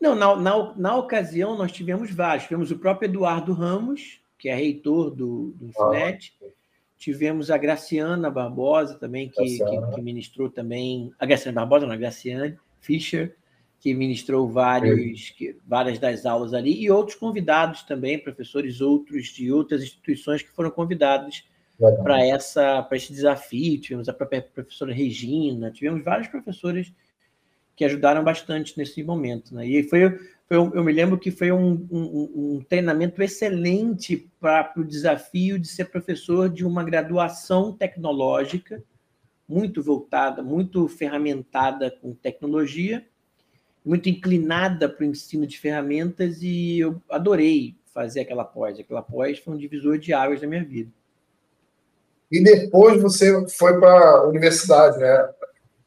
[0.00, 2.44] Não, na, na, na, ocasião nós tivemos vários.
[2.44, 6.34] Tivemos o próprio Eduardo Ramos, que é reitor do, do Infinet.
[6.42, 6.46] Ah.
[6.96, 11.12] Tivemos a Graciana Barbosa também, que, que, que, ministrou também.
[11.18, 13.36] A Graciana Barbosa, não, a Graciane Fischer,
[13.86, 19.52] que ministrou vários, que, várias das aulas ali, e outros convidados também, professores outros de
[19.52, 21.44] outras instituições que foram convidados
[22.02, 23.80] para essa para esse desafio.
[23.80, 26.92] Tivemos a própria professora Regina, tivemos vários professores
[27.76, 29.54] que ajudaram bastante nesse momento.
[29.54, 29.68] Né?
[29.68, 30.18] E foi,
[30.48, 35.68] foi eu me lembro que foi um, um, um treinamento excelente para o desafio de
[35.68, 38.82] ser professor de uma graduação tecnológica,
[39.48, 43.06] muito voltada, muito ferramentada com tecnologia,
[43.86, 48.78] muito inclinada para o ensino de ferramentas, e eu adorei fazer aquela pós.
[48.80, 50.90] Aquela pós foi um divisor de águas da minha vida.
[52.30, 55.28] E depois você foi para a universidade, né?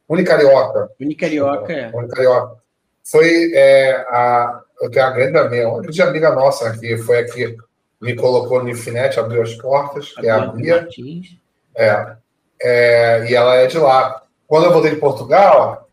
[0.07, 0.89] Unicarioca.
[0.97, 1.91] Unicarioca, é.
[1.93, 2.55] Unicarioca.
[3.03, 4.63] Foi é, a.
[4.81, 7.57] Eu tenho uma grande amiga, uma grande amiga nossa que foi aqui,
[8.01, 10.87] me colocou no Infinet, abriu as portas, que é a Bia.
[11.75, 12.15] É,
[12.61, 14.23] é, e ela é de lá.
[14.47, 15.88] quando eu voltei de Portugal,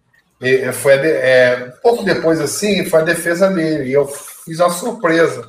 [0.72, 3.90] foi a de, é, pouco depois assim, foi a defesa dele.
[3.90, 5.48] E eu fiz uma surpresa.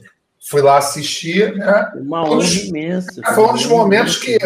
[0.49, 1.55] Fui lá assistir.
[1.55, 1.91] Né?
[1.95, 3.22] Uma honra imensa.
[3.35, 4.38] Foi um dos momentos que,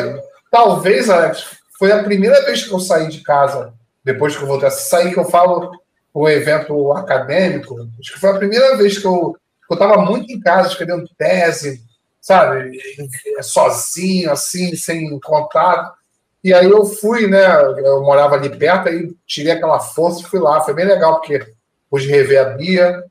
[0.49, 1.45] talvez, Alex,
[1.77, 3.73] foi a primeira vez que eu saí de casa,
[4.03, 5.71] depois que eu voltei a sair, que eu falo
[6.13, 7.87] o evento acadêmico.
[7.99, 9.35] Acho que foi a primeira vez que eu
[9.71, 11.81] eu estava muito em casa escrevendo tese,
[12.19, 12.77] sabe,
[13.41, 15.93] sozinho, assim, sem contato.
[16.43, 17.45] E aí eu fui, né?
[17.79, 20.61] Eu morava ali perto, aí tirei aquela força e fui lá.
[20.61, 21.53] Foi bem legal, porque
[21.89, 23.03] pude rever a Bia,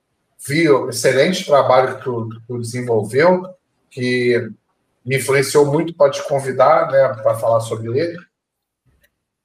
[0.47, 3.47] vi o excelente trabalho que tu, tu desenvolveu,
[3.91, 4.51] que
[5.05, 8.19] me influenciou muito para te convidar, né, para falar sobre ele.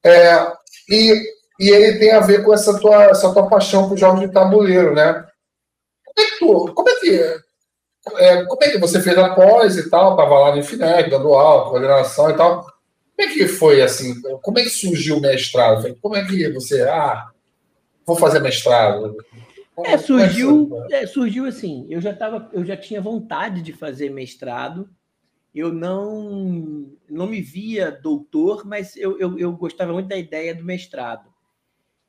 [0.04, 0.52] É,
[0.88, 4.28] e, e ele tem a ver com essa tua, essa tua paixão por jogos de
[4.28, 5.26] tabuleiro, né?
[6.04, 7.42] Como é que, tu, como é, que
[8.14, 10.12] é, como é que você fez a pós e tal?
[10.12, 12.66] Estava lá no Infinec, dando aula, coordenação e tal.
[13.16, 14.20] Como é que foi assim?
[14.42, 15.96] Como é que surgiu o mestrado?
[16.02, 17.30] Como é que você, ah,
[18.04, 19.16] vou fazer mestrado?
[19.84, 21.86] É, é surgiu, é, surgiu assim.
[21.88, 24.90] Eu já tava, eu já tinha vontade de fazer mestrado.
[25.54, 30.62] Eu não, não me via doutor, mas eu, eu, eu gostava muito da ideia do
[30.62, 31.32] mestrado.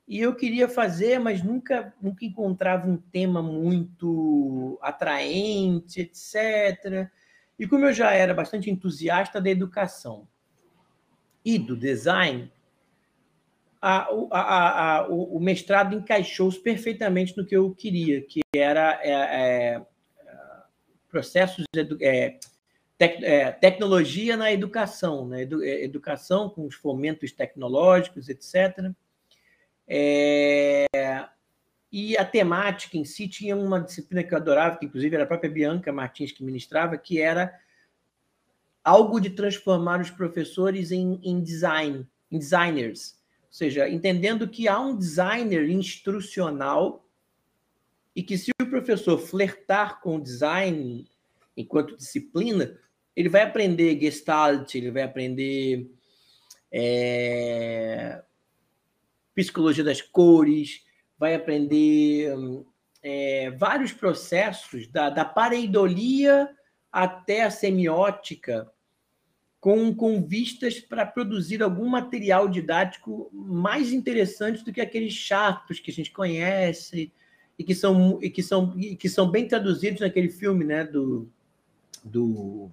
[0.05, 7.09] E eu queria fazer, mas nunca, nunca encontrava um tema muito atraente, etc.
[7.57, 10.27] E como eu já era bastante entusiasta da educação
[11.47, 12.51] e do design,
[13.81, 19.81] a, a, a, o, mestrado encaixou-se perfeitamente no que eu queria, que era é, é,
[21.07, 21.63] processos
[22.01, 22.37] é,
[22.97, 25.43] tec, é, tecnologia na educação, né?
[25.43, 28.91] Edu, é, educação com os fomentos tecnológicos, etc.
[29.87, 30.85] É,
[31.89, 35.27] e a temática em si tinha uma disciplina que eu adorava, que inclusive era a
[35.27, 37.57] própria Bianca Martins que ministrava, que era
[38.87, 43.19] algo de transformar os professores em, em design, em designers.
[43.47, 47.05] Ou seja, entendendo que há um designer instrucional
[48.15, 51.05] e que se o professor flertar com o design
[51.57, 52.79] enquanto disciplina,
[53.13, 55.91] ele vai aprender Gestalt, ele vai aprender
[56.71, 58.23] é,
[59.35, 60.85] psicologia das cores,
[61.19, 62.33] vai aprender
[63.03, 66.49] é, vários processos, da, da pareidolia
[66.89, 68.71] até a semiótica,
[69.59, 75.91] com, com vistas para produzir algum material didático mais interessante do que aqueles chatos que
[75.91, 77.11] a gente conhece
[77.57, 81.27] e que são, e que são, e que são bem traduzidos naquele filme né, do,
[82.03, 82.69] do,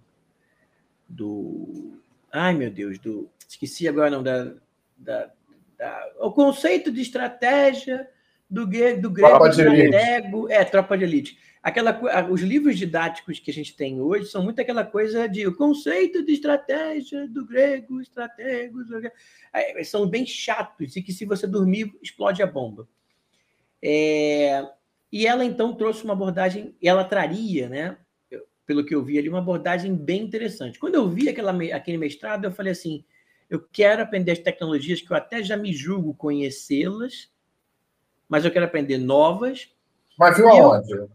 [1.09, 1.98] do.
[2.31, 3.31] Ai, meu Deus, do.
[3.48, 4.55] Esqueci agora não, da,
[4.97, 5.31] da,
[5.78, 8.09] da, o conceito de estratégia
[8.49, 9.97] do, do grego, tropa de elite.
[10.51, 14.61] é, tropa de elite aquela, os livros didáticos que a gente tem hoje são muito
[14.61, 18.87] aquela coisa de o conceito de estratégia do grego, estrategos,
[19.87, 22.87] são bem chatos e que se você dormir explode a bomba.
[23.83, 24.62] É,
[25.11, 27.97] e ela então trouxe uma abordagem, ela traria, né?
[28.66, 30.79] Pelo que eu vi ali, uma abordagem bem interessante.
[30.79, 33.05] Quando eu vi aquela, aquele mestrado, eu falei assim:
[33.49, 37.31] eu quero aprender as tecnologias que eu até já me julgo conhecê-las,
[38.35, 39.70] mas eu quero aprender novas.
[40.19, 40.93] Mas viu aonde?
[40.93, 41.09] Eu,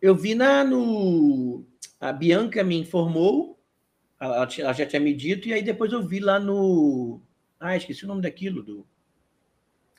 [0.00, 1.66] eu vi na, no.
[2.00, 3.58] A Bianca me informou,
[4.20, 7.20] ela, ela, já tinha me dito, e aí depois eu vi lá no.
[7.58, 8.62] Ah, esqueci o nome daquilo.
[8.62, 8.86] Do...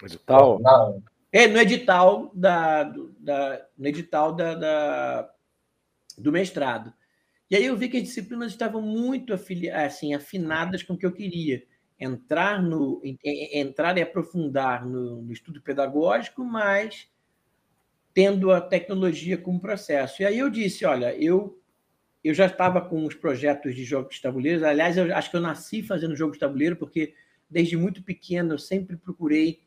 [0.01, 0.57] Edital?
[0.61, 1.03] Não.
[1.33, 2.83] É, no edital da,
[3.19, 5.29] da, no edital da, da,
[6.17, 6.93] do mestrado.
[7.51, 11.11] E aí eu vi que as disciplinas estavam muito assim, afinadas com o que eu
[11.11, 11.61] queria.
[11.99, 17.09] Entrar, no, entrar e aprofundar no, no estudo pedagógico, mas
[18.13, 20.21] tendo a tecnologia como processo.
[20.21, 21.59] E aí eu disse, olha, eu
[22.23, 24.65] eu já estava com os projetos de jogos de tabuleiro.
[24.65, 27.13] Aliás, eu acho que eu nasci fazendo jogo de tabuleiro, porque
[27.49, 29.61] desde muito pequeno eu sempre procurei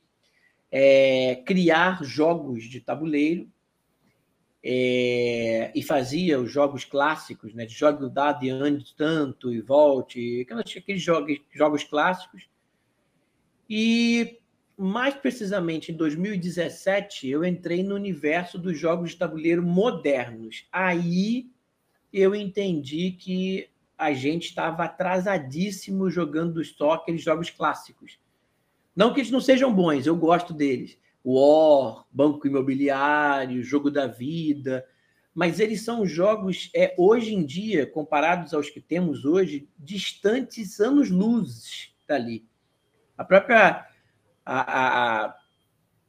[0.70, 3.50] é, criar jogos de tabuleiro
[4.62, 7.66] é, e fazia os jogos clássicos, né?
[7.66, 10.46] Jogue o dado e ande tanto e volte,
[10.76, 12.48] aqueles jogos, jogos clássicos.
[13.68, 14.38] E
[14.76, 20.66] mais precisamente em 2017, eu entrei no universo dos jogos de tabuleiro modernos.
[20.72, 21.50] Aí
[22.12, 28.18] eu entendi que a gente estava atrasadíssimo jogando só aqueles jogos clássicos.
[28.96, 30.98] Não que eles não sejam bons, eu gosto deles.
[31.24, 34.86] War, Banco Imobiliário, Jogo da Vida,
[35.34, 41.94] mas eles são jogos, é, hoje em dia, comparados aos que temos hoje, distantes anos-luz
[42.06, 42.46] dali.
[43.16, 43.86] A própria
[44.44, 45.36] a, a,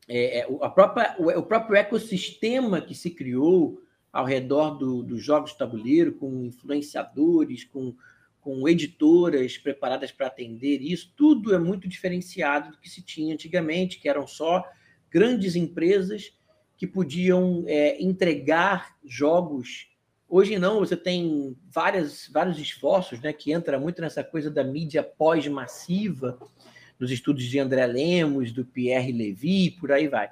[0.07, 3.81] é, é a própria, o próprio ecossistema que se criou
[4.11, 7.95] ao redor do, dos jogos de tabuleiro, com influenciadores, com,
[8.41, 13.99] com editoras preparadas para atender isso, tudo é muito diferenciado do que se tinha antigamente,
[13.99, 14.65] que eram só
[15.11, 16.33] grandes empresas
[16.77, 19.87] que podiam é, entregar jogos.
[20.27, 25.03] Hoje não, você tem várias, vários esforços, né, que entra muito nessa coisa da mídia
[25.03, 26.39] pós-massiva,
[26.97, 30.31] dos estudos de André Lemos, do Pierre Levy, por aí vai.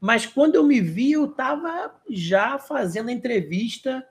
[0.00, 4.06] Mas quando eu me vi, eu estava já fazendo a entrevista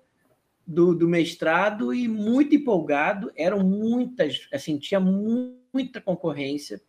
[0.65, 3.32] do, do, mestrado e muito empolgado.
[3.36, 6.82] Eram muitas, assim, tinha muita concorrência.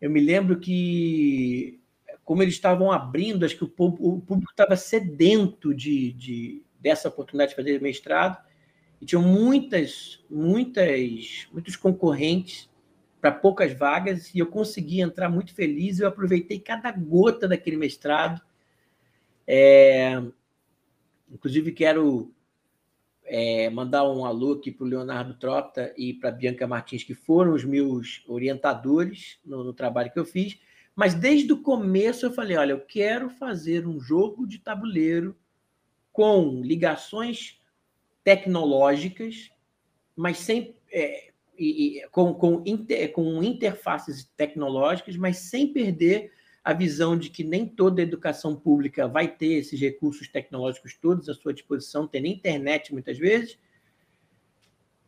[0.00, 1.81] Eu me lembro que,
[2.24, 7.56] como eles estavam abrindo, acho que o, público estava sedento de, de, dessa oportunidade de
[7.56, 8.38] fazer mestrado,
[9.00, 12.70] e tinham muitas, muitas, muitos concorrentes
[13.20, 15.98] para poucas vagas, e eu consegui entrar muito feliz.
[15.98, 18.40] Eu aproveitei cada gota daquele mestrado.
[19.46, 20.22] É,
[21.30, 22.32] inclusive, quero
[23.24, 27.54] é, mandar um alô aqui para o Leonardo Trota e para Bianca Martins, que foram
[27.54, 30.58] os meus orientadores no, no, trabalho que eu fiz.
[30.94, 35.36] Mas desde o começo eu falei: olha, eu quero fazer um jogo de tabuleiro
[36.12, 37.58] com ligações
[38.22, 39.50] tecnológicas,
[40.14, 40.76] mas sem.
[40.90, 46.32] É, e, e, com, com, inter, com interfaces tecnológicas, mas sem perder
[46.64, 51.34] a visão de que nem toda educação pública vai ter esses recursos tecnológicos todos à
[51.34, 53.58] sua disposição, tem nem internet muitas vezes.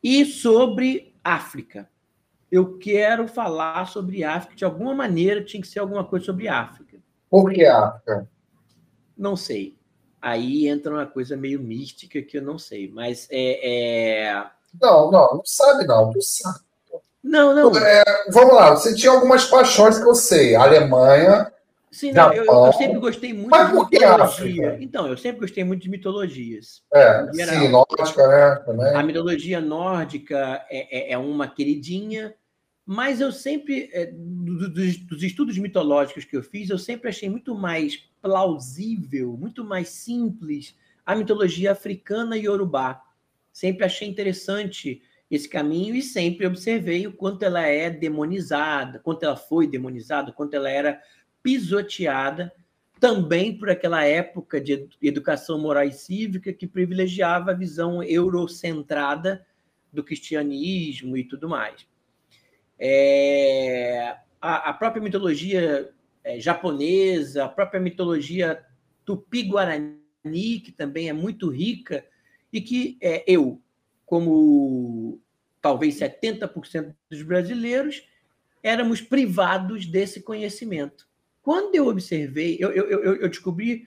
[0.02, 1.88] E sobre África.
[2.54, 6.98] Eu quero falar sobre África, de alguma maneira tinha que ser alguma coisa sobre África.
[7.28, 8.28] Por que África?
[9.18, 9.76] Não sei.
[10.22, 14.28] Aí entra uma coisa meio mística que eu não sei, mas é.
[14.28, 14.46] é...
[14.80, 16.12] Não, não, não sabe, não.
[16.12, 16.60] Não sabe.
[17.24, 17.76] Não, não.
[17.76, 20.54] É, vamos lá, você tinha algumas paixões que eu sei.
[20.54, 21.52] Alemanha.
[21.90, 24.24] Sim, não, eu, eu, sempre gostei muito Mas de mitologia.
[24.24, 24.78] África?
[24.80, 26.84] Então, eu sempre gostei muito de mitologias.
[26.92, 28.62] É, sim, nórdica, né?
[28.64, 28.94] Também.
[28.94, 32.32] A mitologia nórdica é, é, é uma queridinha,
[32.86, 37.54] mas eu sempre, é, dos, dos, estudos mitológicos que eu fiz, eu sempre achei muito
[37.54, 43.02] mais plausível, muito mais simples a mitologia africana e urubá.
[43.52, 49.36] Sempre achei interessante esse caminho e sempre observei o quanto ela é demonizada, quanto ela
[49.36, 51.00] foi demonizada, quanto ela era
[51.42, 52.52] pisoteada
[53.00, 59.44] também por aquela época de educação moral e cívica que privilegiava a visão eurocentrada
[59.92, 61.86] do cristianismo e tudo mais.
[62.78, 65.90] É, a, a, própria mitologia
[66.22, 68.64] é, japonesa, a própria mitologia
[69.04, 72.04] tupi-guarani, que também é muito rica,
[72.52, 73.60] e que é, eu,
[74.06, 75.20] como
[75.60, 78.06] talvez 70% dos brasileiros,
[78.62, 81.06] éramos privados desse conhecimento.
[81.42, 83.86] Quando eu observei, eu, eu, eu, eu descobri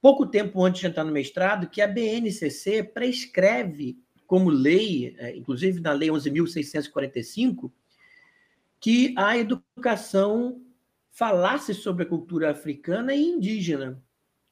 [0.00, 5.80] pouco tempo antes de entrar no mestrado que a BNCC prescreve como lei, é, inclusive
[5.80, 7.70] na Lei 11.645,
[8.86, 10.62] que a educação
[11.10, 14.00] falasse sobre a cultura africana e indígena.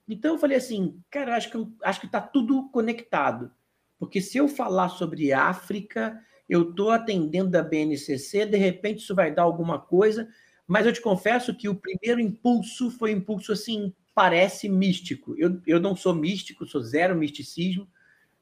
[0.08, 3.52] Então eu falei assim, cara, acho que acho que está tudo conectado.
[3.96, 9.32] Porque se eu falar sobre África, eu estou atendendo a BNCC, de repente isso vai
[9.32, 10.28] dar alguma coisa,
[10.66, 15.36] mas eu te confesso que o primeiro impulso foi um impulso assim, parece místico.
[15.38, 17.86] Eu, eu não sou místico, sou zero misticismo,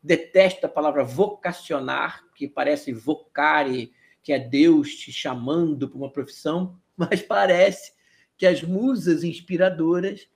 [0.03, 3.93] detesto a palavra vocacionar, que parece vocare,
[4.23, 7.93] que é Deus te chamando para uma profissão, mas parece
[8.37, 10.29] que as musas inspiradoras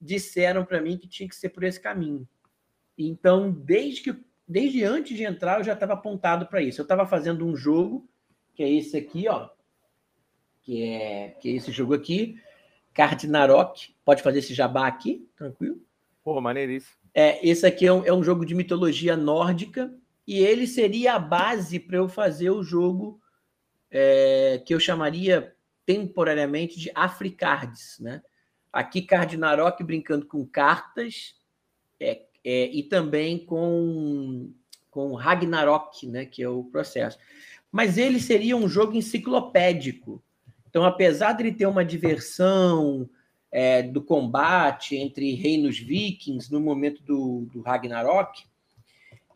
[0.00, 2.28] disseram para mim que tinha que ser por esse caminho.
[2.98, 6.80] Então, desde que desde antes de entrar, eu já estava apontado para isso.
[6.80, 8.08] Eu estava fazendo um jogo,
[8.54, 9.48] que é esse aqui, ó,
[10.62, 12.40] que é, que é esse jogo aqui,
[12.94, 13.94] Cardinarok.
[14.04, 15.80] Pode fazer esse jabá aqui, tranquilo?
[16.22, 16.96] Pô, maneiríssimo.
[17.12, 19.92] É, esse aqui é um, é um jogo de mitologia nórdica,
[20.26, 23.20] e ele seria a base para eu fazer o jogo
[23.90, 25.54] é, que eu chamaria
[25.84, 28.22] temporariamente de Africards, né?
[28.72, 31.36] Aqui, Cardinarok brincando com cartas,
[31.98, 34.52] é, é, e também com,
[34.90, 37.18] com Ragnarok, né, que é o processo.
[37.72, 40.22] Mas ele seria um jogo enciclopédico.
[40.68, 43.08] Então, apesar de ele ter uma diversão
[43.50, 48.44] é, do combate entre reinos vikings no momento do, do Ragnarok,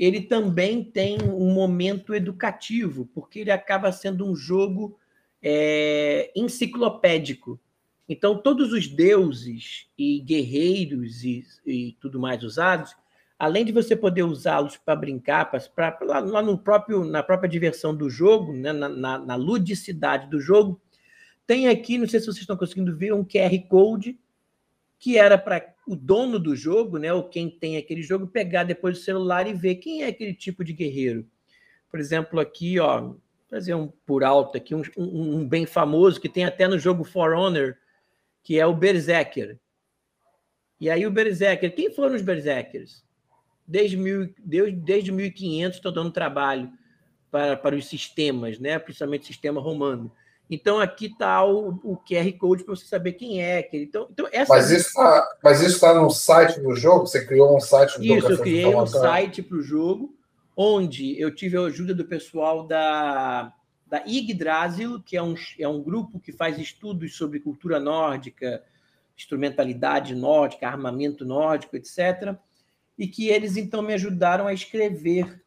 [0.01, 4.99] ele também tem um momento educativo, porque ele acaba sendo um jogo
[5.43, 7.61] é, enciclopédico.
[8.09, 12.97] Então, todos os deuses e guerreiros e, e tudo mais usados,
[13.39, 17.95] além de você poder usá-los para brincar, pra, lá, lá, no próprio, na própria diversão
[17.95, 20.81] do jogo, né, na, na, na, ludicidade do jogo,
[21.47, 24.19] tem aqui, não sei se vocês estão conseguindo ver, um QR Code
[24.99, 25.61] que era para
[25.91, 29.53] o dono do jogo, né, ou quem tem aquele jogo, pegar depois do celular e
[29.53, 31.29] ver quem é aquele tipo de guerreiro.
[31.91, 33.15] por exemplo, aqui, ó,
[33.49, 37.03] fazer um por alto aqui, um, um, um, bem famoso que tem até no jogo
[37.03, 37.75] For Honor,
[38.45, 39.59] que é o Berserker.
[40.81, 43.05] E aí o Berserker, quem foram os Berserkers?
[43.67, 46.71] Desde, mil, desde, desde 1500 estou dando trabalho
[47.33, 48.79] para, para os sistemas, né?
[48.79, 50.13] principalmente o sistema romano.
[50.51, 53.69] Então, aqui está o, o, QR Code para você saber quem é.
[53.73, 54.53] Então, então essa...
[54.53, 57.07] Mas isso está tá no site do jogo?
[57.07, 60.13] Você criou um site do Isso, eu criei um site para o jogo,
[60.57, 63.53] onde eu tive a ajuda do pessoal da,
[63.87, 68.61] da Yggdrasil, que é um, é um grupo que faz estudos sobre cultura nórdica,
[69.17, 72.35] instrumentalidade nórdica, armamento nórdico, etc.
[72.99, 75.41] E que eles, então, me ajudaram a escrever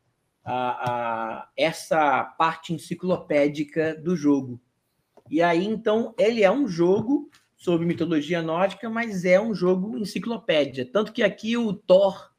[0.46, 4.62] a, a, essa parte enciclopédica do jogo.
[5.30, 10.86] E aí, então, ele é um jogo sobre mitologia nórdica, mas é um jogo enciclopédia.
[10.86, 12.32] Tanto que aqui o Thor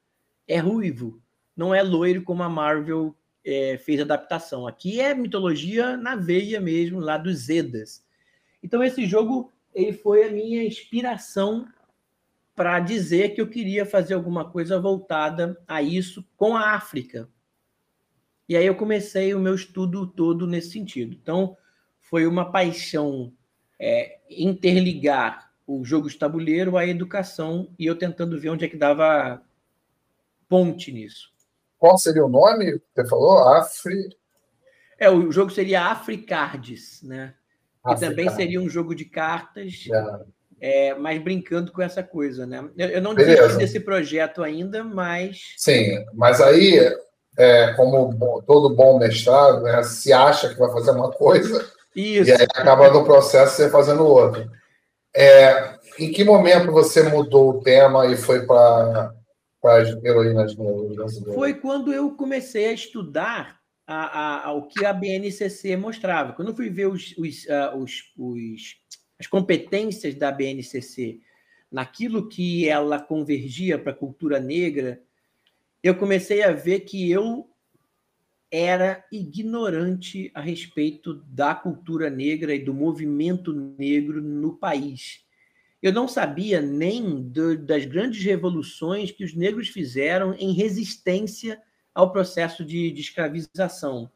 [0.46, 1.22] é ruivo,
[1.56, 4.66] não é loiro como a Marvel é, fez adaptação.
[4.66, 8.04] Aqui é mitologia na veia mesmo, lá dos Zedas.
[8.62, 11.66] Então, esse jogo ele foi a minha inspiração
[12.54, 17.28] para dizer que eu queria fazer alguma coisa voltada a isso com a África,
[18.48, 21.14] e aí eu comecei o meu estudo todo nesse sentido.
[21.14, 21.56] Então,
[22.14, 23.32] foi uma paixão
[23.76, 28.76] é, interligar o jogo de tabuleiro à educação e eu tentando ver onde é que
[28.76, 29.42] dava
[30.48, 31.32] ponte nisso.
[31.76, 32.80] Qual seria o nome?
[32.94, 33.48] Você falou?
[33.48, 34.16] Afri.
[34.96, 37.34] É, o jogo seria Africards, né?
[37.84, 40.90] Que também seria um jogo de cartas, é.
[40.90, 42.64] É, mas brincando com essa coisa, né?
[42.78, 45.52] Eu, eu não desisti desse projeto ainda, mas.
[45.56, 46.78] Sim, mas aí
[47.36, 52.30] é, como todo bom mestrado, né, se acha que vai fazer uma coisa Isso.
[52.30, 54.50] e aí acaba no processo você fazendo outra.
[55.14, 59.14] É, em que momento você mudou o tema e foi para
[59.62, 61.18] as heroínas negras?
[61.32, 66.32] Foi quando eu comecei a estudar a, a, a, o que a BNCC mostrava.
[66.32, 68.76] Quando eu fui ver os, os, uh, os, os,
[69.18, 71.20] as competências da BNCC
[71.70, 75.00] naquilo que ela convergia para a cultura negra,
[75.82, 77.48] eu comecei a ver que eu
[78.56, 85.24] era ignorante a respeito da cultura negra e do movimento negro no país.
[85.82, 91.60] Eu não sabia nem do, das grandes revoluções que os negros fizeram em resistência
[91.92, 94.08] ao processo de, de escravização.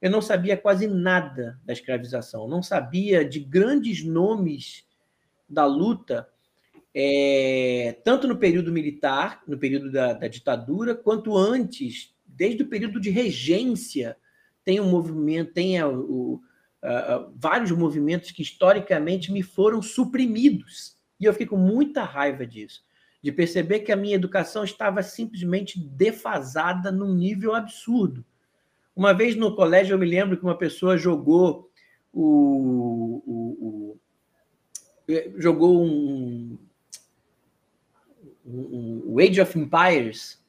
[0.00, 4.86] Eu não sabia quase nada da escravização, não sabia de grandes nomes
[5.46, 6.26] da luta
[6.94, 13.00] é, tanto no período militar, no período da, da, ditadura, quanto antes, desde o período
[13.00, 14.16] de regência,
[14.64, 16.40] tem um movimento, tem a, o,
[16.82, 20.96] a, vários movimentos que historicamente me foram suprimidos.
[21.18, 22.84] E eu fiquei com muita raiva disso,
[23.22, 28.24] de perceber que a minha educação estava simplesmente defasada num nível absurdo.
[28.94, 31.70] Uma vez no colégio, eu me lembro que uma pessoa jogou
[32.12, 33.98] o, o,
[35.06, 36.58] o jogou um,
[38.44, 40.44] o Age of Empires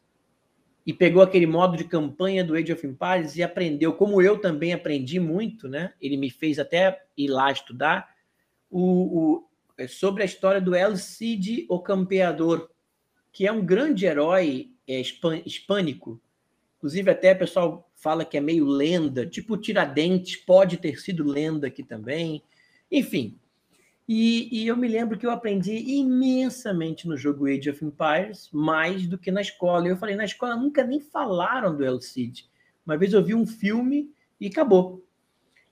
[0.88, 4.72] e pegou aquele modo de campanha do Age of Empires e aprendeu, como eu também
[4.72, 5.94] aprendi muito, né?
[6.00, 8.10] Ele me fez até ir lá estudar
[8.72, 9.48] o, o
[9.78, 12.70] é sobre a história do El Cid, o Campeador,
[13.34, 15.02] que é um grande herói é,
[15.46, 16.22] hispânico.
[16.78, 21.68] Inclusive, até o pessoal fala que é meio lenda, tipo Tiradentes, pode ter sido lenda
[21.68, 22.42] aqui também.
[22.90, 23.38] Enfim,
[24.08, 29.06] e, e, eu me lembro que eu aprendi imensamente no jogo Age of Empires, mais
[29.06, 29.88] do que na escola.
[29.88, 32.50] Eu falei, na escola nunca nem falaram do El Cid.
[32.86, 34.10] Uma vez eu vi um filme
[34.40, 35.06] e acabou.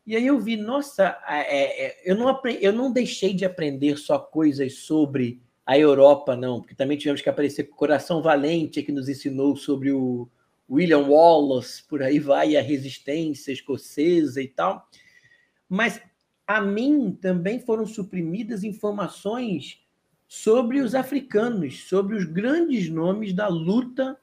[0.05, 4.19] E aí eu vi, nossa, é, é, eu, não eu não deixei de aprender só
[4.19, 9.55] coisas sobre a Europa, não, porque também tivemos que aparecer Coração Valente, que nos ensinou
[9.55, 10.29] sobre o
[10.69, 14.87] William Wallace, por aí vai, a resistência escocesa e tal.
[15.67, 16.01] Mas
[16.47, 19.81] a mim também foram suprimidas informações
[20.27, 24.17] sobre os africanos, sobre os grandes nomes da luta,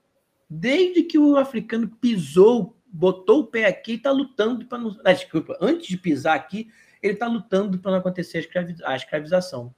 [0.49, 4.97] desde que o africano pisou, botou o pé aqui e está lutando para não.
[5.05, 6.69] Ah, desculpa, antes de pisar aqui,
[7.03, 8.47] ele está lutando para não acontecer
[8.85, 9.74] a escravização.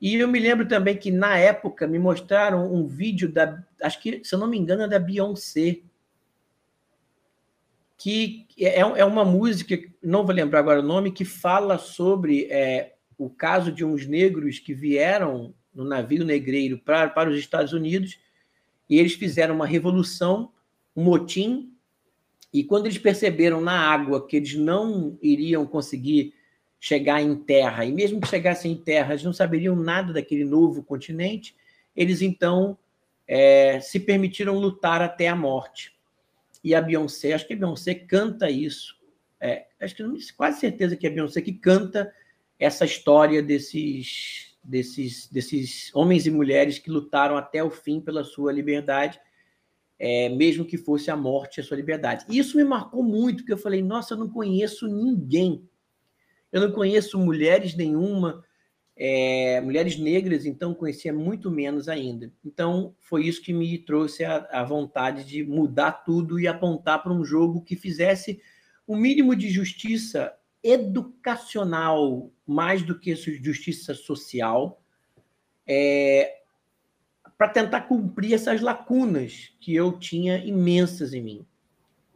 [0.00, 3.62] E eu me lembro também que, na época, me mostraram um vídeo da.
[3.80, 5.80] Acho que, se eu não me engano, é da Beyoncé,
[8.02, 12.94] que é, é uma música, não vou lembrar agora o nome, que fala sobre é,
[13.16, 18.18] o caso de uns negros que vieram no navio negreiro para, para os Estados Unidos
[18.90, 20.50] e eles fizeram uma revolução,
[20.96, 21.72] um motim,
[22.52, 26.34] e quando eles perceberam na água que eles não iriam conseguir
[26.80, 30.82] chegar em terra, e mesmo que chegassem em terra, eles não saberiam nada daquele novo
[30.82, 31.54] continente,
[31.94, 32.76] eles então
[33.28, 35.94] é, se permitiram lutar até a morte.
[36.62, 38.96] E a Beyoncé, acho que a Beyoncé canta isso.
[39.40, 42.12] É, acho que quase certeza que é a Beyoncé que canta
[42.58, 48.52] essa história desses, desses, desses homens e mulheres que lutaram até o fim pela sua
[48.52, 49.20] liberdade,
[49.98, 52.24] é, mesmo que fosse a morte a sua liberdade.
[52.28, 55.68] E isso me marcou muito, porque eu falei, nossa, eu não conheço ninguém.
[56.52, 58.44] Eu não conheço mulheres nenhuma,
[58.96, 62.32] é, mulheres negras, então conhecia muito menos ainda.
[62.44, 67.12] Então foi isso que me trouxe a, a vontade de mudar tudo e apontar para
[67.12, 68.40] um jogo que fizesse
[68.86, 74.80] o mínimo de justiça educacional, mais do que justiça social,
[75.66, 76.42] é,
[77.36, 81.46] para tentar cumprir essas lacunas que eu tinha imensas em mim.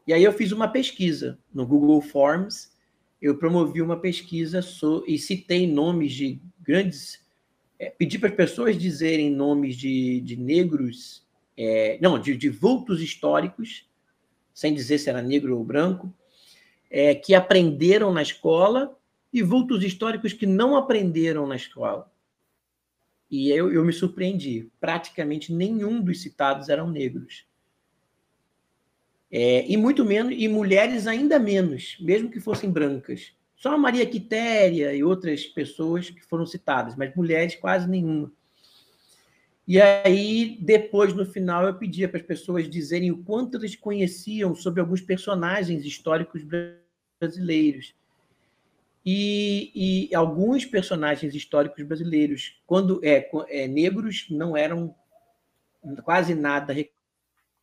[0.06, 2.70] E aí eu fiz uma pesquisa no Google Forms,
[3.20, 7.24] eu promovi uma pesquisa so, e citei nomes de grandes.
[7.78, 11.26] É, pedi para as pessoas dizerem nomes de, de negros,
[11.56, 13.88] é, não, de, de vultos históricos,
[14.52, 16.12] sem dizer se era negro ou branco,
[16.90, 18.98] é, que aprenderam na escola
[19.32, 22.10] e vultos históricos que não aprenderam na escola.
[23.30, 24.70] E eu, eu me surpreendi.
[24.80, 27.47] Praticamente nenhum dos citados eram negros.
[29.30, 33.35] É, e muito menos, e mulheres ainda menos, mesmo que fossem brancas.
[33.56, 38.30] Só a Maria Quitéria e outras pessoas que foram citadas, mas mulheres quase nenhuma.
[39.66, 44.54] E aí, depois, no final, eu pedia para as pessoas dizerem o quanto eles conheciam
[44.54, 46.42] sobre alguns personagens históricos
[47.18, 47.92] brasileiros.
[49.04, 54.94] E, e alguns personagens históricos brasileiros, quando é, é, negros, não eram
[56.04, 56.74] quase nada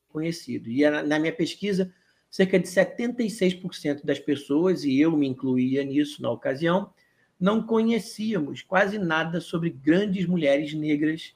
[0.10, 0.68] reconhecidos.
[0.70, 1.94] E na minha pesquisa,
[2.34, 6.92] cerca de 76% das pessoas, e eu me incluía nisso na ocasião,
[7.40, 11.36] não conhecíamos quase nada sobre grandes mulheres negras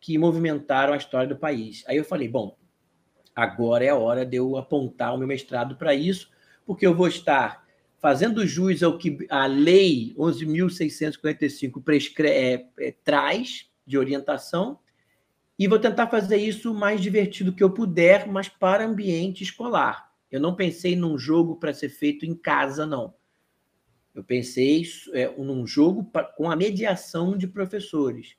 [0.00, 1.84] que movimentaram a história do país.
[1.86, 2.58] Aí eu falei, bom,
[3.32, 6.28] agora é a hora de eu apontar o meu mestrado para isso,
[6.66, 7.64] porque eu vou estar
[8.00, 14.80] fazendo jus ao que a lei 11.645 é, é, traz de orientação,
[15.56, 20.12] e vou tentar fazer isso o mais divertido que eu puder, mas para ambiente escolar.
[20.34, 23.14] Eu não pensei num jogo para ser feito em casa, não.
[24.12, 24.82] Eu pensei
[25.12, 28.34] é, num jogo pra, com a mediação de professores,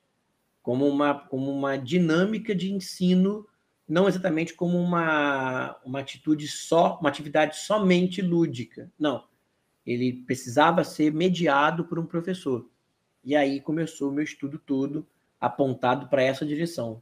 [0.61, 3.47] como uma, como uma dinâmica de ensino,
[3.87, 8.91] não exatamente como uma, uma atitude só, uma atividade somente lúdica.
[8.99, 9.25] Não.
[9.85, 12.69] Ele precisava ser mediado por um professor.
[13.23, 15.07] E aí começou o meu estudo todo
[15.39, 17.01] apontado para essa direção.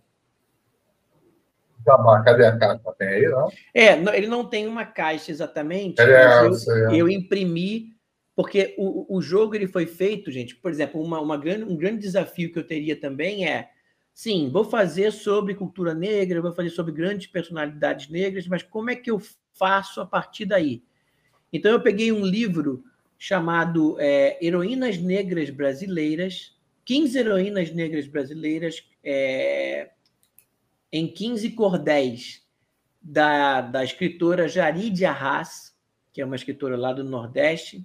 [2.23, 2.95] Cadê a caixa?
[2.97, 3.49] Tem aí, não?
[3.73, 6.01] É, ele não tem uma caixa exatamente.
[6.01, 7.93] É, eu, eu, imprimi,
[8.35, 10.55] porque o, o jogo ele foi feito, gente.
[10.55, 13.69] Por exemplo, uma, uma grande, um grande desafio que eu teria também é:
[14.13, 18.95] sim, vou fazer sobre cultura negra, vou fazer sobre grandes personalidades negras, mas como é
[18.95, 19.21] que eu
[19.53, 20.83] faço a partir daí?
[21.51, 22.83] Então, eu peguei um livro
[23.17, 28.83] chamado é, Heroínas Negras Brasileiras, 15 heroínas negras brasileiras.
[29.03, 29.91] É,
[30.93, 32.43] em 15 cordéis
[33.01, 35.75] da, da escritora Jaride Arras,
[36.13, 37.83] que é uma escritora lá do Nordeste,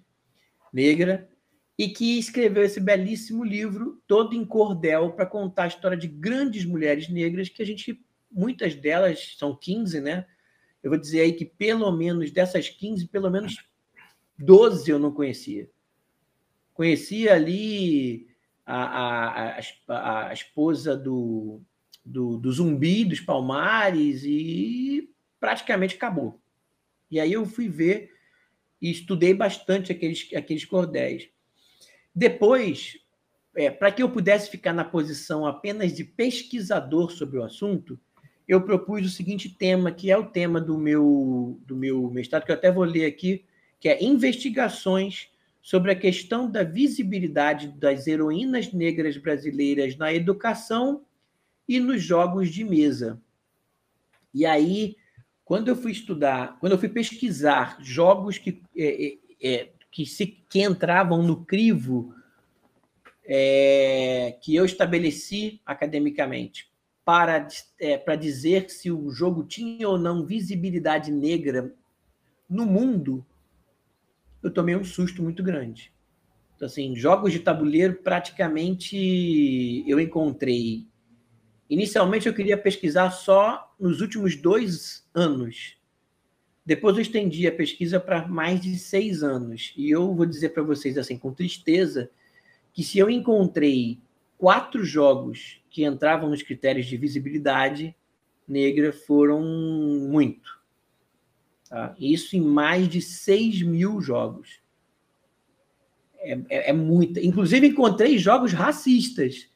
[0.70, 1.26] negra,
[1.78, 6.66] e que escreveu esse belíssimo livro, todo em cordel, para contar a história de grandes
[6.66, 7.98] mulheres negras, que a gente,
[8.30, 10.26] muitas delas, são 15, né?
[10.82, 13.56] Eu vou dizer aí que pelo menos dessas 15, pelo menos
[14.38, 15.70] 12 eu não conhecia.
[16.74, 18.28] Conhecia ali
[18.66, 21.62] a, a, a, a esposa do,
[22.08, 26.40] do, do Zumbi, dos Palmares, e praticamente acabou.
[27.10, 28.10] E aí eu fui ver
[28.80, 31.28] e estudei bastante aqueles, aqueles cordéis.
[32.14, 32.98] Depois,
[33.54, 37.98] é, para que eu pudesse ficar na posição apenas de pesquisador sobre o assunto,
[38.46, 42.50] eu propus o seguinte tema, que é o tema do meu, do meu mestrado, que
[42.50, 43.44] eu até vou ler aqui,
[43.78, 45.28] que é investigações
[45.60, 51.04] sobre a questão da visibilidade das heroínas negras brasileiras na educação
[51.68, 53.20] e nos jogos de mesa.
[54.32, 54.96] E aí,
[55.44, 60.26] quando eu fui estudar, quando eu fui pesquisar jogos que, é, é, é, que, se,
[60.26, 62.14] que entravam no crivo
[63.24, 66.70] é, que eu estabeleci academicamente
[67.04, 67.46] para,
[67.78, 71.74] é, para dizer se o jogo tinha ou não visibilidade negra
[72.48, 73.24] no mundo,
[74.42, 75.92] eu tomei um susto muito grande.
[76.56, 80.86] Então, assim, jogos de tabuleiro, praticamente eu encontrei
[81.68, 85.76] Inicialmente eu queria pesquisar só nos últimos dois anos.
[86.64, 89.72] Depois eu estendi a pesquisa para mais de seis anos.
[89.76, 92.10] E eu vou dizer para vocês, assim, com tristeza,
[92.72, 93.98] que se eu encontrei
[94.36, 97.94] quatro jogos que entravam nos critérios de visibilidade
[98.46, 100.58] negra, foram muito.
[101.68, 101.94] Tá?
[101.98, 104.60] Isso em mais de 6 mil jogos.
[106.18, 107.20] É, é, é muita.
[107.20, 109.48] Inclusive, encontrei jogos racistas.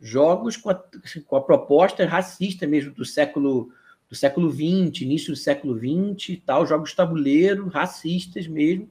[0.00, 0.82] Jogos com a,
[1.26, 3.70] com a proposta racista mesmo do século
[4.08, 8.88] do século XX, início do século XX tal, jogos tabuleiro, racistas mesmo,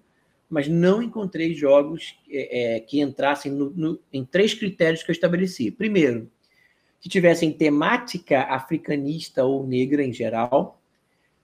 [0.47, 5.13] mas não encontrei jogos é, é, que entrassem no, no, em três critérios que eu
[5.13, 5.71] estabeleci.
[5.71, 6.29] Primeiro,
[6.99, 10.79] que tivessem temática africanista ou negra em geral.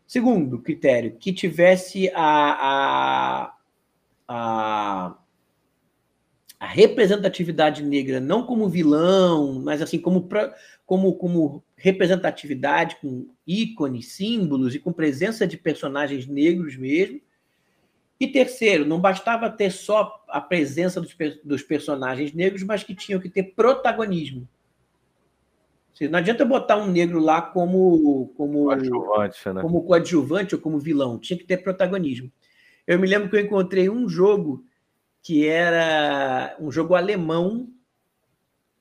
[0.06, 3.57] Segundo critério, que tivesse a, a,
[4.27, 5.18] a,
[6.64, 10.30] a representatividade negra não como vilão, mas assim como,
[10.85, 17.19] como, como representatividade com ícones, símbolos e com presença de personagens negros mesmo.
[18.18, 21.14] E terceiro, não bastava ter só a presença dos,
[21.44, 24.48] dos personagens negros, mas que tinham que ter protagonismo.
[26.10, 29.61] Não adianta botar um negro lá como como coadjuvante, né?
[29.61, 32.31] como coadjuvante ou como vilão, tinha que ter protagonismo.
[32.88, 34.64] Eu me lembro que eu encontrei um jogo
[35.24, 37.70] que era um jogo alemão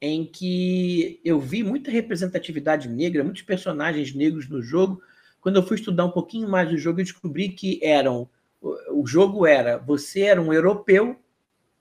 [0.00, 5.00] em que eu vi muita representatividade negra, muitos personagens negros no jogo.
[5.40, 8.28] Quando eu fui estudar um pouquinho mais do jogo, eu descobri que eram
[8.90, 11.16] o jogo era você era um europeu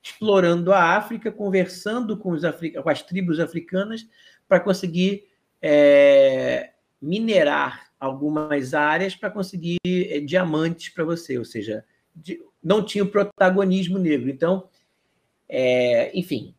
[0.02, 4.08] explorando a África, conversando com, os com as tribos africanas
[4.48, 5.28] para conseguir
[5.62, 6.72] é,
[7.02, 11.86] minerar algumas áreas para conseguir é, diamantes para você, ou seja,
[12.16, 14.30] de, não tinha o protagonismo negro.
[14.30, 14.68] Então,
[15.48, 16.54] é, enfim,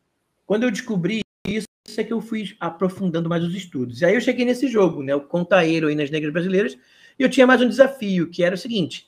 [0.45, 1.67] quando eu descobri isso,
[1.97, 4.01] é que eu fui aprofundando mais os estudos.
[4.01, 6.77] E aí eu cheguei nesse jogo, né, o Conta Heroínas Negras Brasileiras,
[7.17, 9.07] e eu tinha mais um desafio, que era o seguinte: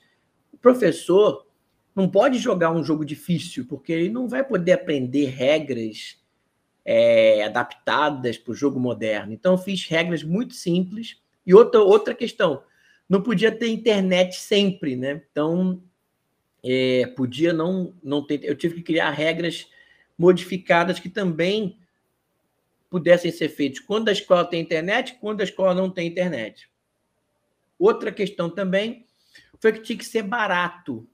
[0.52, 1.46] o professor
[1.94, 6.18] não pode jogar um jogo difícil, porque ele não vai poder aprender regras
[6.84, 9.32] é, adaptadas para o jogo moderno.
[9.32, 11.16] Então, eu fiz regras muito simples.
[11.46, 12.62] E outra, outra questão,
[13.08, 15.22] não podia ter internet sempre, né?
[15.30, 15.82] Então,
[16.64, 18.44] é, podia não, não ter.
[18.44, 19.68] Eu tive que criar regras
[20.18, 21.78] modificadas que também
[22.88, 26.68] pudessem ser feitas quando a escola tem internet, quando a escola não tem internet.
[27.78, 29.06] Outra questão também
[29.60, 31.06] foi que tinha que ser barato,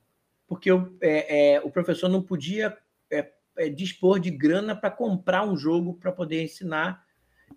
[0.47, 2.77] porque eu, é, é, o professor não podia
[3.11, 7.05] é, é, dispor de grana para comprar um jogo para poder ensinar.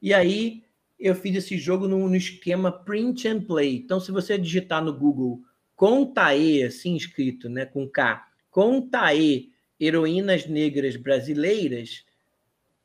[0.02, 0.64] E aí
[1.00, 3.76] eu fiz esse jogo no, no, esquema print and play.
[3.76, 5.42] Então, se você digitar no Google
[5.76, 12.06] Contae, assim escrito, né, com K, Contae Heroínas Negras Brasileiras,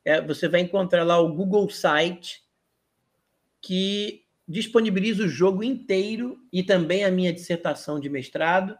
[0.03, 2.43] é, você vai encontrar lá o Google Site
[3.61, 8.77] que disponibiliza o jogo inteiro e também a minha dissertação de mestrado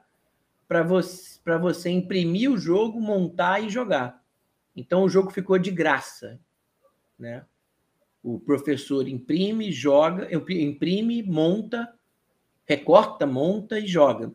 [0.67, 4.21] para você, você imprimir o jogo, montar e jogar.
[4.75, 6.39] Então o jogo ficou de graça,
[7.17, 7.45] né?
[8.23, 11.91] O professor imprime, joga, imprime, monta,
[12.71, 14.31] recorta, monta e joga.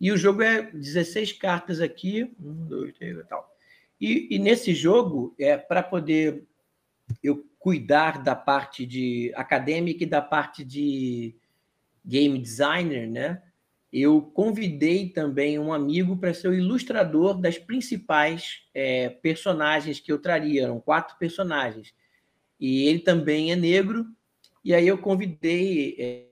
[0.00, 3.52] E o jogo é 16 cartas aqui, um, dois, três e tal.
[4.00, 6.44] E, e nesse jogo, é para poder
[7.22, 11.34] eu cuidar da parte de acadêmica e da parte de
[12.04, 13.42] game designer, né?
[13.92, 20.18] eu convidei também um amigo para ser o ilustrador das principais é, personagens que eu
[20.18, 20.64] traria.
[20.64, 21.94] Eram quatro personagens.
[22.60, 24.06] E ele também é negro.
[24.64, 25.96] E aí eu convidei.
[25.98, 26.27] É,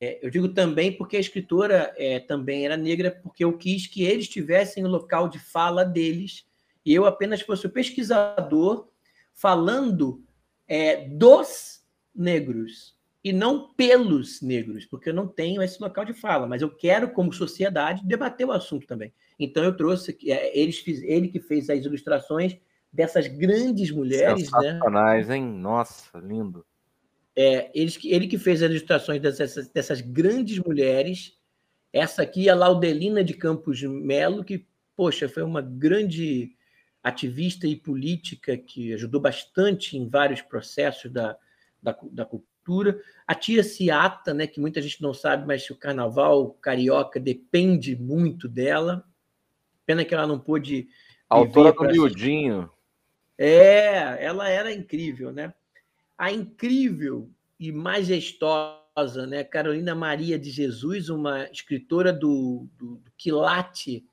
[0.00, 4.28] eu digo também porque a escritora é, também era negra, porque eu quis que eles
[4.28, 6.44] tivessem o local de fala deles
[6.84, 8.88] e eu apenas fosse o pesquisador
[9.32, 10.22] falando
[10.68, 11.82] é, dos
[12.14, 16.68] negros e não pelos negros, porque eu não tenho esse local de fala, mas eu
[16.68, 19.14] quero, como sociedade, debater o assunto também.
[19.38, 22.58] Então eu trouxe, é, eles fiz, ele que fez as ilustrações
[22.92, 24.60] dessas grandes mulheres, né?
[24.60, 25.36] Sensacionais, né?
[25.36, 25.44] hein?
[25.44, 26.64] Nossa, lindo.
[27.36, 31.36] É, eles, ele que fez as ilustrações dessas, dessas grandes mulheres.
[31.92, 34.66] Essa aqui é a Laudelina de Campos Melo, que,
[34.96, 36.56] poxa, foi uma grande
[37.02, 41.36] ativista e política que ajudou bastante em vários processos da,
[41.82, 42.98] da, da cultura cultura.
[43.26, 48.48] A tia Ciata, né, que muita gente não sabe, mas o carnaval carioca depende muito
[48.48, 49.04] dela.
[49.86, 50.88] Pena que ela não pôde.
[51.28, 52.70] A autora do Miudinho.
[53.36, 55.52] É, ela era incrível, né?
[56.16, 59.42] A incrível e majestosa, né?
[59.44, 64.06] Carolina Maria de Jesus, uma escritora do, do, do quilate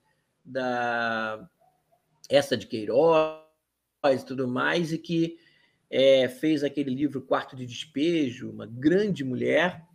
[0.43, 1.47] da
[2.29, 3.41] essa de Queiroz
[4.05, 5.37] e tudo mais, e que
[5.89, 9.85] é, fez aquele livro Quarto de Despejo, uma grande mulher,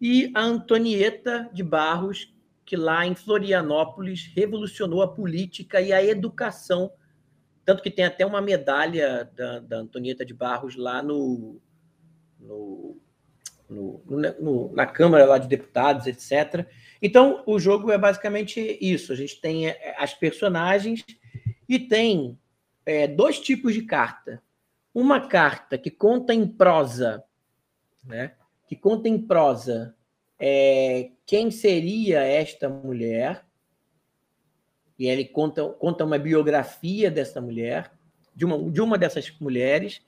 [0.00, 2.32] e a Antonieta de Barros,
[2.64, 6.92] que lá em Florianópolis revolucionou a política e a educação,
[7.70, 11.62] tanto que tem até uma medalha da, da Antonieta de Barros lá no,
[12.36, 13.00] no,
[13.68, 14.02] no,
[14.40, 16.66] no, na Câmara lá de Deputados, etc.
[17.00, 19.12] Então, o jogo é basicamente isso.
[19.12, 21.04] A gente tem é, as personagens
[21.68, 22.36] e tem
[22.84, 24.42] é, dois tipos de carta.
[24.92, 27.22] Uma carta que conta em prosa,
[28.04, 28.32] né?
[28.66, 29.94] Que conta em prosa
[30.40, 33.46] é, quem seria esta mulher.
[35.00, 37.90] E ele conta, conta uma biografia dessa mulher,
[38.36, 40.02] de uma, de uma dessas mulheres,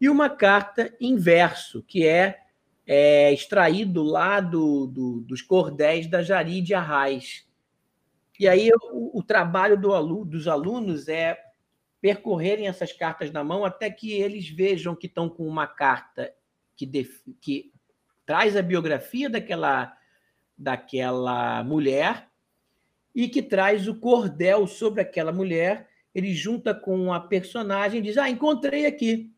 [0.00, 2.40] e uma carta em verso, que é
[2.84, 7.48] é, extraído lá do, do, dos cordéis da Jari de Arraes.
[8.38, 11.40] E aí o, o trabalho do aluno, dos alunos é
[12.00, 16.34] percorrerem essas cartas na mão até que eles vejam que estão com uma carta
[16.74, 17.72] que, def, que
[18.26, 19.96] traz a biografia daquela,
[20.58, 22.28] daquela mulher
[23.16, 25.88] e que traz o cordel sobre aquela mulher.
[26.14, 29.34] Ele junta com a personagem e diz: Ah, encontrei aqui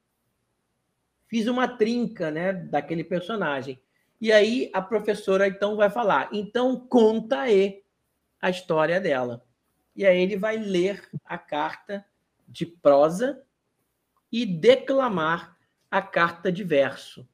[1.29, 3.81] fiz uma trinca né, daquele personagem.
[4.21, 7.85] E aí a professora então vai falar, então conta aí
[8.41, 9.45] a história dela.
[9.95, 12.05] E aí ele vai ler a carta
[12.49, 13.41] de prosa
[14.33, 15.57] e declamar
[15.91, 17.29] a carta de verso.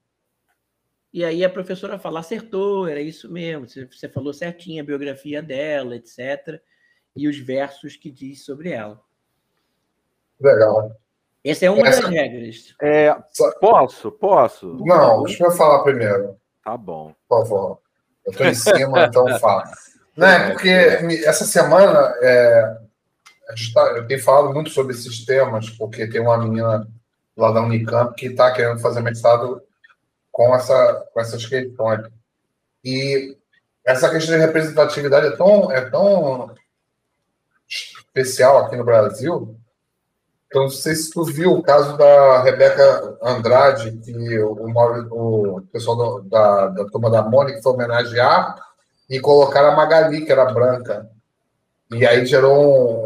[1.15, 5.95] E aí a professora fala, acertou, era isso mesmo, você falou certinho a biografia dela,
[5.95, 6.61] etc.
[7.15, 9.01] E os versos que diz sobre ela.
[10.41, 10.91] Legal.
[11.45, 12.03] Essa é uma Essa...
[12.03, 12.74] das regras.
[12.82, 13.15] É,
[13.61, 14.11] posso?
[14.11, 14.77] Posso?
[14.85, 16.36] Não, deixa eu falar primeiro.
[16.65, 17.15] Tá bom.
[17.28, 17.78] Por favor.
[18.27, 19.70] Eu estou em cima, então fala.
[20.16, 22.77] Não, é porque essa semana é,
[23.73, 26.89] tá, eu tenho falado muito sobre esses temas, porque tem uma menina
[27.36, 29.62] lá da Unicamp que está querendo fazer mestrado
[30.35, 32.01] com, essa, com essas questões.
[32.85, 33.36] E
[33.86, 36.52] essa questão de representatividade é tão, é tão
[37.69, 39.56] especial aqui no Brasil
[40.55, 45.62] então, não sei se tu viu o caso da Rebeca Andrade, que o, o, o
[45.62, 48.55] pessoal do, da, da turma da Mônica foi homenagear
[49.11, 51.11] e colocaram a Magali, que era branca.
[51.90, 53.05] E aí gerou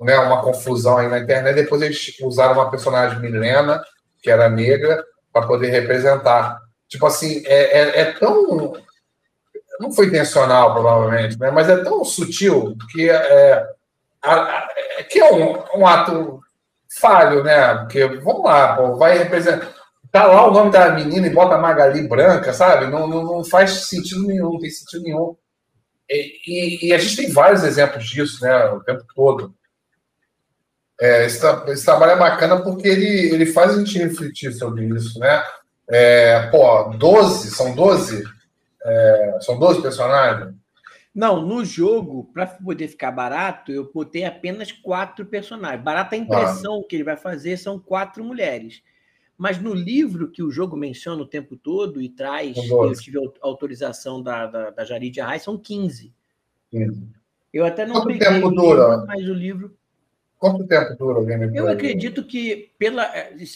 [0.00, 1.56] um, né, uma confusão aí na internet.
[1.56, 3.84] Depois eles usaram uma personagem Milena,
[4.22, 5.04] que era negra,
[5.36, 6.62] para poder representar.
[6.88, 8.72] Tipo assim, é, é, é, tão.
[9.78, 11.50] Não foi intencional, provavelmente, né?
[11.50, 13.66] mas é tão sutil que é,
[14.24, 16.40] é, que é um, um ato
[16.98, 17.74] falho, né?
[17.74, 19.74] Porque, vamos lá, pô, vai representar.
[20.10, 22.86] Tá lá o nome da menina e bota Magali branca, sabe?
[22.86, 25.36] Não, não, não faz sentido nenhum, não tem sentido nenhum.
[26.08, 28.64] E, e, e, a gente tem vários exemplos disso, né?
[28.70, 29.54] O tempo todo.
[31.00, 35.18] É, esse, esse, trabalho é bacana porque ele, ele faz a gente refletir sobre isso,
[35.18, 35.42] né?
[35.88, 38.24] É, pô, 12, são 12?
[38.84, 40.54] É, são 12 personagens?
[41.14, 45.82] Não, no jogo, para poder ficar barato, eu botei apenas quatro personagens.
[45.82, 46.84] Barata a impressão ah.
[46.88, 48.82] que ele vai fazer são quatro mulheres.
[49.38, 54.22] Mas no livro que o jogo menciona o tempo todo e traz, eu tive autorização
[54.22, 56.12] da, da, da Jari de Arraes, são 15.
[56.70, 57.08] 15.
[57.52, 58.88] Eu até não Quanto peguei tempo dura?
[58.88, 59.76] Livro, mas o livro.
[60.38, 61.60] Quanto tempo dura o gameplay?
[61.60, 63.04] Eu acredito que, pela,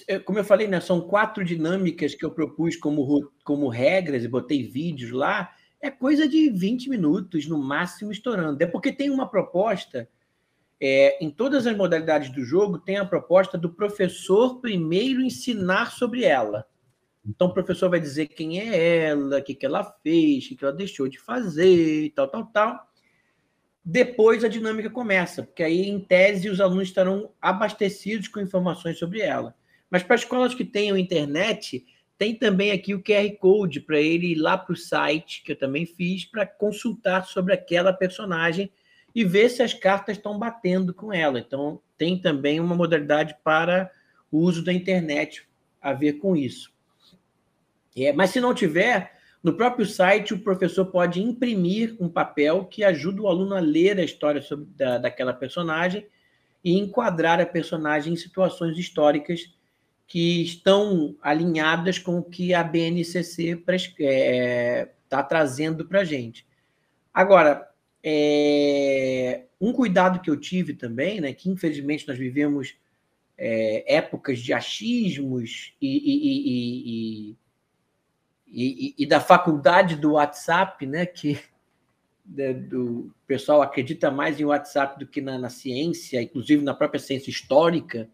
[0.09, 4.28] é, como eu falei, né, são quatro dinâmicas que eu propus como, como regras e
[4.28, 5.51] botei vídeos lá
[5.81, 8.62] é coisa de 20 minutos, no máximo, estourando.
[8.62, 10.09] É porque tem uma proposta,
[10.78, 16.24] é, em todas as modalidades do jogo, tem a proposta do professor primeiro ensinar sobre
[16.24, 16.66] ela.
[17.27, 20.57] Então, o professor vai dizer quem é ela, o que, que ela fez, o que,
[20.57, 22.89] que ela deixou de fazer, tal, tal, tal.
[23.92, 29.20] Depois a dinâmica começa, porque aí, em tese, os alunos estarão abastecidos com informações sobre
[29.20, 29.52] ela.
[29.90, 31.84] Mas para escolas que tenham internet,
[32.16, 35.58] tem também aqui o QR Code para ele ir lá para o site, que eu
[35.58, 38.70] também fiz, para consultar sobre aquela personagem
[39.12, 41.40] e ver se as cartas estão batendo com ela.
[41.40, 43.90] Então, tem também uma modalidade para
[44.30, 45.48] o uso da internet
[45.82, 46.72] a ver com isso.
[47.96, 52.84] É, mas se não tiver, no próprio site o professor pode imprimir um papel que
[52.84, 56.06] ajuda o aluno a ler a história sobre, da, daquela personagem
[56.62, 59.54] e enquadrar a personagem em situações históricas
[60.06, 66.44] que estão alinhadas com o que a BNCC está é, tá trazendo para a gente.
[67.14, 67.70] Agora,
[68.02, 72.74] é, um cuidado que eu tive também, né, que infelizmente nós vivemos
[73.38, 77.36] é, épocas de achismos e, e, e, e,
[79.09, 81.40] da faculdade do WhatsApp, né, que
[82.27, 87.01] né, do pessoal acredita mais em WhatsApp do que na, na ciência, inclusive na própria
[87.01, 88.09] ciência histórica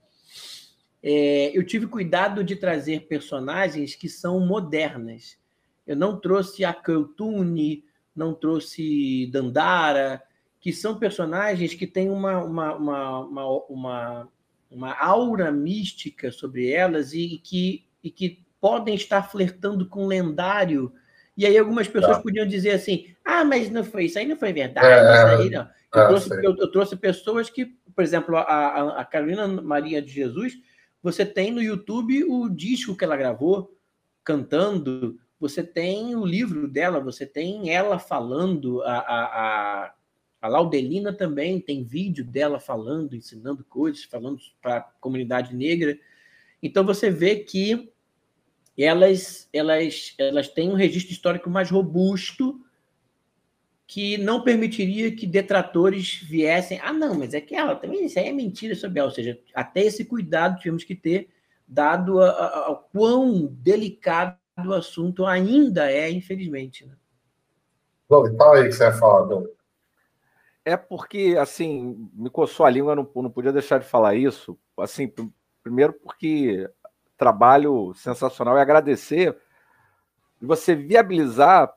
[1.09, 5.39] é, eu tive cuidado de trazer personagens que são modernas.
[5.87, 10.21] Eu não trouxe a Keltune, não trouxe Dandara,
[10.61, 14.29] que são personagens que têm uma, uma, uma, uma, uma,
[14.69, 20.93] uma aura mística sobre elas e que, e que podem estar flertando com lendário
[21.37, 22.23] E aí algumas pessoas tá.
[22.23, 24.89] podiam dizer assim: ah, mas não foi isso aí, não foi verdade.
[24.89, 25.69] É, isso aí não.
[25.95, 30.11] Eu, é, trouxe, eu, eu, trouxe pessoas que, por exemplo, a, a Carolina Maria de
[30.11, 30.55] Jesus,
[31.01, 33.73] você tem no YouTube o disco que ela gravou,
[34.25, 39.25] cantando, você tem o livro dela, você tem ela falando, a, a,
[39.85, 39.95] a,
[40.43, 45.97] a Laudelina também tem vídeo dela falando, ensinando coisas, falando para a comunidade negra.
[46.61, 47.93] Então você vê que
[48.85, 52.61] elas, elas, elas têm um registro histórico mais robusto
[53.87, 56.81] que não permitiria que detratores viessem.
[56.83, 59.09] Ah, não, mas é que ela também isso aí é mentira sobre ela.
[59.09, 61.29] Ou seja, até esse cuidado tivemos que ter,
[61.67, 66.85] dado ao quão delicado o assunto ainda é, infelizmente.
[66.85, 66.95] Né?
[68.09, 69.43] Bom, fala aí que você ia falar,
[70.65, 74.59] É porque, assim, me coçou a língua, não, não podia deixar de falar isso.
[74.77, 75.11] Assim,
[75.63, 76.69] primeiro porque
[77.17, 79.37] trabalho sensacional e agradecer
[80.41, 81.73] de você viabilizar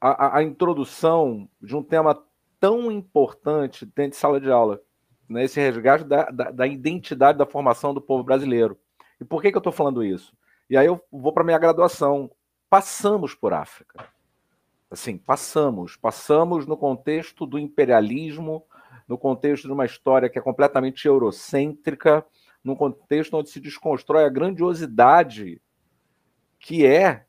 [0.00, 2.22] a, a, introdução de um tema
[2.60, 4.80] tão importante dentro de sala de aula,
[5.28, 5.44] né?
[5.44, 8.78] esse resgate da, da, da identidade da formação do povo brasileiro.
[9.20, 10.36] E por que, que eu estou falando isso?
[10.68, 12.30] E aí eu vou para minha graduação.
[12.68, 14.06] Passamos por África.
[14.90, 15.96] Assim, passamos.
[15.96, 18.64] Passamos no contexto do imperialismo,
[19.08, 22.24] no contexto de uma história que é completamente eurocêntrica,
[22.64, 25.60] num contexto onde se desconstrói a grandiosidade
[26.58, 27.26] que é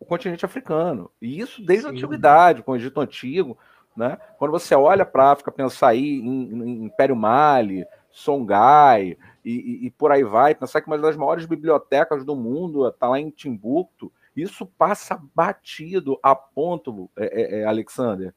[0.00, 1.10] o continente africano.
[1.20, 1.90] E isso desde Sim.
[1.90, 3.58] a antiguidade, com o Egito Antigo.
[3.94, 4.16] Né?
[4.38, 9.86] Quando você olha para a África, pensar aí em, em Império Mali, Songhai e, e,
[9.86, 13.30] e, por aí vai, pensar que uma das maiores bibliotecas do mundo está lá em
[13.30, 18.34] Timbuktu, isso passa batido a ponto, é, é, é Alexander,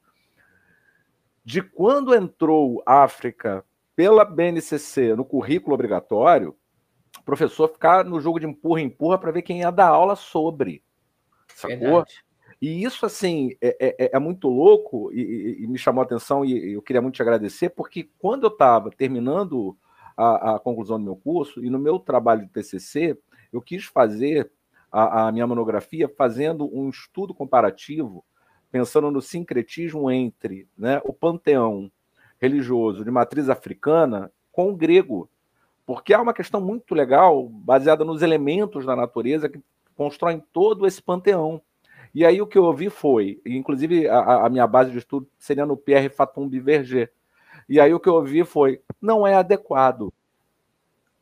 [1.44, 3.64] de quando entrou África
[3.96, 6.56] pela BNCC no currículo obrigatório,
[7.18, 10.82] o professor ficar no jogo de empurra-empurra para ver quem ia dar aula sobre.
[11.54, 11.78] Sacou?
[11.78, 12.24] Verdade.
[12.60, 16.72] E isso, assim, é, é, é muito louco e, e, me chamou a atenção e
[16.72, 19.76] eu queria muito te agradecer, porque quando eu estava terminando
[20.16, 23.18] a, a, conclusão do meu curso e no meu trabalho de TCC,
[23.52, 24.50] eu quis fazer
[24.90, 28.24] a, a minha monografia fazendo um estudo comparativo,
[28.70, 31.90] pensando no sincretismo entre né, o panteão
[32.44, 35.28] religioso de matriz africana com o grego.
[35.86, 39.60] Porque há uma questão muito legal, baseada nos elementos da natureza que
[39.96, 41.60] constroem todo esse panteão.
[42.14, 45.66] E aí o que eu ouvi foi, inclusive a, a minha base de estudo seria
[45.66, 47.10] no Pierre Fatum Verger.
[47.68, 50.12] E aí o que eu ouvi foi, não é adequado.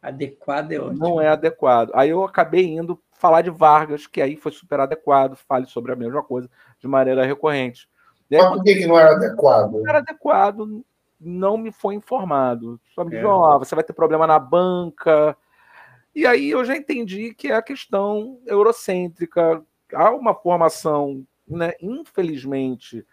[0.02, 0.98] Adequado é ótimo.
[0.98, 1.90] Não é adequado.
[1.94, 5.96] Aí eu acabei indo falar de Vargas, que aí foi super adequado, fale sobre a
[5.96, 6.50] mesma coisa
[6.80, 7.88] de maneira recorrente.
[8.28, 9.72] Mas por que, que não era adequado?
[9.72, 10.84] Não era adequado,
[11.22, 12.80] não me foi informado.
[12.94, 13.18] Só me é.
[13.18, 15.36] diz, oh, você vai ter problema na banca.
[16.14, 19.62] E aí eu já entendi que é a questão eurocêntrica.
[19.94, 23.06] Há uma formação, né, infelizmente,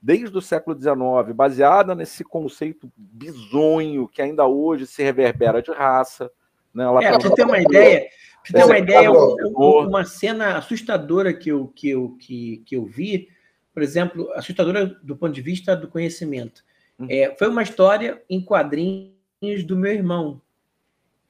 [0.00, 6.30] desde o século XIX, baseada nesse conceito bizonho que ainda hoje se reverbera de raça.
[6.72, 6.84] Né?
[7.02, 8.08] É, para ter uma ideia,
[8.50, 13.28] pra ter uma ideia, uma cena assustadora que eu, que, eu, que, que eu vi,
[13.72, 16.62] por exemplo, assustadora do ponto de vista do conhecimento.
[16.98, 17.06] Uhum.
[17.08, 20.42] É, foi uma história em quadrinhos do meu irmão,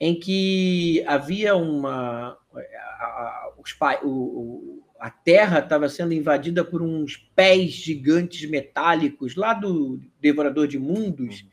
[0.00, 2.38] em que havia uma.
[2.54, 9.52] A, a, os, o, a Terra estava sendo invadida por uns pés gigantes metálicos lá
[9.52, 11.42] do Devorador de Mundos.
[11.42, 11.48] Uhum.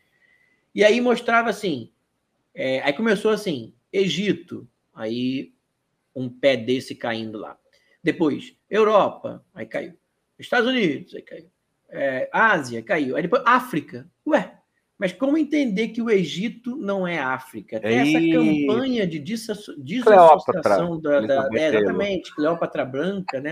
[0.73, 1.91] E aí mostrava assim.
[2.53, 5.53] É, aí começou assim: Egito, aí
[6.15, 7.57] um pé desse caindo lá.
[8.01, 9.93] Depois, Europa, aí caiu.
[10.39, 11.49] Estados Unidos, aí caiu
[11.95, 13.15] é, Ásia, caiu.
[13.15, 14.07] Aí depois África.
[14.27, 14.57] Ué,
[14.97, 17.79] mas como entender que o Egito não é África?
[17.79, 23.51] Tem essa campanha de desassociação da, da é, exatamente, Cleópatra Branca, né?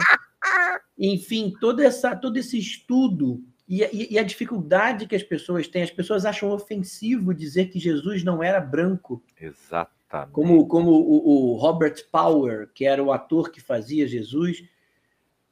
[0.98, 5.84] Enfim, toda essa, todo esse estudo e, e, e, a dificuldade que as pessoas têm,
[5.84, 9.24] as pessoas acham ofensivo dizer que Jesus não era branco.
[9.40, 10.32] Exatamente.
[10.32, 14.64] Como, como o, o Robert Power, que era o ator que fazia Jesus,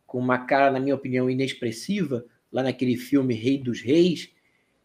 [0.05, 4.29] com uma cara, na minha opinião, inexpressiva, lá naquele filme Rei dos Reis,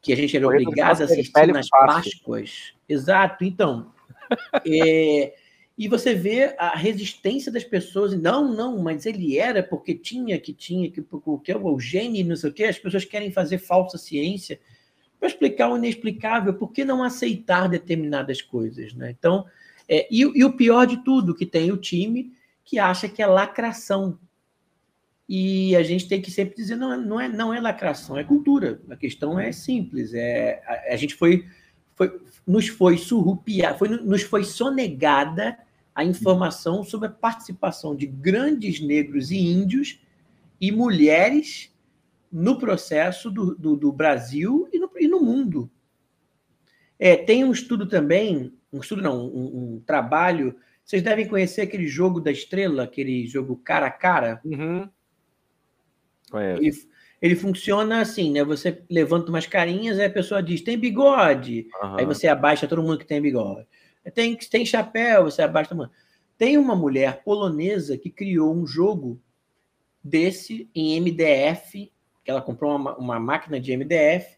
[0.01, 2.72] que a gente era obrigado a assistir nas Páscoas.
[2.88, 3.93] Exato, então.
[4.66, 5.34] é,
[5.78, 8.18] e você vê a resistência das pessoas.
[8.18, 12.36] Não, não, mas ele era porque tinha, que tinha, que porque é o gênio, não
[12.36, 12.64] sei o quê.
[12.64, 14.59] As pessoas querem fazer falsa ciência
[15.18, 16.55] para explicar o inexplicável.
[16.55, 18.94] Por que não aceitar determinadas coisas?
[18.94, 19.14] Né?
[19.18, 19.44] Então,
[19.88, 22.32] é, e, e o pior de tudo, que tem o time
[22.64, 24.18] que acha que é lacração.
[25.28, 28.81] E a gente tem que sempre dizer, não, não, é, não é lacração, é cultura.
[28.89, 30.15] A questão é simples.
[30.15, 31.47] É, a, a gente foi,
[31.94, 35.59] foi, nos foi surrupiar, foi, nos foi sonegada
[35.94, 39.98] a informação sobre a participação de grandes negros e índios
[40.61, 41.74] e mulheres
[42.31, 45.70] no processo do, do, do Brasil e no, e no mundo.
[46.98, 50.55] É, tem um estudo também, um estudo não, um, um, trabalho.
[50.85, 54.40] Vocês devem conhecer aquele jogo da estrela, aquele jogo cara a cara.
[54.44, 54.89] Uhum.
[56.39, 56.71] Ele,
[57.21, 58.45] ele, funciona assim, né?
[58.45, 61.69] Você levanta umas carinhas, aí a pessoa diz, tem bigode.
[61.83, 61.99] Uhum.
[61.99, 63.67] Aí você abaixa todo mundo que tem bigode.
[64.15, 65.91] Tem, tem chapéu, você abaixa todo mundo.
[66.39, 69.21] Tem uma mulher polonesa que criou um jogo
[70.03, 71.91] desse em MDF,
[72.25, 74.37] que ela comprou uma, uma máquina de MDF,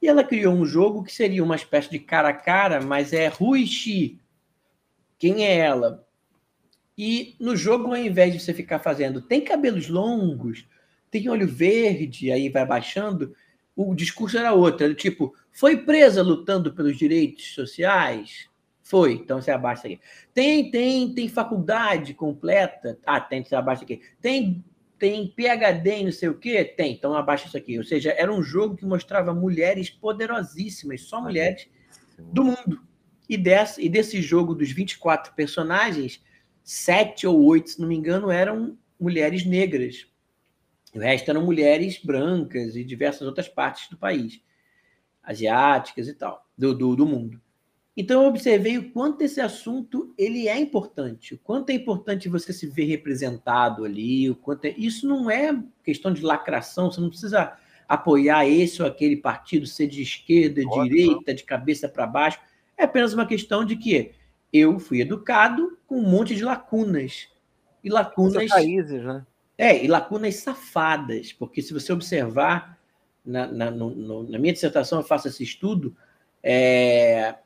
[0.00, 3.26] e ela criou um jogo que seria uma espécie de cara a cara, mas é
[3.28, 4.20] Ruichi.
[5.18, 6.06] Quem é ela?
[6.96, 10.66] E no jogo, ao invés de você ficar fazendo, tem cabelos longos,
[11.14, 13.36] tem olho verde, aí vai baixando,
[13.76, 18.48] o discurso era outro, era tipo, foi presa lutando pelos direitos sociais?
[18.82, 20.00] Foi, então você abaixa aqui.
[20.32, 22.98] Tem, tem, tem faculdade completa?
[23.06, 24.02] Ah, tem, você abaixa aqui.
[24.20, 24.64] Tem
[24.98, 26.64] tem PHD em não sei o quê?
[26.64, 27.78] Tem, então abaixa isso aqui.
[27.78, 31.68] Ou seja, era um jogo que mostrava mulheres poderosíssimas, só mulheres
[32.18, 32.80] do mundo.
[33.28, 36.20] E desse, e desse jogo dos 24 personagens,
[36.62, 40.12] sete ou oito, se não me engano, eram mulheres negras.
[40.94, 44.40] O resto eram mulheres brancas e diversas outras partes do país,
[45.22, 47.40] asiáticas e tal, do, do, do mundo.
[47.96, 52.52] Então eu observei o quanto esse assunto ele é importante, o quanto é importante você
[52.52, 54.74] se ver representado ali, o quanto é...
[54.76, 57.56] isso não é questão de lacração, você não precisa
[57.88, 60.84] apoiar esse ou aquele partido, ser de esquerda, Ótimo.
[60.84, 62.40] direita, de cabeça para baixo,
[62.76, 64.12] é apenas uma questão de que
[64.52, 67.28] eu fui educado com um monte de lacunas
[67.82, 69.24] e lacunas países, né?
[69.56, 72.78] É, e lacunas safadas, porque se você observar
[73.24, 75.96] na, na, no, na minha dissertação eu faço esse estudo,
[76.42, 77.36] é,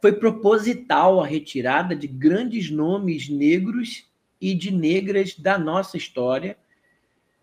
[0.00, 4.06] foi proposital a retirada de grandes nomes negros
[4.40, 6.56] e de negras da nossa história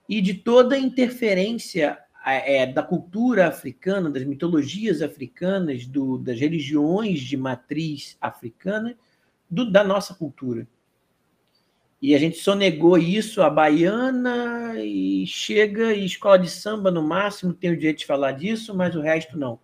[0.07, 7.19] e de toda a interferência é, da cultura africana, das mitologias africanas, do, das religiões
[7.19, 8.95] de matriz africana,
[9.49, 10.67] do, da nossa cultura.
[12.03, 17.53] E a gente sonegou isso a baiana e chega e escola de samba no máximo
[17.53, 19.57] tem o direito de falar disso, mas o resto não.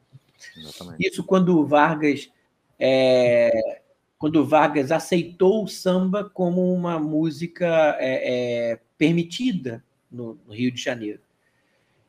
[0.55, 1.05] Exatamente.
[1.05, 2.31] Isso quando Vargas
[2.79, 3.81] é,
[4.17, 10.81] quando Vargas aceitou o samba como uma música é, é, permitida no, no, Rio de
[10.81, 11.19] Janeiro.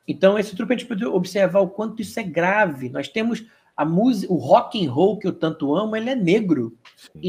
[0.06, 2.88] Então, esse truque a gente pode observar o quanto isso é grave.
[2.88, 3.44] Nós temos
[3.80, 6.76] a música, o rock and roll que eu tanto amo, ele é negro.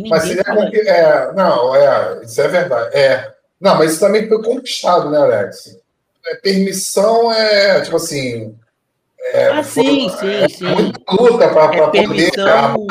[0.09, 0.69] mas seria fala...
[0.69, 2.93] é, não, é, isso é verdade.
[2.93, 5.79] É, não, mas isso também foi conquistado, né, Alex?
[6.27, 8.53] É, permissão é tipo assim,
[9.33, 10.65] é, ah, sim, sim, sim.
[10.65, 12.87] Muita luta para é, poder permissão,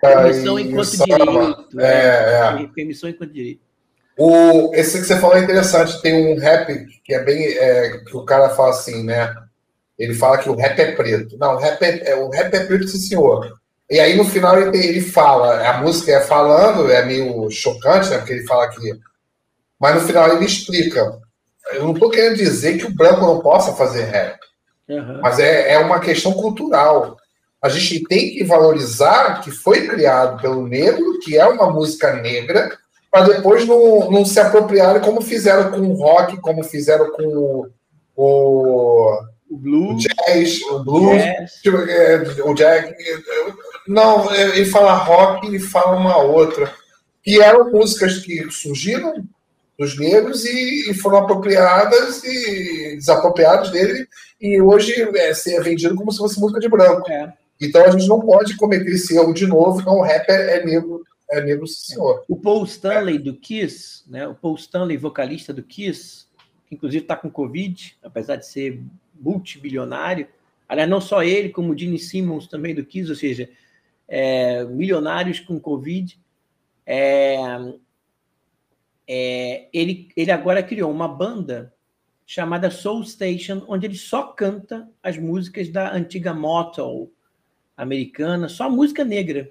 [0.00, 1.78] permissão enquanto direito.
[1.78, 2.66] É, é, é.
[2.74, 3.60] Permissão enquanto direito.
[4.18, 6.02] O, esse que você falou é interessante.
[6.02, 6.74] Tem um rap
[7.04, 7.40] que é bem.
[7.56, 9.32] É, que o cara fala assim, né?
[9.98, 11.36] Ele fala que o rap é preto.
[11.38, 13.56] Não, o rap é, é o rap é preto, sim, senhor.
[13.88, 18.18] E aí no final ele, ele fala, a música é falando, é meio chocante, né?
[18.18, 18.98] Porque ele fala que.
[19.80, 21.18] Mas no final ele explica.
[21.72, 24.38] Eu não estou querendo dizer que o branco não possa fazer rap.
[24.88, 25.20] Uhum.
[25.20, 27.16] Mas é, é uma questão cultural.
[27.60, 32.76] A gente tem que valorizar que foi criado pelo negro, que é uma música negra,
[33.10, 37.68] para depois não, não se apropriarem como fizeram com o rock, como fizeram com o,
[38.14, 39.18] o,
[39.48, 41.22] o blues, o jazz, o blues,
[41.62, 42.94] tipo, é, o jazz.
[43.86, 46.72] Não, ele fala rock e fala uma outra.
[47.22, 49.24] Que eram músicas que surgiram
[49.78, 54.08] dos negros e, e, foram apropriadas e desapropriadas dele
[54.40, 57.10] e hoje é, é vendido como se fosse música de branco.
[57.10, 57.32] É.
[57.60, 61.02] Então a gente não pode cometer esse erro de novo, então o rapper é negro,
[61.30, 62.24] é negro senhor.
[62.28, 64.26] O Paul Stanley do Kiss, né?
[64.26, 66.26] O Paul Stanley, vocalista do Kiss,
[66.66, 68.82] que inclusive está com Covid, apesar de ser
[69.20, 70.28] multibilionário.
[70.68, 73.48] Aliás, não só ele, como o Gene Simmons também do Kiss, ou seja,
[74.08, 76.18] é, milionários com Covid.
[76.84, 77.36] É,
[79.06, 81.72] é, ele, ele agora criou uma banda
[82.26, 87.08] chamada Soul Station, onde ele só canta as músicas da antiga Motown
[87.76, 89.50] americana, só música negra.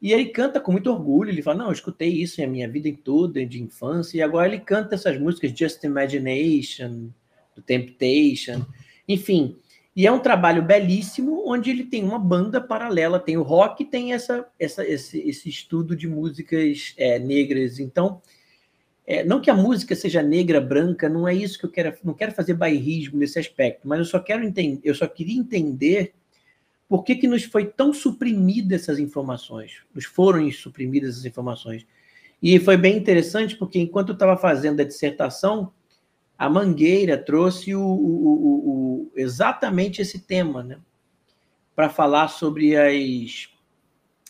[0.00, 2.88] E ele canta com muito orgulho, ele fala, não, eu escutei isso a minha vida
[3.04, 7.10] toda, de infância, e agora ele canta essas músicas Just Imagination,
[7.54, 8.64] do Temptation,
[9.08, 9.56] enfim.
[9.96, 14.12] E é um trabalho belíssimo, onde ele tem uma banda paralela, tem o rock, tem
[14.12, 17.80] essa, essa, esse, esse estudo de músicas é, negras.
[17.80, 18.22] Então,
[19.04, 22.12] é, não que a música seja negra, branca, não é isso que eu quero, não
[22.12, 26.12] quero fazer bairrismo nesse aspecto, mas eu só quero entender, eu só queria entender
[26.86, 31.86] por que, que nos foi tão suprimida essas informações, nos foram suprimidas essas informações.
[32.42, 35.72] E foi bem interessante porque enquanto eu estava fazendo a dissertação,
[36.38, 40.78] a Mangueira trouxe o, o, o, exatamente esse tema, né?
[41.74, 43.48] Para falar sobre as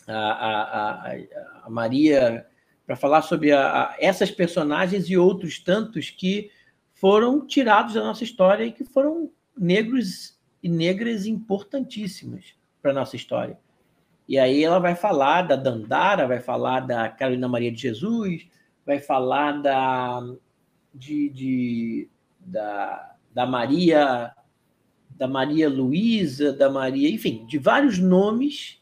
[0.07, 1.17] a, a, a,
[1.65, 2.47] a Maria,
[2.85, 3.51] para falar sobre
[3.99, 6.49] essas personagens e outros tantos que
[6.95, 13.15] foram tirados da nossa história e que foram negros e negras importantíssimas para a nossa
[13.15, 13.57] história.
[14.27, 18.47] E aí ela vai falar da Dandara, vai falar da Carolina Maria de Jesus,
[18.85, 20.21] vai falar da
[20.93, 22.09] de, de
[22.39, 24.33] da, da Maria
[25.19, 28.81] da Maria Luísa, da Maria, enfim, de vários nomes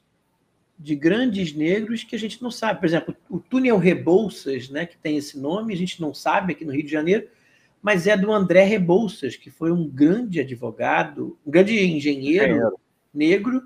[0.78, 2.80] de grandes negros que a gente não sabe.
[2.80, 6.64] Por exemplo, o túnel Rebouças, né, que tem esse nome, a gente não sabe aqui
[6.64, 7.28] no Rio de Janeiro,
[7.82, 12.80] mas é do André Rebouças, que foi um grande advogado, um grande engenheiro, engenheiro.
[13.12, 13.64] negro.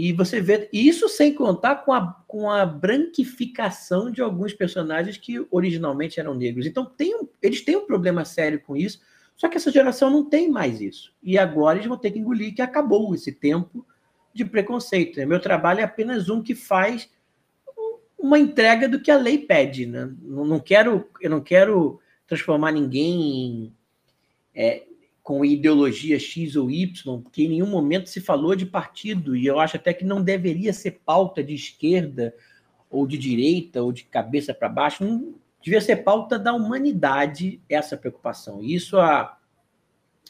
[0.00, 5.44] E você vê isso sem contar com a, com a branquificação de alguns personagens que
[5.50, 6.66] originalmente eram negros.
[6.66, 9.00] Então, tem um, eles têm um problema sério com isso,
[9.36, 11.12] só que essa geração não tem mais isso.
[11.20, 13.84] E agora eles vão ter que engolir que acabou esse tempo
[14.32, 15.18] de preconceito.
[15.18, 15.26] Né?
[15.26, 17.10] Meu trabalho é apenas um que faz
[18.16, 19.84] uma entrega do que a lei pede.
[19.84, 20.14] Né?
[20.22, 23.76] Não quero, eu não quero transformar ninguém em,
[24.54, 24.84] é,
[25.28, 29.60] com ideologia X ou Y, porque em nenhum momento se falou de partido, e eu
[29.60, 32.34] acho até que não deveria ser pauta de esquerda
[32.88, 37.94] ou de direita ou de cabeça para baixo, não, devia ser pauta da humanidade essa
[37.94, 38.62] preocupação.
[38.62, 39.36] Isso a,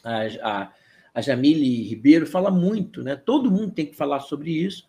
[0.03, 0.73] a, a,
[1.13, 3.15] a Jamile Ribeiro fala muito, né?
[3.15, 4.85] Todo mundo tem que falar sobre isso,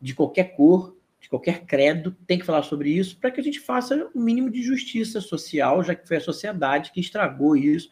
[0.00, 3.58] de qualquer cor, de qualquer credo, tem que falar sobre isso para que a gente
[3.58, 7.90] faça o um mínimo de justiça social, já que foi a sociedade que estragou isso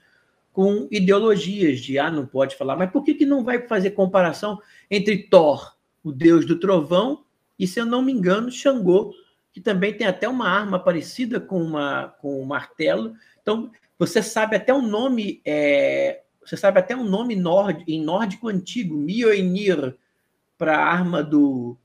[0.58, 2.74] com ideologias de ah, não pode falar.
[2.74, 4.60] Mas por que, que não vai fazer comparação
[4.90, 7.22] entre Thor, o deus do trovão,
[7.56, 9.14] e, se eu não me engano, Xangô,
[9.52, 13.14] que também tem até uma arma parecida com, uma, com um martelo.
[13.40, 18.48] Então, você sabe até o nome é, você sabe até um nome nórdico, em nórdico
[18.48, 19.96] antigo, Mjolnir,
[20.58, 21.76] para a arma do,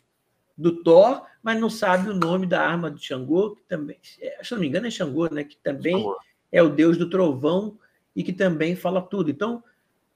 [0.58, 4.60] do Thor, mas não sabe o nome da arma do Xangô, que também, se não
[4.60, 5.44] me engano, é Xangô, né?
[5.44, 6.18] Que também Xangô.
[6.52, 7.78] é o deus do trovão
[8.16, 9.30] e que também fala tudo.
[9.30, 9.64] Então.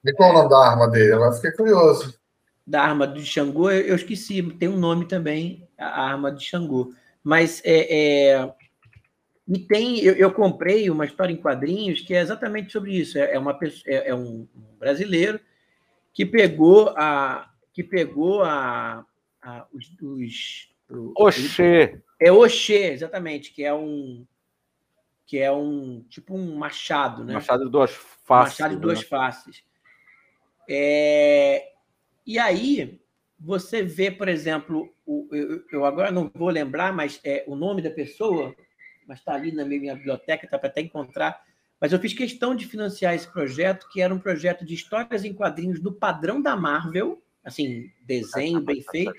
[0.04, 1.14] E qual é o nome da arma dele?
[1.14, 2.18] Eu fiquei curioso.
[2.66, 6.94] Da arma do Xangô, eu esqueci, tem um nome também, a arma de Xangô.
[7.24, 8.54] Mas é, é
[9.48, 13.18] e tem, eu, eu, comprei uma história em quadrinhos que é exatamente sobre isso.
[13.18, 14.46] É, é uma é, é um
[14.78, 15.40] brasileiro
[16.14, 19.06] que pegou a que pegou a,
[19.42, 20.70] a os, os
[21.16, 22.02] Oxê.
[22.20, 24.26] É Oxê, exatamente, que é um
[25.28, 27.36] que é um tipo um machado, né?
[27.36, 28.60] Machado de duas faces.
[28.60, 29.06] Machado de duas né?
[29.06, 29.64] faces.
[30.68, 31.74] É...
[32.26, 33.00] E aí
[33.40, 37.84] você vê, por exemplo, o, eu, eu agora não vou lembrar, mas é o nome
[37.84, 38.56] da pessoa
[39.08, 41.42] mas está ali na minha biblioteca, está para até encontrar.
[41.80, 45.34] Mas eu fiz questão de financiar esse projeto, que era um projeto de histórias em
[45.34, 49.14] quadrinhos do padrão da Marvel, assim, desenho bem feito,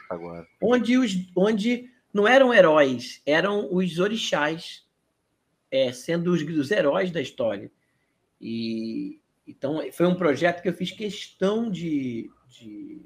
[0.60, 4.84] onde, os, onde não eram heróis, eram os orixás,
[5.70, 7.70] é, sendo os, os heróis da história.
[8.40, 13.00] E então foi um projeto que eu fiz questão de, de,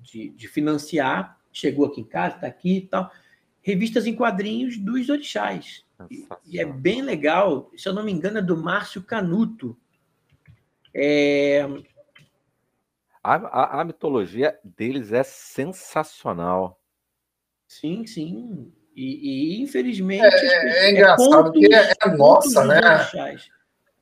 [0.00, 1.38] de, de financiar.
[1.52, 3.10] Chegou aqui em casa, está aqui e tal.
[3.60, 5.84] Revistas em quadrinhos dos orixás.
[6.46, 9.76] E, é bem legal, se eu não me engano, é do Márcio Canuto.
[10.92, 11.62] É...
[13.22, 16.80] A, a, a, mitologia deles é sensacional.
[17.66, 18.72] Sim, sim.
[18.94, 20.24] E, e infelizmente.
[20.24, 22.80] É, é engraçado, porque é, é nossa, né?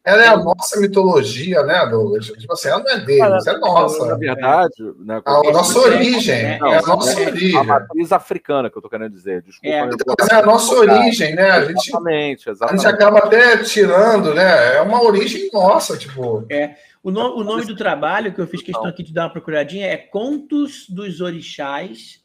[0.04, 2.26] Ela é a nossa mitologia, né, Douglas?
[2.26, 4.04] Tipo assim, ela não é deles, é nossa.
[4.04, 6.34] Na verdade, né, a, a nossa origem.
[6.34, 7.56] É, é a nossa é, origem.
[7.56, 9.42] A matriz africana que eu tô querendo dizer.
[9.42, 9.68] Desculpa.
[9.74, 11.50] É, então, mas é a nossa origem, né?
[11.52, 12.86] A gente, exatamente, exatamente.
[12.86, 14.76] A gente acaba até tirando, né?
[14.76, 16.44] É uma origem nossa, tipo.
[16.50, 16.74] É.
[17.00, 19.86] O, no, o nome do trabalho que eu fiz questão aqui de dar uma procuradinha
[19.86, 22.20] é Contos dos Orixás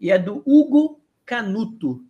[0.00, 2.02] e é do Hugo Canuto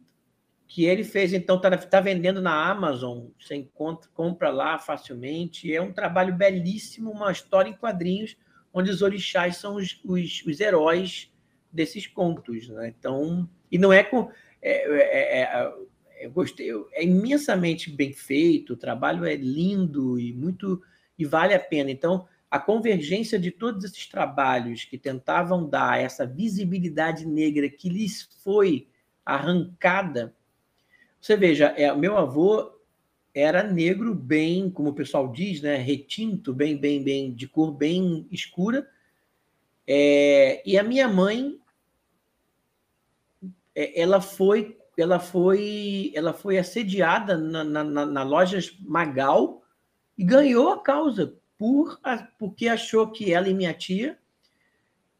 [0.69, 5.73] que ele fez, então, está tá vendendo na Amazon, você encontra, compra lá facilmente.
[5.73, 8.37] É um trabalho belíssimo, uma história em quadrinhos,
[8.73, 11.33] onde os orixás são os, os, os heróis
[11.73, 12.69] desses contos.
[12.69, 12.93] Né?
[12.99, 14.31] Então, e não é com.
[14.61, 15.73] É, é, é,
[16.19, 20.83] é, gostei, é imensamente bem feito, o trabalho é lindo e muito.
[21.17, 21.91] e vale a pena.
[21.91, 28.29] Então, a convergência de todos esses trabalhos que tentavam dar essa visibilidade negra que lhes
[28.43, 28.89] foi
[29.27, 30.35] arrancada
[31.27, 32.73] você veja, é, meu avô
[33.35, 38.29] era negro bem, como o pessoal diz, né, retinto, bem, bem, bem, de cor bem
[38.31, 38.89] escura.
[39.85, 41.59] É, e a minha mãe,
[43.75, 49.65] é, ela foi, ela foi, ela foi assediada na, na, na loja Magal
[50.17, 52.01] e ganhou a causa por,
[52.39, 54.17] porque achou que ela e minha tia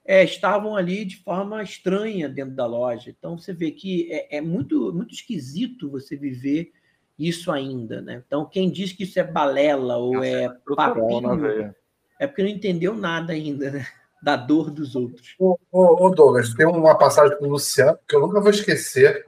[0.07, 3.11] é, estavam ali de forma estranha dentro da loja.
[3.11, 6.73] Então você vê que é, é, muito, muito esquisito você viver
[7.19, 8.23] isso ainda, né?
[8.27, 11.75] Então quem diz que isso é balela ou Nossa, é, é papinho,
[12.21, 13.87] é porque não entendeu nada ainda, né?
[14.23, 15.35] Da dor dos outros.
[15.39, 19.25] Ô, ô, ô Douglas, tem uma passagem com o Luciano que eu nunca vou esquecer.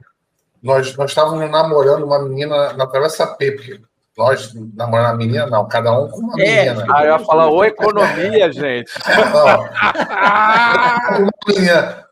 [0.61, 3.81] Nós, nós estávamos namorando uma menina na Travessa Pepe.
[4.19, 6.85] Nós namorando a menina, não, cada um com uma é, menina.
[6.93, 8.91] Ah, eu ia falar, ô economia, gente.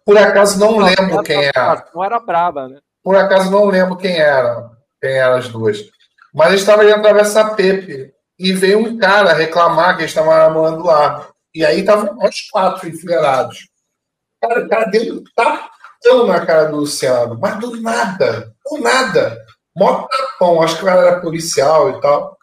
[0.06, 1.86] Por acaso não lembro quem era.
[1.94, 2.80] Não era braba, né?
[3.04, 4.70] Por acaso não lembro quem era,
[5.02, 5.84] quem eram as duas.
[6.34, 10.86] Mas eles estavam indo atravessar Pepe e veio um cara reclamar que eles estavam namorando
[10.86, 11.28] lá.
[11.54, 13.68] E aí estavam nós quatro enfileirados.
[14.42, 19.46] Cara, o cara deu um tapão na cara do Luciano, mas do nada, do nada
[19.78, 22.36] mó tapão, acho que o cara era policial e tal.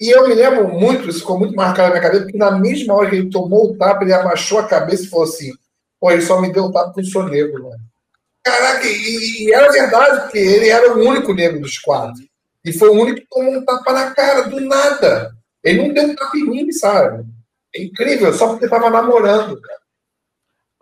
[0.00, 2.94] E eu me lembro muito, isso ficou muito marcado na minha cabeça, porque na mesma
[2.94, 5.52] hora que ele tomou o tapa, ele abaixou a cabeça e falou assim:
[6.00, 7.80] pô, ele só me deu o tapa porque eu sou negro, mano.
[8.42, 12.22] Caraca, e, e, era verdade, porque ele era o único negro dos quatro.
[12.64, 15.32] E foi o único que tomou um tapa na cara, do nada.
[15.62, 17.26] Ele não deu um tapa em mim, sabe?
[17.74, 19.78] É incrível, só porque estava namorando, cara.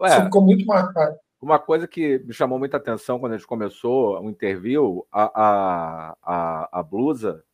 [0.01, 1.17] Ué, Isso ficou muito marcado.
[1.41, 6.17] Uma coisa que me chamou muita atenção quando a gente começou o interview, a, a,
[6.23, 7.45] a, a blusa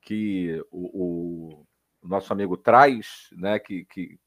[0.00, 1.66] que o, o,
[2.02, 4.18] nosso amigo traz, né, que, que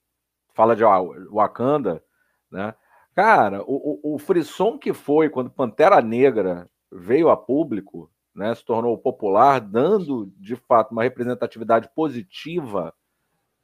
[0.53, 0.83] fala de
[1.31, 2.03] Wakanda,
[2.49, 2.73] né?
[3.13, 8.63] Cara, o, o, o frisson que foi quando Pantera Negra veio a público, né, se
[8.63, 12.93] tornou popular, dando de fato uma representatividade positiva,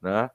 [0.01, 0.29] né?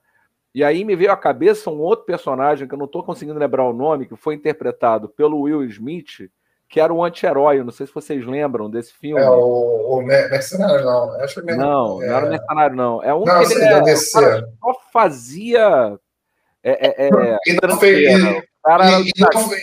[0.53, 3.65] E aí me veio à cabeça um outro personagem que eu não estou conseguindo lembrar
[3.65, 6.29] o nome, que foi interpretado pelo Will Smith,
[6.67, 7.63] que era um anti-herói.
[7.63, 9.21] Não sei se vocês lembram desse filme.
[9.21, 11.11] É o, o mercenário, não.
[11.21, 12.07] Acho que não, é...
[12.07, 13.03] não era o mercenário, não.
[13.03, 14.19] É um não, que ele era, só
[14.91, 15.99] fazia.
[16.63, 18.99] É, é, é ele, não fez, ele, cara, não,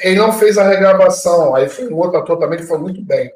[0.03, 1.55] ele, não, fez a regravação.
[1.55, 3.31] Aí foi um outro ator também que foi muito bem.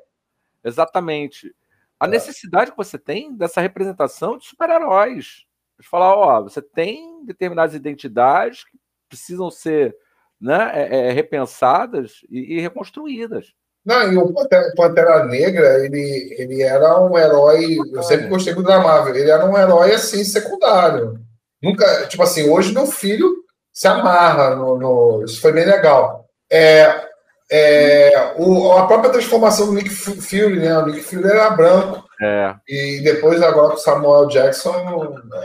[0.64, 1.52] Exatamente.
[1.98, 2.08] A é.
[2.08, 5.49] necessidade que você tem dessa representação de super-heróis
[5.80, 8.78] de falar, ó, você tem determinadas identidades que
[9.08, 9.96] precisam ser
[10.40, 13.46] né, é, é, repensadas e, e, reconstruídas.
[13.84, 18.66] Não, e o Pantera, Pantera, Negra, ele, ele era um herói, eu sempre gostei muito
[18.66, 21.18] da Marvel, ele era um herói, assim, secundário.
[21.62, 26.26] Nunca, tipo assim, hoje meu filho se amarra no, no isso foi bem legal.
[26.50, 27.04] É,
[27.50, 30.78] é, o, a própria transformação do Nick Fury, né?
[30.78, 32.04] O Nick Fury era branco.
[32.20, 32.54] É.
[32.68, 34.74] E depois, agora com Samuel Jackson,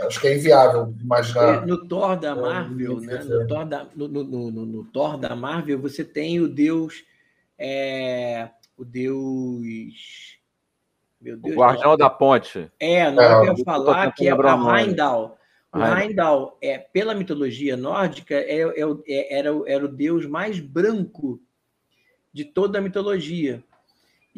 [0.06, 1.66] acho que é inviável imaginar.
[1.66, 3.24] No Thor da Marvel, né?
[3.24, 7.02] No Thor da, no, no, no, no, Thor da Marvel, você tem o Deus.
[7.58, 10.36] É, o Deus.
[11.18, 11.54] Meu Deus.
[11.54, 12.70] O Guardião da Ponte.
[12.78, 15.38] É, não é, eu ia falar que é a Heimdall.
[15.72, 21.40] O Heimdall, é, pela mitologia nórdica, é, é, é, era, era o deus mais branco
[22.34, 23.64] de toda a mitologia.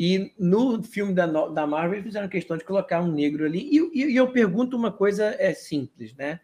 [0.01, 3.69] E no filme da, da Marvel fizeram questão de colocar um negro ali.
[3.69, 6.39] E, e, e eu pergunto uma coisa é simples, né?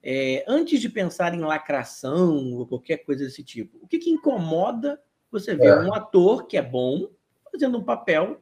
[0.00, 5.00] É, antes de pensar em lacração ou qualquer coisa desse tipo, o que, que incomoda
[5.32, 5.80] você ver é.
[5.80, 7.10] um ator que é bom
[7.50, 8.40] fazendo um papel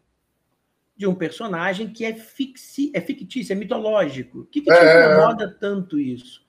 [0.94, 4.40] de um personagem que é, fixi, é fictício, é mitológico?
[4.40, 5.06] O que, que te é.
[5.06, 6.43] incomoda tanto isso?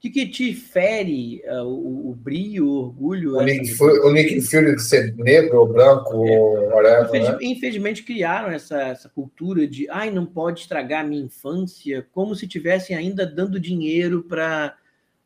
[0.00, 3.36] Que, que te fere uh, o, o, brilho, o orgulho?
[3.36, 6.74] O Nick, Fury, o Nick Fury de ser negro ou branco, é.
[6.74, 7.38] whatever, Infeliz, né?
[7.42, 12.48] Infelizmente criaram essa, essa cultura de ai, não pode estragar a minha infância, como se
[12.48, 14.74] tivessem ainda dando dinheiro para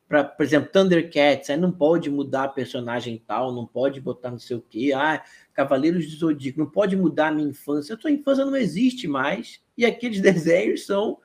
[0.07, 4.57] para, por exemplo, Thundercats, aí não pode mudar personagem tal, não pode botar não sei
[4.59, 5.25] o quê, ah,
[5.55, 7.95] Cavaleiros de Zodíaco, não pode mudar a minha infância.
[7.95, 11.19] A tua infância não existe mais e aqueles desenhos são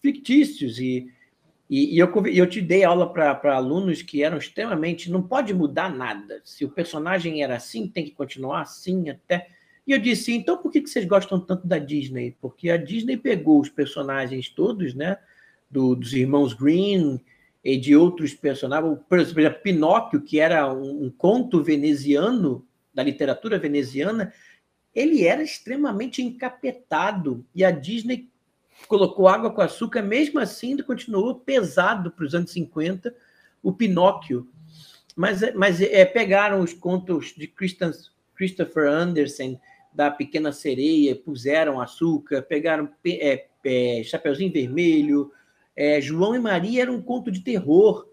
[0.00, 1.08] fictícios e
[1.72, 5.10] e, e eu, eu te dei aula para alunos que eram extremamente.
[5.10, 6.42] Não pode mudar nada.
[6.44, 9.48] Se o personagem era assim, tem que continuar assim até.
[9.86, 12.36] E eu disse: então por que, que vocês gostam tanto da Disney?
[12.42, 15.16] Porque a Disney pegou os personagens todos, né?
[15.70, 17.18] Do, dos irmãos Green
[17.64, 18.98] e de outros personagens.
[19.08, 24.30] Por exemplo, Pinóquio, que era um, um conto veneziano, da literatura veneziana,
[24.94, 27.46] ele era extremamente encapetado.
[27.54, 28.28] E a Disney
[28.86, 33.14] colocou água com açúcar, mesmo assim continuou pesado para os anos 50,
[33.62, 34.48] o Pinóquio.
[35.14, 39.58] Mas, mas é, pegaram os contos de Christopher Anderson,
[39.92, 45.30] da Pequena Sereia, puseram açúcar, pegaram é, é, Chapeuzinho Vermelho,
[45.76, 48.08] é, João e Maria era um conto de terror.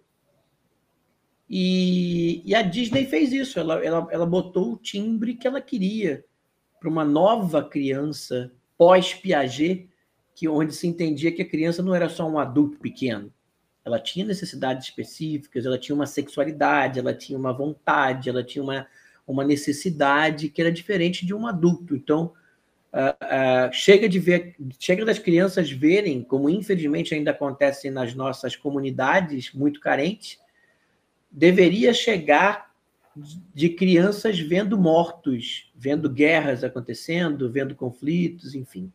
[1.50, 6.24] E, e a Disney fez isso, ela, ela, ela botou o timbre que ela queria
[6.80, 9.90] para uma nova criança pós-Piaget,
[10.40, 13.30] que onde se entendia que a criança não era só um adulto pequeno.
[13.84, 18.88] Ela tinha necessidades específicas, ela tinha uma sexualidade, ela tinha uma vontade, ela tinha uma,
[19.28, 21.94] uma necessidade que era diferente de um adulto.
[21.94, 22.32] Então,
[22.94, 28.56] uh, uh, chega de ver, chega das crianças verem, como infelizmente ainda acontece nas nossas
[28.56, 30.40] comunidades muito carentes,
[31.30, 32.74] deveria chegar
[33.53, 38.90] de crianças vendo mortos, vendo guerras acontecendo, vendo conflitos, enfim,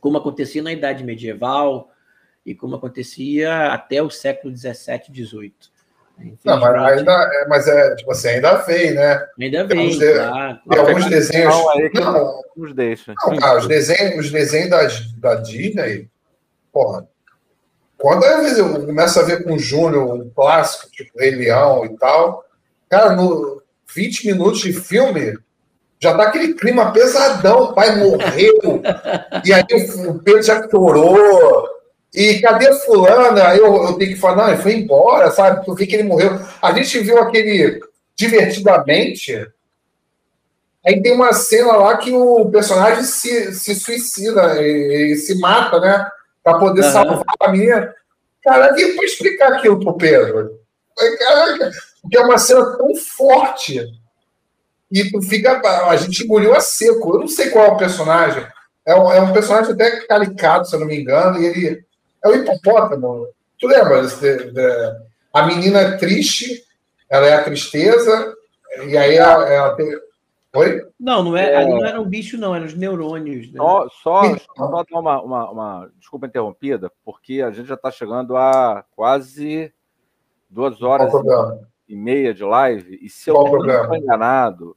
[0.00, 1.90] como acontecia na Idade Medieval
[2.44, 5.54] e como acontecia até o século XVII, XVIII.
[6.44, 9.26] Não, mas ainda, é, mas é, tipo assim, ainda vem, né?
[9.40, 10.58] Ainda vem, tem alguns, claro.
[10.68, 11.54] Tem alguns desenhos.
[11.54, 13.14] Não, aí não, nos deixa.
[13.26, 16.08] Não, cara, os desenhos, os desenhos da, da Disney,
[16.72, 17.08] porra.
[17.96, 22.44] Quando eu começo a ver com o Júnior um clássico, tipo Rei Leão e tal,
[22.88, 23.62] cara, no
[23.94, 25.38] 20 minutos de filme,
[26.02, 28.82] já tá aquele clima pesadão, o pai morreu,
[29.44, 29.64] e aí
[30.06, 31.68] o Pedro já chorou,
[32.12, 33.48] e cadê fulana?
[33.48, 35.64] Aí eu, eu tenho que falar, não, ele foi embora, sabe?
[35.64, 36.40] Tu vê que ele morreu.
[36.60, 37.80] A gente viu aquele
[38.16, 39.46] divertidamente.
[40.84, 45.78] Aí tem uma cena lá que o personagem se, se suicida e, e se mata,
[45.78, 46.10] né?
[46.42, 46.92] Para poder uhum.
[46.92, 47.94] salvar a minha.
[48.42, 50.58] Cara, e para explicar aquilo pro Pedro?
[51.18, 51.70] Caraca,
[52.02, 53.86] porque é uma cena tão forte.
[54.90, 55.60] E tu fica.
[55.88, 57.14] A gente engoliu a seco.
[57.14, 58.44] Eu não sei qual é o personagem.
[58.84, 61.84] É um, é um personagem até caricato, se eu não me engano, e ele
[62.24, 63.28] é o hipopótamo.
[63.58, 64.06] Tu lembra?
[64.06, 64.96] De, de,
[65.32, 66.64] a menina é triste,
[67.08, 68.34] ela é a tristeza,
[68.86, 69.86] e aí ela, ela tem.
[70.56, 70.82] Oi?
[70.98, 71.56] Não, não, é, é...
[71.58, 73.52] Ali não era um bicho, não, eram os neurônios.
[73.52, 73.58] Né?
[73.58, 78.36] Só, só, só dar uma, uma, uma, desculpa interrompida, porque a gente já está chegando
[78.36, 79.72] a quase
[80.48, 81.12] duas horas
[81.88, 84.76] e meia de live, e se Qual eu não estou enganado,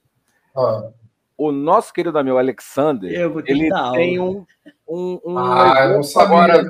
[0.55, 0.89] ah
[1.37, 3.11] o nosso querido amigo Alexander,
[3.45, 4.45] ele tem um,
[4.87, 6.63] um, um ah, não sabia.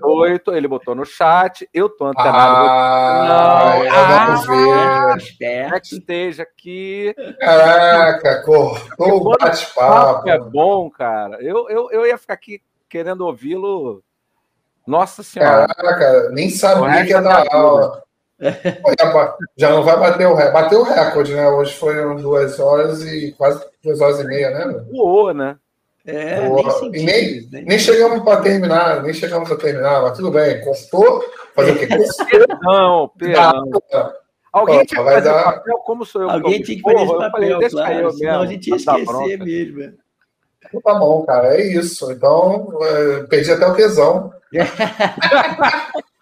[0.53, 2.65] ele botou no chat, eu tô antenado.
[2.67, 5.69] Ah, não, ah, ver.
[5.69, 7.13] Backstage aqui.
[7.39, 10.29] Caraca, cortou o bate-papo.
[10.29, 11.37] É bom, cara.
[11.41, 14.01] Eu, eu, eu ia ficar aqui querendo ouvi-lo.
[14.87, 15.67] Nossa Senhora.
[15.67, 18.03] Caraca, nem sabia que ia dar aula.
[19.57, 20.53] Já não vai bater o recorde.
[20.53, 21.47] Bateu o recorde, né?
[21.49, 24.85] Hoje foram duas horas e quase duas horas e meia, né?
[24.91, 25.57] Voou, né?
[26.05, 30.17] É, nem, senti, e nem, nem, nem chegamos para terminar, nem chegamos a terminar, mas
[30.17, 31.23] tudo bem, cortou.
[31.55, 31.87] Fazer o quê?
[32.61, 33.63] Não, perdão.
[34.51, 35.43] Alguém tinha que fazer dar...
[35.43, 36.29] papel, como sou eu?
[36.29, 39.93] Alguém tinha que fazer esse papel, falei, claro, eu senão a gente ia esquecer mesmo.
[40.65, 42.11] Então, tá bom, cara, é isso.
[42.11, 44.33] Então, é, perdi até o tesão.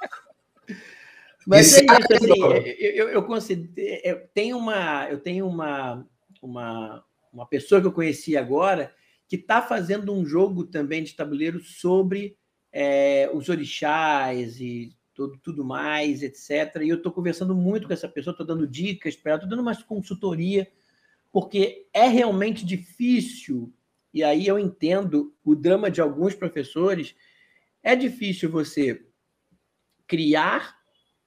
[1.45, 3.71] Mas é isso, assim, eu, eu, considero,
[4.03, 6.07] eu tenho uma, eu tenho uma,
[6.41, 7.03] uma,
[7.33, 8.93] uma pessoa que eu conheci agora
[9.27, 12.37] que está fazendo um jogo também de tabuleiro sobre
[12.71, 16.81] é, os orixás e tudo, tudo mais, etc.
[16.81, 19.61] E eu estou conversando muito com essa pessoa, estou dando dicas para ela, estou dando
[19.61, 20.69] uma consultoria,
[21.31, 23.73] porque é realmente difícil,
[24.13, 27.15] e aí eu entendo o drama de alguns professores,
[27.81, 29.05] é difícil você
[30.05, 30.80] criar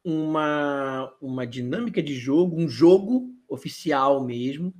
[0.05, 4.75] uma, uma dinâmica de jogo, um jogo oficial mesmo,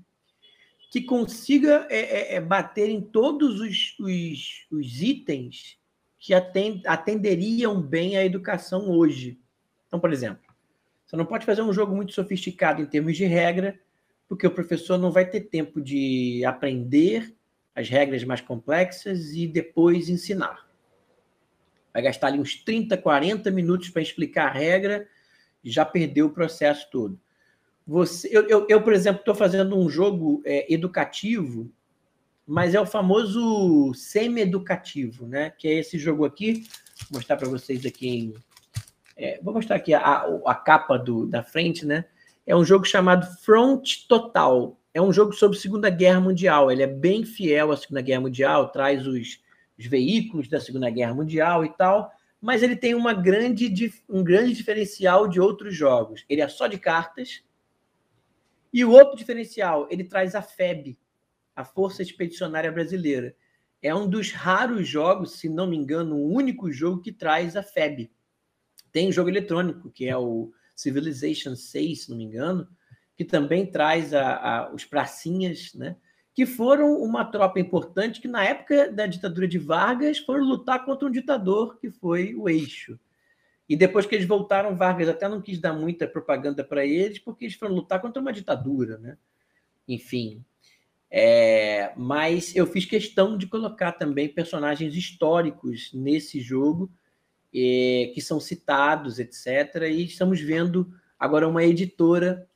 [0.91, 5.79] que consiga é, é, é, bater em todos os, os, os itens
[6.19, 9.41] que atend, atenderiam bem à educação hoje.
[9.89, 10.45] Então, por exemplo,
[11.05, 13.79] você não pode fazer um jogo muito sofisticado em termos de regra,
[14.29, 17.35] porque o professor não vai ter tempo de aprender
[17.75, 20.69] as regras mais complexas e depois ensinar.
[21.93, 25.09] Vai gastar ali uns 30, 40 minutos para explicar a regra
[25.71, 27.19] já perdeu o processo todo.
[27.87, 31.71] Você, eu, eu, eu por exemplo, estou fazendo um jogo é, educativo,
[32.47, 35.51] mas é o famoso semi-educativo, né?
[35.51, 36.65] Que é esse jogo aqui.
[37.11, 38.35] Vou mostrar para vocês aqui em,
[39.17, 42.05] é, vou mostrar aqui a, a capa do, da frente, né?
[42.47, 44.79] É um jogo chamado Front Total.
[44.93, 46.71] É um jogo sobre Segunda Guerra Mundial.
[46.71, 49.41] Ele é bem fiel à Segunda Guerra Mundial, traz os,
[49.79, 52.13] os veículos da Segunda Guerra Mundial e tal
[52.45, 56.27] mas ele tem uma grande, um grande diferencial de outros jogos.
[56.29, 57.43] Ele é só de cartas.
[58.71, 60.99] E o outro diferencial, ele traz a FEB,
[61.57, 63.35] a Força Expedicionária Brasileira.
[63.81, 67.63] É um dos raros jogos, se não me engano, o único jogo que traz a
[67.63, 68.11] FEB.
[68.93, 72.69] Tem um jogo eletrônico, que é o Civilization 6, se não me engano,
[73.17, 75.97] que também traz a, a, os pracinhas, né?
[76.35, 81.07] Que foram uma tropa importante que, na época da ditadura de Vargas, foram lutar contra
[81.07, 82.99] um ditador que foi o Eixo.
[83.69, 87.45] E depois que eles voltaram, Vargas até não quis dar muita propaganda para eles, porque
[87.45, 88.99] eles foram lutar contra uma ditadura.
[88.99, 89.17] Né?
[89.87, 90.45] Enfim.
[91.09, 96.91] É, mas eu fiz questão de colocar também personagens históricos nesse jogo,
[97.55, 99.83] é, que são citados, etc.
[99.89, 102.49] E estamos vendo agora uma editora,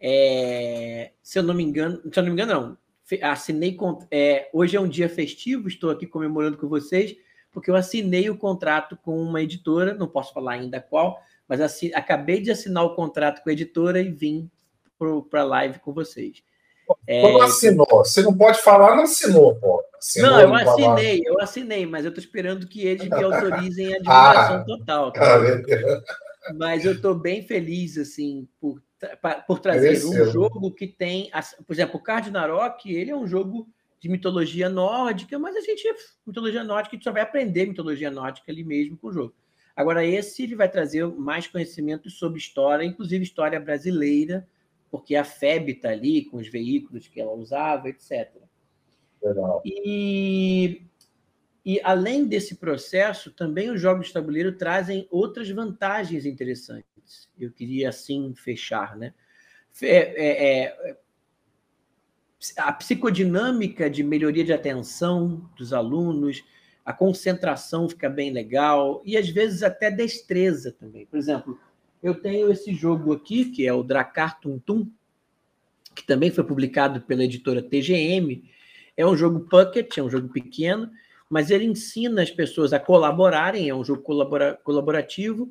[0.00, 2.78] é, se eu não me engano, se eu não me engano, não,
[3.22, 3.76] assinei.
[4.10, 7.16] É, hoje é um dia festivo, estou aqui comemorando com vocês,
[7.52, 11.92] porque eu assinei o contrato com uma editora, não posso falar ainda qual, mas assim,
[11.94, 14.50] acabei de assinar o contrato com a editora e vim
[15.30, 16.42] para a live com vocês.
[16.86, 17.86] Como é, assinou?
[17.90, 19.82] Você não pode falar, não assinou, pô.
[19.98, 23.98] Assinou, não, eu assinei, eu assinei, mas eu estou esperando que eles me autorizem a
[23.98, 25.12] divulgação ah, total.
[25.12, 25.62] Cara.
[26.54, 28.80] Mas eu estou bem feliz, assim, por
[29.46, 31.30] por trazer um jogo que tem,
[31.66, 33.68] por exemplo, o Cardinarok, ele é um jogo
[34.00, 35.82] de mitologia nórdica, mas a gente
[36.26, 39.34] mitologia nórdica, a gente só vai aprender mitologia nórdica ali mesmo com o jogo.
[39.74, 44.46] Agora esse ele vai trazer mais conhecimento sobre história, inclusive história brasileira,
[44.90, 48.30] porque a FEB está ali com os veículos que ela usava, etc.
[49.22, 49.62] Legal.
[49.64, 50.86] E
[51.66, 56.95] e além desse processo, também os jogos de tabuleiro trazem outras vantagens interessantes.
[57.38, 59.12] Eu queria assim fechar, né?
[59.82, 60.96] É, é,
[62.56, 66.44] a psicodinâmica de melhoria de atenção dos alunos,
[66.84, 71.04] a concentração fica bem legal e às vezes até destreza também.
[71.06, 71.58] Por exemplo,
[72.02, 74.90] eu tenho esse jogo aqui que é o Dracar Tum Tum,
[75.94, 78.44] que também foi publicado pela editora TGM.
[78.96, 80.90] É um jogo pocket, é um jogo pequeno
[81.28, 85.50] mas ele ensina as pessoas a colaborarem, é um jogo colabora colaborativo,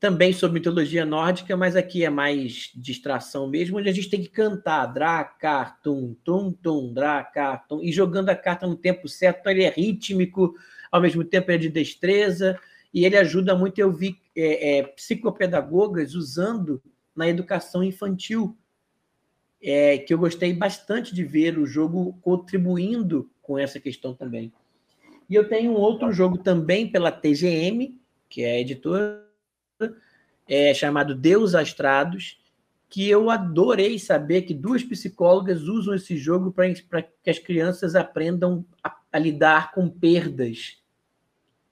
[0.00, 4.30] também sobre mitologia nórdica, mas aqui é mais distração mesmo, onde a gente tem que
[4.30, 6.94] cantar Dracar, tum, tum, tum,
[7.68, 10.54] tum, e jogando a carta no tempo certo, então ele é rítmico,
[10.90, 12.58] ao mesmo tempo é de destreza,
[12.94, 16.82] e ele ajuda muito, eu vi é, é, psicopedagogas usando
[17.14, 18.56] na educação infantil,
[19.62, 24.50] é, que eu gostei bastante de ver o jogo contribuindo com essa questão também.
[25.28, 29.29] E eu tenho um outro jogo também pela TGM, que é a editora,
[30.50, 32.36] é, chamado Deus Astrados,
[32.88, 38.66] que eu adorei saber que duas psicólogas usam esse jogo para que as crianças aprendam
[38.82, 40.78] a, a, lidar com perdas,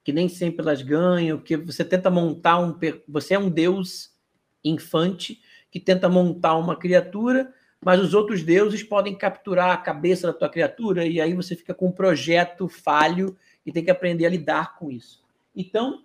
[0.05, 2.79] que nem sempre elas ganham, que você tenta montar um.
[3.09, 4.17] Você é um deus
[4.65, 5.43] infante
[5.73, 7.53] que tenta montar uma criatura,
[7.85, 11.75] mas os outros deuses podem capturar a cabeça da tua criatura, e aí você fica
[11.75, 15.25] com um projeto falho e tem que aprender a lidar com isso.
[15.55, 16.05] Então,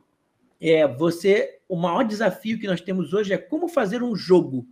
[0.60, 4.68] é, você, o maior desafio que nós temos hoje é como fazer um jogo,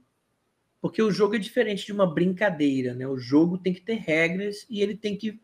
[0.80, 3.08] porque o jogo é diferente de uma brincadeira, né?
[3.08, 5.42] O jogo tem que ter regras e ele tem que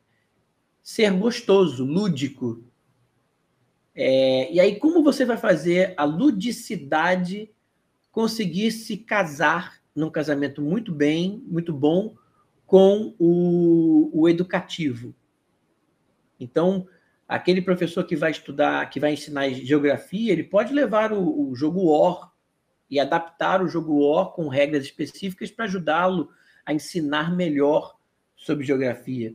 [0.84, 2.64] ser gostoso, lúdico.
[3.96, 7.50] É, e aí, como você vai fazer a ludicidade
[8.12, 12.16] conseguir se casar num casamento muito bem, muito bom,
[12.68, 15.12] com o, o educativo?
[16.40, 16.88] Então,
[17.28, 21.88] aquele professor que vai estudar, que vai ensinar geografia, ele pode levar o, o jogo
[21.88, 22.32] OR
[22.90, 26.30] e adaptar o jogo OR com regras específicas para ajudá-lo
[26.66, 27.98] a ensinar melhor
[28.36, 29.34] sobre geografia.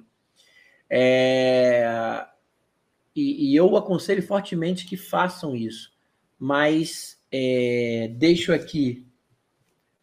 [0.88, 2.26] É...
[3.14, 5.92] E, e, eu aconselho fortemente que façam isso,
[6.38, 9.06] mas é, deixo aqui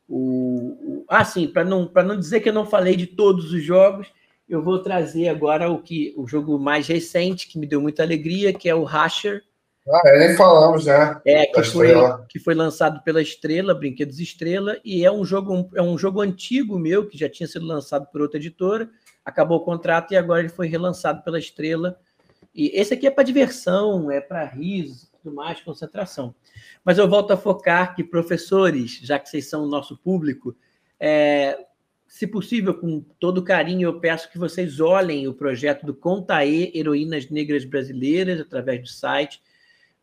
[0.08, 3.52] o, o ah sim para não para não dizer que eu não falei de todos
[3.52, 4.12] os jogos
[4.50, 8.52] eu vou trazer agora o que o jogo mais recente que me deu muita alegria,
[8.52, 9.44] que é o Rasher.
[9.88, 11.22] Ah, é, nem falamos já.
[11.24, 11.88] É, que foi,
[12.28, 16.22] que foi lançado pela Estrela, Brinquedos Estrela, e é um jogo um, é um jogo
[16.22, 18.90] antigo meu que já tinha sido lançado por outra editora,
[19.24, 22.00] acabou o contrato e agora ele foi relançado pela Estrela.
[22.54, 26.34] E esse aqui é para diversão, é para riso, tudo mais, concentração.
[26.84, 30.56] Mas eu volto a focar que professores, já que vocês são o nosso público,
[31.00, 31.58] é,
[32.10, 37.30] se possível, com todo carinho, eu peço que vocês olhem o projeto do Contaê Heroínas
[37.30, 39.40] Negras Brasileiras através do site,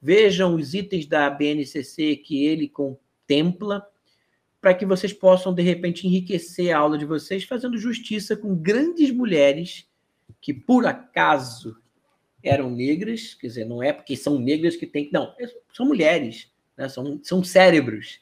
[0.00, 3.84] vejam os itens da BNCC que ele contempla,
[4.60, 9.10] para que vocês possam, de repente, enriquecer a aula de vocês, fazendo justiça com grandes
[9.10, 9.88] mulheres
[10.40, 11.76] que, por acaso,
[12.40, 15.10] eram negras, quer dizer, não é porque são negras que tem.
[15.12, 15.34] Não,
[15.72, 16.88] são mulheres, né?
[16.88, 18.20] são, são cérebros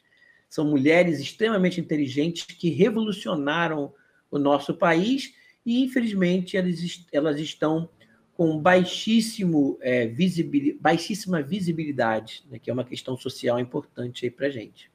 [0.55, 3.93] são mulheres extremamente inteligentes que revolucionaram
[4.31, 5.33] o nosso país
[5.65, 7.89] e, infelizmente, elas, elas estão
[8.37, 14.47] com baixíssimo, é, visibil, baixíssima visibilidade, né, que é uma questão social importante aí para
[14.47, 14.89] a gente.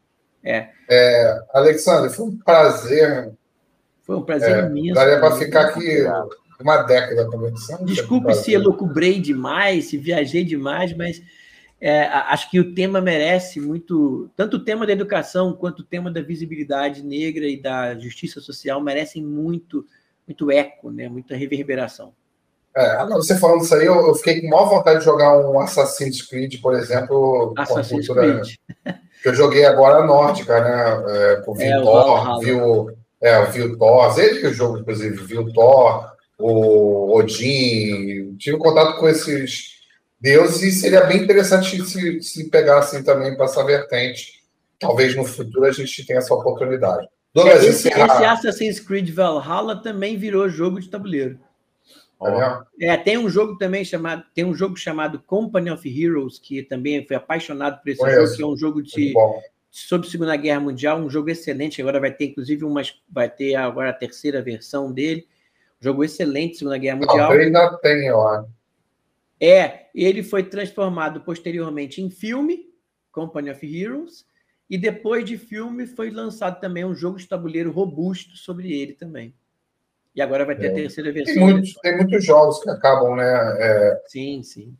[0.45, 0.69] É.
[0.89, 1.39] é.
[1.53, 3.33] Alexandre, foi um prazer
[4.03, 4.95] Foi um prazer É, imenso.
[4.95, 6.05] daria para ficar aqui
[6.61, 7.85] uma década conversando.
[7.87, 11.23] Desculpe se elucubrei demais, se viajei demais, mas
[11.81, 14.31] é, acho que o tema merece muito.
[14.37, 18.81] Tanto o tema da educação quanto o tema da visibilidade negra e da justiça social
[18.81, 19.85] merecem muito,
[20.27, 21.09] muito eco, né?
[21.09, 22.13] muita reverberação.
[22.77, 26.61] É, você falando isso aí, eu, fiquei com maior vontade de jogar um Assassin's Creed,
[26.61, 28.57] por exemplo, com a Assassin's cultura- Creed.
[29.25, 31.03] Que eu joguei agora a nórdica, né?
[31.09, 32.41] É, com o É, o Vitor, Valhalla.
[32.41, 32.91] viu,
[33.23, 39.09] é, o Vitor, ele que o jogo, inclusive, viu Thor, o Odin, tive contato com
[39.09, 39.77] esses
[40.21, 44.43] deuses e seria bem interessante se, se pegassem também para essa vertente.
[44.79, 47.09] Talvez no futuro a gente tenha essa oportunidade.
[47.33, 51.39] Douglas, É, esse, esse Assassin's Creed Valhalla também virou jogo de tabuleiro.
[52.19, 52.67] Tá?
[52.81, 57.07] É, tem um jogo também chamado, tem um jogo chamado Company of Heroes que também
[57.07, 58.21] foi apaixonado por esse Conheço.
[58.21, 59.15] jogo, que é um jogo de
[59.75, 61.83] sobre a Segunda Guerra Mundial, um jogo excelente.
[61.83, 65.27] Agora vai ter, inclusive, umas, vai ter agora a terceira versão dele.
[65.81, 67.33] Um jogo excelente, Segunda Guerra Não, Mundial.
[67.33, 68.49] ainda tem, acho.
[69.41, 72.73] É, ele foi transformado posteriormente em filme,
[73.11, 74.25] Company of Heroes,
[74.71, 79.35] e depois de filme foi lançado também um jogo de tabuleiro robusto sobre ele também.
[80.15, 80.71] E agora vai ter É.
[80.71, 81.43] a terceira Tem versão.
[81.43, 83.57] muitos, tem muitos jogos que acabam, né?
[83.59, 84.77] é, Sim, sim.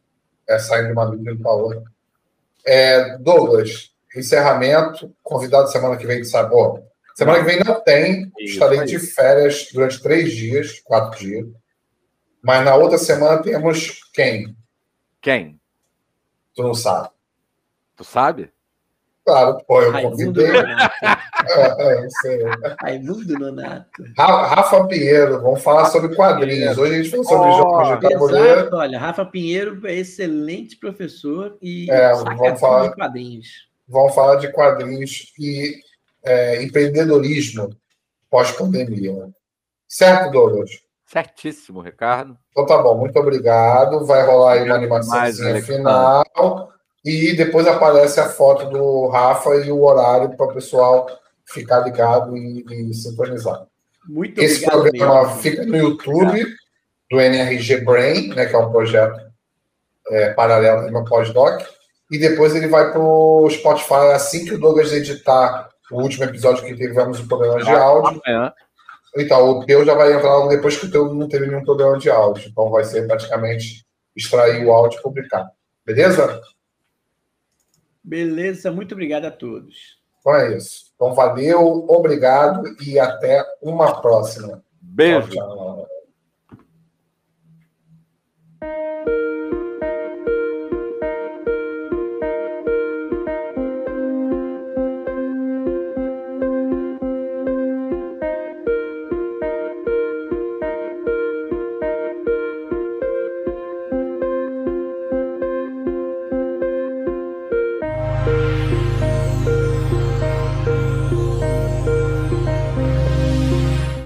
[0.49, 1.83] é, saindo de uma mídia para outra.
[2.67, 6.83] É, Douglas, encerramento, convidado semana que vem de sabor.
[7.17, 8.87] Semana que vem não tem, Isso estarei aí.
[8.87, 11.47] de férias durante três dias, quatro dias.
[12.43, 14.57] Mas na outra semana temos quem?
[15.21, 15.59] Quem?
[16.55, 17.09] Tu não sabe.
[17.97, 18.53] Tu sabe?
[19.25, 20.53] Claro, pô, eu Raimundo convidei.
[20.53, 20.95] Nonato.
[21.03, 22.39] É, é, eu sei.
[22.81, 24.05] Raimundo Nonato.
[24.19, 26.77] Ra- Rafa Pinheiro, vamos falar sobre quadrinhos.
[26.77, 28.61] Hoje a gente falou sobre Oh, jogos de tabuleiro.
[28.61, 32.87] Exato, olha, Rafa Pinheiro é excelente professor e É, vamos falar.
[32.89, 33.47] em quadrinhos.
[33.89, 35.75] Vamos falar de quadrinhos e
[36.23, 37.71] é, empreendedorismo
[38.31, 39.13] pós-pandemia.
[39.13, 39.29] né?
[39.89, 40.71] Certo, Douglas?
[41.07, 42.37] Certíssimo, Ricardo.
[42.51, 44.05] Então tá bom, muito obrigado.
[44.05, 45.63] Vai rolar aí uma Alexandre.
[45.63, 46.74] final.
[47.05, 51.07] E depois aparece a foto do Rafa e o horário para o pessoal
[51.45, 53.67] ficar ligado e, e sintonizar.
[54.09, 55.43] Muito Esse obrigado programa mesmo.
[55.43, 56.47] fica no YouTube
[57.11, 59.21] do NRG Brain, né, que é um projeto
[60.11, 61.63] é, paralelo do meu pós-doc.
[62.11, 66.65] E depois ele vai para o Spotify assim que o Douglas editar o último episódio
[66.65, 68.21] que tivemos um problema de áudio.
[68.25, 68.53] Amanhã.
[69.17, 72.11] Então, o teu já vai entrar depois que o teu não teve nenhum problema de
[72.11, 72.49] áudio.
[72.49, 75.51] Então, vai ser praticamente extrair o áudio e publicar.
[75.87, 76.41] Beleza?
[78.05, 79.99] Beleza, muito obrigado a todos.
[80.21, 80.93] Então é isso.
[80.95, 84.63] Então, valeu, obrigado e até uma próxima.
[84.81, 85.31] Beijo.
[85.31, 85.94] Tchau, tchau.